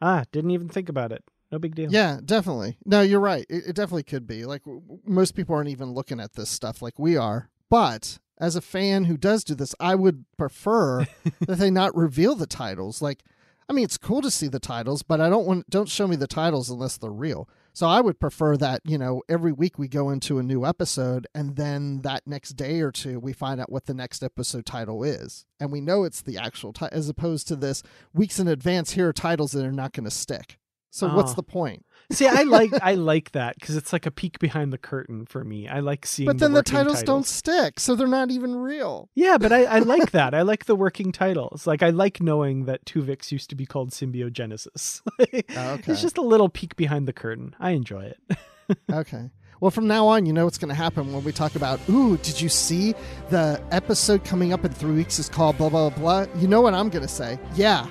ah, 0.00 0.24
didn't 0.32 0.52
even 0.52 0.68
think 0.68 0.88
about 0.88 1.12
it. 1.12 1.24
No 1.50 1.58
big 1.58 1.74
deal. 1.74 1.90
Yeah, 1.90 2.20
definitely. 2.24 2.78
No, 2.84 3.00
you're 3.00 3.20
right. 3.20 3.46
It, 3.48 3.68
it 3.68 3.76
definitely 3.76 4.02
could 4.02 4.26
be. 4.26 4.44
Like 4.44 4.62
most 5.06 5.34
people 5.34 5.54
aren't 5.54 5.70
even 5.70 5.92
looking 5.92 6.20
at 6.20 6.34
this 6.34 6.50
stuff 6.50 6.82
like 6.82 6.98
we 6.98 7.16
are. 7.16 7.50
But 7.70 8.18
as 8.38 8.56
a 8.56 8.60
fan 8.60 9.04
who 9.04 9.16
does 9.16 9.44
do 9.44 9.54
this, 9.54 9.74
I 9.80 9.94
would 9.94 10.24
prefer 10.36 11.06
that 11.40 11.58
they 11.58 11.70
not 11.70 11.96
reveal 11.96 12.34
the 12.34 12.46
titles. 12.46 13.00
Like, 13.02 13.22
I 13.68 13.72
mean, 13.72 13.84
it's 13.84 13.96
cool 13.98 14.20
to 14.22 14.30
see 14.30 14.48
the 14.48 14.58
titles, 14.60 15.02
but 15.02 15.20
I 15.20 15.30
don't 15.30 15.46
want 15.46 15.70
don't 15.70 15.88
show 15.88 16.06
me 16.06 16.16
the 16.16 16.26
titles 16.26 16.68
unless 16.68 16.96
they're 16.98 17.10
real. 17.10 17.48
So 17.72 17.88
I 17.88 18.00
would 18.00 18.20
prefer 18.20 18.56
that 18.58 18.82
you 18.84 18.98
know 18.98 19.22
every 19.28 19.50
week 19.52 19.78
we 19.78 19.88
go 19.88 20.10
into 20.10 20.38
a 20.38 20.42
new 20.42 20.64
episode, 20.66 21.26
and 21.34 21.56
then 21.56 22.02
that 22.02 22.26
next 22.26 22.50
day 22.50 22.80
or 22.82 22.92
two 22.92 23.18
we 23.18 23.32
find 23.32 23.60
out 23.60 23.72
what 23.72 23.86
the 23.86 23.94
next 23.94 24.22
episode 24.22 24.66
title 24.66 25.02
is, 25.02 25.46
and 25.58 25.72
we 25.72 25.80
know 25.80 26.04
it's 26.04 26.20
the 26.22 26.36
actual 26.36 26.72
title, 26.74 26.96
as 26.96 27.08
opposed 27.08 27.48
to 27.48 27.56
this 27.56 27.82
weeks 28.12 28.38
in 28.38 28.48
advance. 28.48 28.92
Here 28.92 29.08
are 29.08 29.12
titles 29.14 29.52
that 29.52 29.64
are 29.64 29.72
not 29.72 29.92
going 29.92 30.04
to 30.04 30.10
stick. 30.10 30.58
So 30.90 31.08
what's 31.12 31.32
Oh. 31.32 31.36
the 31.36 31.42
point? 31.42 31.84
See, 32.12 32.26
I 32.26 32.42
like 32.42 32.72
I 32.82 32.94
like 32.94 33.32
that 33.32 33.56
because 33.58 33.76
it's 33.76 33.92
like 33.92 34.06
a 34.06 34.10
peek 34.10 34.38
behind 34.38 34.72
the 34.72 34.78
curtain 34.78 35.26
for 35.26 35.44
me. 35.44 35.68
I 35.68 35.80
like 35.80 36.06
seeing. 36.06 36.26
But 36.26 36.38
then 36.38 36.52
the, 36.52 36.58
working 36.58 36.74
titles, 36.74 37.02
don't 37.02 37.26
stick, 37.26 37.80
so 37.80 37.94
they're 37.94 38.06
not 38.06 38.30
even 38.30 38.54
real. 38.56 39.08
Yeah, 39.14 39.38
but 39.38 39.52
I, 39.52 39.64
I 39.64 39.78
like 39.80 40.10
that. 40.12 40.34
I 40.34 40.42
like 40.42 40.66
the 40.66 40.76
working 40.76 41.12
titles. 41.12 41.66
Like 41.66 41.82
I 41.82 41.90
like 41.90 42.20
knowing 42.20 42.66
that 42.66 42.84
Tuvix 42.84 43.32
used 43.32 43.50
to 43.50 43.56
be 43.56 43.66
called 43.66 43.90
Symbiogenesis. 43.90 45.02
Oh, 45.56 45.70
okay. 45.74 45.92
It's 45.92 46.02
just 46.02 46.18
a 46.18 46.22
little 46.22 46.48
peek 46.48 46.76
behind 46.76 47.06
the 47.06 47.12
curtain. 47.12 47.54
I 47.58 47.70
enjoy 47.70 48.04
it. 48.04 48.38
Okay. 48.90 49.30
Well, 49.60 49.70
from 49.70 49.86
now 49.86 50.06
on, 50.06 50.24
you 50.26 50.32
know 50.32 50.44
what's 50.44 50.58
going 50.58 50.70
to 50.70 50.74
happen 50.74 51.12
when 51.12 51.22
we 51.22 51.32
talk 51.32 51.54
about, 51.54 51.80
ooh, 51.88 52.16
did 52.18 52.40
you 52.40 52.48
see 52.48 52.94
the 53.28 53.62
episode 53.70 54.24
coming 54.24 54.52
up 54.52 54.64
in 54.64 54.72
three 54.72 54.94
weeks 54.94 55.18
is 55.18 55.28
called 55.28 55.58
blah, 55.58 55.68
blah, 55.68 55.90
blah? 55.90 56.26
You 56.36 56.48
know 56.48 56.60
what 56.62 56.72
I'm 56.74 56.88
going 56.88 57.02
to 57.02 57.08
say? 57.08 57.38
Yeah. 57.54 57.86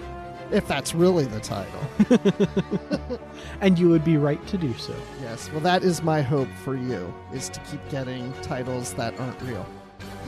If 0.54 0.68
that's 0.68 0.94
really 0.94 1.26
the 1.26 1.40
title. 1.40 3.20
and 3.62 3.78
you 3.78 3.90
would 3.90 4.06
be 4.06 4.18
right 4.18 4.46
to 4.48 4.58
do 4.58 4.74
so. 4.78 4.96
Yes. 5.22 5.52
Well, 5.52 5.62
that 5.62 5.84
is 5.84 6.04
my 6.04 6.22
hope 6.22 6.50
for 6.64 6.76
you 6.76 7.14
is 7.34 7.50
to 7.50 7.60
keep 7.62 7.82
getting 7.90 8.32
titles 8.44 8.94
that 8.94 9.20
aren't 9.20 9.42
real. 9.42 9.66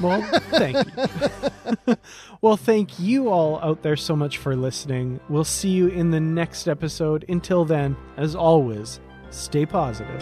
Well, 0.02 0.22
thank 0.50 0.86
you. 0.88 1.96
well, 2.42 2.58
thank 2.58 3.00
you 3.00 3.30
all 3.30 3.60
out 3.60 3.82
there 3.82 3.96
so 3.96 4.16
much 4.16 4.38
for 4.38 4.56
listening. 4.56 5.20
We'll 5.30 5.44
see 5.44 5.70
you 5.70 5.88
in 5.88 6.12
the 6.12 6.20
next 6.20 6.68
episode. 6.68 7.24
Until 7.30 7.64
then, 7.64 7.96
as 8.18 8.36
always, 8.36 9.00
stay 9.30 9.66
positive. 9.66 10.22